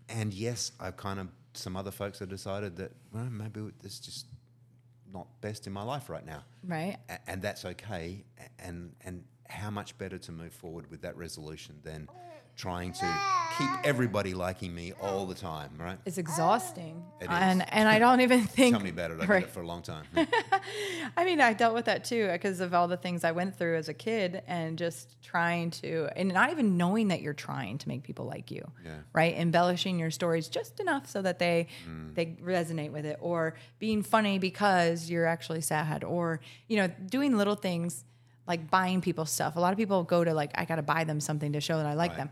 And 0.09 0.33
yes, 0.33 0.73
I've 0.81 0.97
kind 0.97 1.19
of 1.21 1.29
some 1.55 1.77
other 1.77 1.91
folks 1.91 2.19
have 2.21 2.29
decided 2.29 2.77
that 2.77 2.93
well, 3.13 3.25
maybe 3.31 3.61
this 3.83 3.95
is 3.95 4.01
just 4.01 4.27
not 5.13 5.27
best 5.41 5.67
in 5.67 5.73
my 5.73 5.83
life 5.83 6.09
right 6.11 6.25
now, 6.27 6.45
Right. 6.65 6.97
A- 7.09 7.31
and 7.31 7.41
that's 7.43 7.65
okay. 7.65 8.25
A- 8.39 8.67
And 8.67 8.95
and 9.03 9.25
how 9.49 9.71
much 9.71 9.97
better 9.99 10.19
to 10.19 10.33
move 10.33 10.53
forward 10.53 10.91
with 10.91 11.03
that 11.03 11.17
resolution 11.17 11.77
than 11.83 12.09
trying 12.57 12.93
to 12.93 13.07
keep 13.59 13.71
everybody 13.85 14.35
liking 14.35 14.75
me 14.75 14.93
all 15.01 15.27
the 15.27 15.35
time, 15.35 15.71
right? 15.79 15.99
It's 16.05 16.19
exhausting. 16.19 17.03
It 17.21 17.25
is. 17.25 17.31
And 17.31 17.73
and 17.73 17.89
I 17.89 17.99
don't 17.99 18.21
even 18.21 18.43
think 18.47 18.75
Tell 18.77 18.83
me 18.85 18.91
about 18.91 19.11
it. 19.13 19.21
I've 19.21 19.29
Right. 19.35 19.41
did 19.41 19.49
it 19.49 19.53
for 19.53 19.63
a 19.63 19.67
long 19.67 19.83
time. 19.83 20.05
I 21.17 21.25
mean, 21.25 21.41
I 21.41 21.53
dealt 21.53 21.75
with 21.75 21.87
that 21.87 22.05
too 22.05 22.29
because 22.33 22.61
of 22.61 22.75
all 22.75 22.89
the 22.89 22.97
things 22.97 23.25
I 23.25 23.33
went 23.33 23.57
through 23.57 23.77
as 23.77 23.89
a 23.89 23.95
kid 23.95 24.43
and 24.47 24.77
just 24.79 25.21
trying 25.23 25.71
to, 25.73 26.09
and 26.17 26.29
not 26.29 26.51
even 26.51 26.77
knowing 26.77 27.09
that 27.09 27.21
you're 27.23 27.33
trying 27.35 27.79
to 27.79 27.89
make 27.89 28.03
people 28.03 28.27
like 28.27 28.51
you, 28.51 28.63
Yeah. 28.85 28.93
right? 29.13 29.35
Embellishing 29.37 29.99
your 29.99 30.11
stories 30.11 30.49
just 30.49 30.81
enough 30.81 31.09
so 31.09 31.23
that 31.23 31.39
they 31.39 31.69
they 32.15 32.27
resonate 32.43 32.93
with 32.93 33.07
it, 33.07 33.17
or 33.21 33.55
being 33.79 34.03
funny 34.03 34.39
because 34.39 35.09
you're 35.11 35.27
actually 35.27 35.61
sad, 35.63 36.05
or 36.05 36.41
you 36.69 36.77
know, 36.77 36.89
doing 37.09 37.37
little 37.37 37.55
things 37.57 38.05
like 38.47 38.71
buying 38.71 39.01
people 39.01 39.25
stuff. 39.27 39.57
A 39.57 39.61
lot 39.61 39.73
of 39.73 39.77
people 39.79 40.05
go 40.05 40.23
to 40.23 40.33
like, 40.33 40.53
I 40.55 40.65
got 40.67 40.77
to 40.77 40.83
buy 40.83 41.03
them 41.05 41.19
something 41.21 41.53
to 41.55 41.61
show 41.61 41.79
that 41.79 41.87
I 41.87 41.95
like 41.95 42.11
Right. 42.13 42.19
them. 42.19 42.31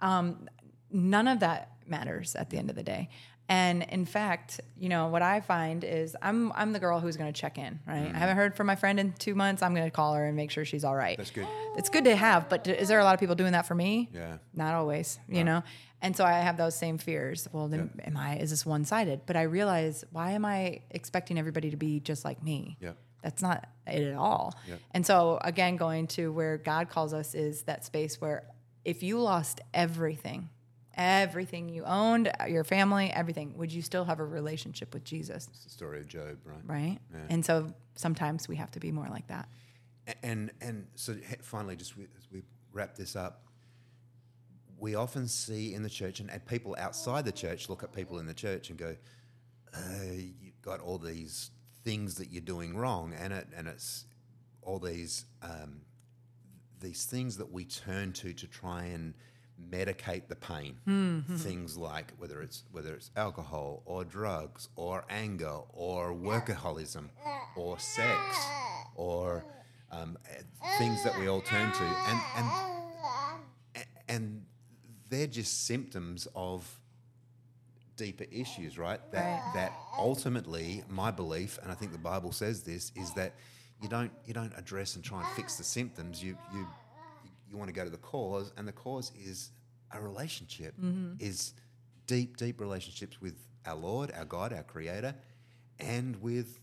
Um, 0.00 0.48
none 0.90 1.28
of 1.28 1.40
that 1.40 1.72
matters 1.86 2.34
at 2.34 2.50
the 2.50 2.58
end 2.58 2.70
of 2.70 2.76
the 2.76 2.82
day. 2.82 3.08
And 3.48 3.84
in 3.84 4.06
fact, 4.06 4.60
you 4.76 4.88
know 4.88 5.06
what 5.06 5.22
I 5.22 5.40
find 5.40 5.84
is 5.84 6.16
I'm 6.20 6.50
I'm 6.52 6.72
the 6.72 6.80
girl 6.80 6.98
who's 6.98 7.16
going 7.16 7.32
to 7.32 7.40
check 7.40 7.58
in. 7.58 7.78
Right, 7.86 7.98
I 7.98 8.06
mm. 8.06 8.12
haven't 8.12 8.36
heard 8.36 8.56
from 8.56 8.66
my 8.66 8.74
friend 8.74 8.98
in 8.98 9.12
two 9.12 9.36
months. 9.36 9.62
I'm 9.62 9.72
going 9.72 9.86
to 9.86 9.90
call 9.90 10.14
her 10.14 10.26
and 10.26 10.36
make 10.36 10.50
sure 10.50 10.64
she's 10.64 10.84
all 10.84 10.96
right. 10.96 11.16
That's 11.16 11.30
good. 11.30 11.46
It's 11.76 11.88
good 11.88 12.04
to 12.04 12.16
have, 12.16 12.48
but 12.48 12.66
is 12.66 12.88
there 12.88 12.98
a 12.98 13.04
lot 13.04 13.14
of 13.14 13.20
people 13.20 13.36
doing 13.36 13.52
that 13.52 13.66
for 13.66 13.74
me? 13.74 14.10
Yeah. 14.12 14.38
Not 14.52 14.74
always, 14.74 15.20
you 15.28 15.44
know? 15.44 15.62
And 16.02 16.16
so 16.16 16.24
I 16.24 16.32
have 16.32 16.56
those 16.56 16.76
same 16.76 16.98
fears. 16.98 17.48
Well, 17.52 17.68
then 17.68 17.90
am 18.04 18.16
I, 18.16 18.36
is 18.36 18.50
this 18.50 18.66
one 18.66 18.84
sided? 18.84 19.22
But 19.26 19.36
I 19.36 19.42
realize, 19.42 20.04
why 20.10 20.32
am 20.32 20.44
I 20.44 20.82
expecting 20.90 21.38
everybody 21.38 21.70
to 21.70 21.76
be 21.76 22.00
just 22.00 22.24
like 22.24 22.42
me? 22.42 22.76
Yeah. 22.80 22.92
That's 23.22 23.42
not 23.42 23.66
it 23.86 24.02
at 24.02 24.14
all. 24.14 24.54
Yeah. 24.68 24.76
And 24.92 25.06
so, 25.06 25.38
again, 25.42 25.76
going 25.76 26.06
to 26.08 26.32
where 26.32 26.58
God 26.58 26.90
calls 26.90 27.12
us 27.14 27.34
is 27.34 27.62
that 27.62 27.84
space 27.84 28.20
where 28.20 28.44
if 28.84 29.02
you 29.02 29.18
lost 29.18 29.60
everything, 29.74 30.48
everything 30.96 31.68
you 31.68 31.84
owned, 31.84 32.30
your 32.48 32.64
family, 32.64 33.10
everything, 33.10 33.56
would 33.56 33.72
you 33.72 33.82
still 33.82 34.04
have 34.04 34.20
a 34.20 34.24
relationship 34.24 34.94
with 34.94 35.04
Jesus? 35.04 35.48
It's 35.50 35.64
the 35.64 35.70
story 35.70 36.00
of 36.00 36.08
Job, 36.08 36.38
right? 36.44 36.58
Right. 36.66 36.98
And 37.28 37.44
so 37.44 37.72
sometimes 37.94 38.48
we 38.48 38.56
have 38.56 38.70
to 38.72 38.80
be 38.80 38.90
more 38.90 39.08
like 39.08 39.26
that. 39.28 39.48
And 40.22 40.52
and 40.60 40.86
so 40.94 41.16
finally, 41.42 41.76
just 41.76 41.94
as 42.16 42.28
we 42.30 42.42
wrap 42.72 42.94
this 42.94 43.16
up, 43.16 43.42
we 44.78 44.94
often 44.94 45.26
see 45.26 45.74
in 45.74 45.82
the 45.82 45.90
church, 45.90 46.20
and, 46.20 46.30
and 46.30 46.44
people 46.46 46.76
outside 46.78 47.24
the 47.24 47.32
church 47.32 47.68
look 47.68 47.82
at 47.82 47.92
people 47.92 48.18
in 48.18 48.26
the 48.26 48.34
church 48.34 48.70
and 48.70 48.78
go, 48.78 48.96
uh, 49.74 49.78
"You've 50.12 50.62
got 50.62 50.80
all 50.80 50.98
these 50.98 51.50
things 51.82 52.14
that 52.16 52.30
you're 52.30 52.40
doing 52.40 52.76
wrong," 52.76 53.14
and 53.18 53.32
it 53.32 53.48
and 53.56 53.66
it's 53.66 54.04
all 54.62 54.78
these 54.78 55.24
um, 55.42 55.80
these 56.80 57.04
things 57.04 57.36
that 57.38 57.50
we 57.50 57.64
turn 57.64 58.12
to 58.12 58.32
to 58.32 58.46
try 58.46 58.84
and 58.84 59.14
medicate 59.70 60.28
the 60.28 60.36
pain. 60.36 60.76
Things 61.38 61.76
like 61.76 62.12
whether 62.18 62.42
it's 62.42 62.64
whether 62.72 62.94
it's 62.94 63.10
alcohol 63.16 63.82
or 63.86 64.04
drugs 64.04 64.68
or 64.76 65.04
anger 65.10 65.58
or 65.72 66.12
workaholism 66.14 67.08
or 67.56 67.78
sex 67.78 68.36
or 68.94 69.44
um, 69.90 70.18
things 70.78 71.02
that 71.04 71.18
we 71.18 71.28
all 71.28 71.40
turn 71.40 71.72
to, 71.72 71.84
and 71.84 72.20
and 72.36 72.50
and 74.08 74.42
they're 75.08 75.26
just 75.26 75.66
symptoms 75.66 76.26
of 76.34 76.68
deeper 77.96 78.24
issues, 78.30 78.78
right? 78.78 79.00
That 79.12 79.24
Right. 79.42 79.54
that 79.54 79.72
ultimately, 79.98 80.84
my 80.88 81.10
belief, 81.10 81.58
and 81.62 81.70
I 81.72 81.74
think 81.74 81.92
the 81.92 81.98
Bible 81.98 82.32
says 82.32 82.62
this, 82.62 82.92
is 82.94 83.12
that 83.14 83.32
you 83.82 83.88
don't 83.88 84.12
you 84.26 84.34
don't 84.34 84.52
address 84.56 84.96
and 84.96 85.04
try 85.04 85.20
and 85.26 85.36
fix 85.36 85.56
the 85.56 85.64
symptoms. 85.64 86.22
You 86.22 86.36
you 86.52 86.66
you 87.50 87.56
want 87.56 87.68
to 87.68 87.74
go 87.74 87.84
to 87.84 87.90
the 87.90 87.98
cause, 87.98 88.52
and 88.56 88.66
the 88.66 88.72
cause 88.72 89.12
is 89.14 89.50
a 89.92 90.00
relationship, 90.00 90.74
mm-hmm. 90.80 91.14
is 91.18 91.54
deep 92.06 92.36
deep 92.36 92.60
relationships 92.60 93.20
with 93.20 93.36
our 93.66 93.76
Lord, 93.76 94.12
our 94.16 94.24
God, 94.24 94.52
our 94.52 94.62
Creator, 94.62 95.14
and 95.78 96.16
with 96.22 96.60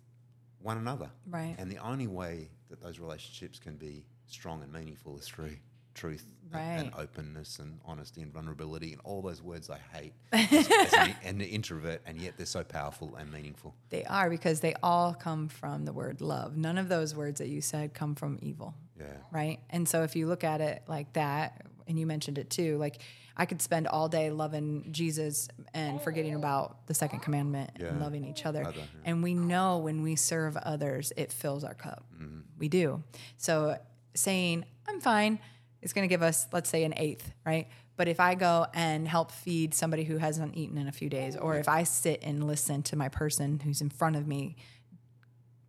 one 0.61 0.77
another. 0.77 1.09
Right. 1.29 1.55
And 1.57 1.69
the 1.69 1.77
only 1.77 2.07
way 2.07 2.49
that 2.69 2.81
those 2.81 2.99
relationships 2.99 3.59
can 3.59 3.75
be 3.75 4.05
strong 4.27 4.63
and 4.63 4.71
meaningful 4.71 5.17
is 5.17 5.27
through 5.27 5.57
truth 5.93 6.25
and- 6.53 6.87
and, 6.87 6.95
openness 6.95 7.59
and 7.59 7.79
honesty 7.85 8.21
and 8.21 8.31
vulnerability 8.31 8.93
and 8.93 9.01
all 9.03 9.21
those 9.21 9.41
words 9.41 9.69
I 9.69 9.79
hate 9.91 10.13
as, 10.31 10.69
as 10.69 10.93
an, 10.93 11.15
an 11.23 11.41
introvert, 11.41 12.01
and 12.05 12.19
yet 12.19 12.33
they're 12.37 12.45
so 12.45 12.63
powerful 12.63 13.15
and 13.15 13.31
meaningful. 13.31 13.75
They 13.89 14.03
are 14.05 14.29
because 14.29 14.59
they 14.59 14.75
all 14.83 15.13
come 15.13 15.47
from 15.47 15.85
the 15.85 15.93
word 15.93 16.21
love. 16.21 16.55
None 16.57 16.77
of 16.77 16.89
those 16.89 17.15
words 17.15 17.39
that 17.39 17.49
you 17.49 17.61
said 17.61 17.93
come 17.93 18.15
from 18.15 18.37
evil. 18.41 18.75
Yeah. 18.99 19.05
Right. 19.31 19.59
And 19.69 19.87
so 19.87 20.03
if 20.03 20.15
you 20.15 20.27
look 20.27 20.43
at 20.43 20.61
it 20.61 20.83
like 20.87 21.13
that, 21.13 21.65
and 21.87 21.99
you 21.99 22.05
mentioned 22.05 22.37
it 22.37 22.49
too, 22.49 22.77
like 22.77 23.01
I 23.35 23.45
could 23.45 23.61
spend 23.61 23.87
all 23.87 24.07
day 24.07 24.29
loving 24.29 24.87
Jesus 24.91 25.49
and 25.73 26.01
forgetting 26.01 26.35
about 26.35 26.87
the 26.87 26.93
second 26.93 27.19
commandment 27.19 27.71
and 27.79 27.99
loving 27.99 28.25
each 28.25 28.45
other. 28.45 28.65
Other, 28.65 28.77
yeah. 28.77 28.83
And 29.05 29.23
we 29.23 29.33
know 29.33 29.79
when 29.79 30.01
we 30.01 30.15
serve 30.15 30.55
others, 30.55 31.11
it 31.17 31.33
fills 31.33 31.63
our 31.63 31.73
cup. 31.73 32.05
Mm-hmm. 32.15 32.39
We 32.57 32.69
do. 32.69 33.03
So 33.37 33.77
saying, 34.15 34.65
I'm 34.87 35.01
fine, 35.01 35.39
is 35.81 35.93
going 35.93 36.07
to 36.07 36.13
give 36.13 36.21
us, 36.21 36.47
let's 36.53 36.69
say, 36.69 36.83
an 36.83 36.93
eighth, 36.95 37.33
right? 37.45 37.67
But 37.95 38.07
if 38.07 38.19
I 38.19 38.35
go 38.35 38.65
and 38.73 39.07
help 39.07 39.31
feed 39.31 39.73
somebody 39.73 40.03
who 40.03 40.17
hasn't 40.17 40.55
eaten 40.55 40.77
in 40.77 40.87
a 40.87 40.91
few 40.91 41.09
days, 41.09 41.35
or 41.35 41.57
if 41.57 41.67
I 41.67 41.83
sit 41.83 42.23
and 42.23 42.47
listen 42.47 42.81
to 42.83 42.95
my 42.95 43.09
person 43.09 43.59
who's 43.59 43.81
in 43.81 43.89
front 43.89 44.15
of 44.15 44.27
me 44.27 44.55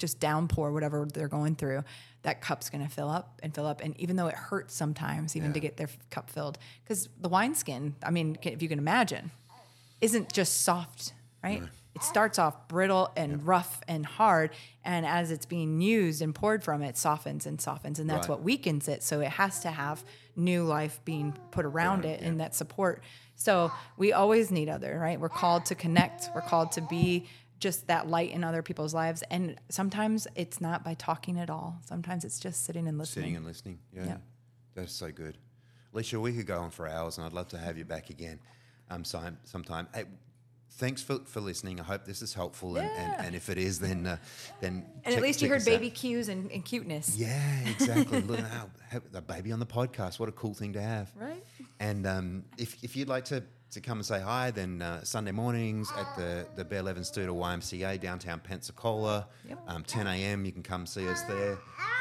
just 0.04 0.20
downpour 0.20 0.70
whatever 0.70 1.06
they're 1.12 1.28
going 1.28 1.54
through, 1.54 1.82
that 2.22 2.40
cup's 2.42 2.68
going 2.68 2.84
to 2.84 2.90
fill 2.90 3.08
up 3.08 3.40
and 3.42 3.54
fill 3.54 3.66
up. 3.66 3.80
And 3.82 3.98
even 3.98 4.16
though 4.16 4.26
it 4.26 4.34
hurts 4.34 4.74
sometimes, 4.74 5.34
even 5.34 5.52
to 5.54 5.60
get 5.60 5.76
their 5.78 5.88
cup 6.10 6.28
filled, 6.28 6.58
because 6.82 7.08
the 7.20 7.28
wineskin, 7.30 7.94
I 8.02 8.10
mean, 8.10 8.36
if 8.42 8.60
you 8.62 8.68
can 8.68 8.78
imagine, 8.78 9.30
isn't 10.02 10.30
just 10.32 10.62
soft, 10.62 11.14
right? 11.42 11.62
It 11.94 12.02
starts 12.02 12.38
off 12.38 12.68
brittle 12.68 13.10
and 13.16 13.46
rough 13.46 13.80
and 13.88 14.04
hard, 14.04 14.50
and 14.84 15.06
as 15.06 15.30
it's 15.30 15.46
being 15.46 15.80
used 15.80 16.20
and 16.20 16.34
poured 16.34 16.62
from 16.64 16.82
it, 16.82 16.96
softens 16.98 17.46
and 17.46 17.60
softens, 17.60 17.98
and 18.00 18.10
that's 18.10 18.28
Right. 18.28 18.36
what 18.36 18.42
weakens 18.42 18.88
it. 18.88 19.02
So 19.02 19.20
it 19.20 19.30
has 19.30 19.60
to 19.60 19.70
have 19.70 20.04
new 20.36 20.64
life 20.64 21.00
being 21.04 21.32
put 21.52 21.64
around 21.64 22.04
it 22.04 22.20
and 22.20 22.40
that 22.40 22.54
support. 22.54 23.02
So 23.36 23.70
we 23.96 24.12
always 24.12 24.50
need 24.50 24.68
other, 24.68 24.98
right? 24.98 25.18
We're 25.20 25.28
called 25.28 25.66
to 25.66 25.74
connect. 25.74 26.30
We're 26.34 26.40
called 26.42 26.72
to 26.72 26.80
be 26.82 27.26
just 27.60 27.86
that 27.86 28.08
light 28.08 28.30
in 28.30 28.44
other 28.44 28.62
people's 28.62 28.92
lives, 28.94 29.22
and 29.30 29.56
sometimes 29.70 30.26
it's 30.34 30.60
not 30.60 30.84
by 30.84 30.94
talking 30.94 31.38
at 31.38 31.48
all. 31.50 31.78
Sometimes 31.86 32.24
it's 32.24 32.38
just 32.38 32.64
sitting 32.64 32.86
and 32.88 32.98
listening. 32.98 33.22
Sitting 33.24 33.36
and 33.36 33.46
listening. 33.46 33.78
Yeah. 33.94 34.04
Yeah. 34.06 34.16
That's 34.74 34.92
so 34.92 35.10
good. 35.10 35.38
Alicia, 35.92 36.18
we 36.20 36.32
could 36.32 36.46
go 36.46 36.58
on 36.58 36.70
for 36.70 36.88
hours, 36.88 37.16
and 37.18 37.26
I'd 37.26 37.32
love 37.32 37.48
to 37.48 37.58
have 37.58 37.78
you 37.78 37.84
back 37.84 38.10
again 38.10 38.40
um, 38.90 39.04
some, 39.04 39.38
sometime. 39.44 39.86
Hey, 39.94 40.04
thanks 40.72 41.00
for, 41.02 41.20
for 41.26 41.40
listening. 41.40 41.78
I 41.78 41.84
hope 41.84 42.04
this 42.04 42.20
is 42.20 42.34
helpful, 42.34 42.76
and, 42.76 42.88
Yeah. 42.92 43.14
and, 43.18 43.26
and 43.26 43.36
if 43.36 43.48
it 43.48 43.58
is, 43.58 43.78
then 43.78 44.04
uh, 44.06 44.16
then 44.60 44.84
and 45.04 45.04
check- 45.04 45.16
at 45.18 45.22
least 45.22 45.40
you 45.40 45.48
heard 45.48 45.58
us 45.60 45.68
out. 45.68 45.70
baby 45.70 45.90
cues 45.90 46.28
and, 46.28 46.50
and 46.50 46.64
cuteness. 46.64 47.16
Yeah, 47.16 47.68
exactly. 47.68 48.20
Look 48.22 48.40
now, 48.40 48.70
the 49.12 49.22
baby 49.22 49.52
on 49.52 49.60
the 49.60 49.66
podcast. 49.66 50.18
What 50.18 50.28
a 50.28 50.32
cool 50.32 50.52
thing 50.54 50.72
to 50.72 50.82
have. 50.82 51.10
Right. 51.14 51.44
And 51.78 52.04
um, 52.06 52.44
if, 52.58 52.82
if 52.82 52.96
you'd 52.96 53.08
like 53.08 53.26
to, 53.26 53.44
to 53.74 53.80
come 53.80 53.98
and 53.98 54.06
say 54.06 54.20
hi, 54.20 54.50
then 54.50 54.80
uh, 54.82 55.02
Sunday 55.04 55.32
mornings 55.32 55.92
at 55.96 56.16
the, 56.16 56.46
the 56.56 56.64
Bear 56.64 56.82
Levin 56.82 57.02
Studer 57.02 57.28
YMCA, 57.28 58.00
downtown 58.00 58.40
Pensacola, 58.40 59.26
Yep. 59.48 59.58
um, 59.66 59.84
10 59.84 60.06
a.m., 60.06 60.44
you 60.44 60.52
can 60.52 60.62
come 60.62 60.86
see 60.86 61.08
us 61.08 61.22
there. 61.22 61.58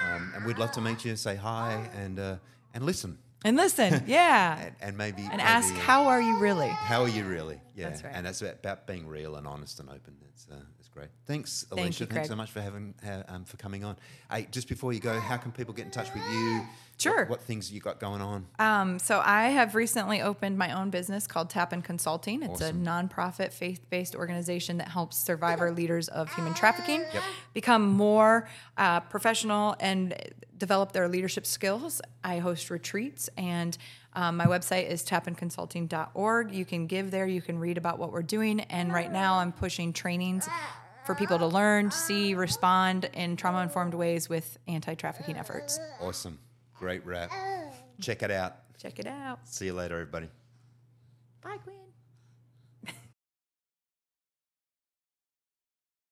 Um, 0.07 0.31
and 0.35 0.45
we'd 0.45 0.57
love 0.57 0.71
to 0.73 0.81
meet 0.81 1.03
you 1.03 1.09
and 1.11 1.19
say 1.19 1.35
hi 1.35 1.89
and, 1.95 2.19
uh, 2.19 2.35
and 2.73 2.85
listen. 2.85 3.17
And 3.45 3.57
listen, 3.57 4.03
yeah. 4.07 4.59
And, 4.59 4.75
and 4.81 4.97
maybe. 4.97 5.27
and 5.29 5.41
ask, 5.41 5.73
uh, 5.73 5.77
how 5.79 6.05
are 6.05 6.21
you 6.21 6.37
really? 6.37 6.69
How 6.69 7.01
are 7.01 7.09
you 7.09 7.25
really? 7.25 7.59
Yeah. 7.75 7.89
That's 7.89 8.03
right. 8.03 8.13
And 8.15 8.25
that's 8.25 8.41
about, 8.41 8.55
about 8.55 8.87
being 8.87 9.07
real 9.07 9.35
and 9.35 9.45
honest 9.47 9.79
and 9.79 9.89
open. 9.89 10.15
It's, 10.29 10.47
uh, 10.51 10.55
it's 10.79 10.87
great. 10.89 11.09
Thanks, 11.25 11.65
Alicia. 11.71 11.83
Thank 11.83 11.99
you, 11.99 12.05
Thanks 12.05 12.29
so 12.29 12.35
much 12.35 12.51
for 12.51 12.61
having 12.61 12.93
ha- 13.03 13.23
um, 13.27 13.45
for 13.45 13.57
coming 13.57 13.83
on. 13.83 13.97
Hey, 14.31 14.47
just 14.51 14.67
before 14.69 14.93
you 14.93 14.99
go, 14.99 15.19
how 15.19 15.37
can 15.37 15.51
people 15.51 15.73
get 15.73 15.85
in 15.85 15.91
touch 15.91 16.13
with 16.13 16.23
you? 16.31 16.61
Sure. 16.97 17.21
What, 17.21 17.29
what 17.29 17.41
things 17.41 17.71
you 17.71 17.79
got 17.81 17.99
going 17.99 18.21
on? 18.21 18.45
Um, 18.59 18.99
so 18.99 19.21
I 19.25 19.49
have 19.49 19.75
recently 19.75 20.21
opened 20.21 20.57
my 20.57 20.71
own 20.79 20.89
business 20.89 21.27
called 21.27 21.49
Tappan 21.49 21.81
Consulting. 21.81 22.43
It's 22.43 22.61
Awesome. 22.61 22.81
a 22.87 22.89
nonprofit, 22.89 23.51
faith-based 23.51 24.15
organization 24.15 24.77
that 24.77 24.87
helps 24.89 25.17
survivor 25.17 25.71
leaders 25.71 26.07
of 26.07 26.33
human 26.35 26.53
trafficking 26.53 27.01
Yep. 27.13 27.23
become 27.53 27.87
more 27.89 28.47
uh, 28.77 29.01
professional 29.01 29.75
and 29.79 30.13
develop 30.57 30.93
their 30.93 31.09
leadership 31.09 31.45
skills. 31.45 32.01
I 32.23 32.37
host 32.39 32.69
retreats, 32.69 33.29
and 33.37 33.77
um, 34.13 34.37
my 34.37 34.45
website 34.45 34.87
is 34.87 35.03
tappanconsulting.org. 35.03 36.53
You 36.53 36.65
can 36.65 36.87
give 36.87 37.11
there. 37.11 37.27
You 37.27 37.41
can 37.41 37.59
read 37.59 37.77
about 37.77 37.99
what 37.99 38.11
we're 38.11 38.21
doing. 38.21 38.61
And 38.61 38.93
right 38.93 39.11
now, 39.11 39.39
I'm 39.39 39.51
pushing 39.51 39.91
trainings 39.93 40.47
for 41.05 41.15
people 41.15 41.37
to 41.39 41.47
learn, 41.47 41.91
see, 41.91 42.33
respond 42.33 43.09
in 43.13 43.35
trauma-informed 43.35 43.93
ways 43.93 44.29
with 44.29 44.57
anti-trafficking 44.67 45.35
efforts. 45.35 45.79
Awesome. 45.99 46.39
Great 46.83 47.05
rap. 47.05 47.31
Oh. 47.33 47.71
Check 48.01 48.23
it 48.23 48.29
out. 48.29 48.57
Check 48.77 48.99
it 48.99 49.07
out. 49.07 49.47
See 49.47 49.67
you 49.67 49.73
later, 49.73 49.93
everybody. 49.93 50.27
Bye, 51.41 51.55
Quinn. 51.63 51.77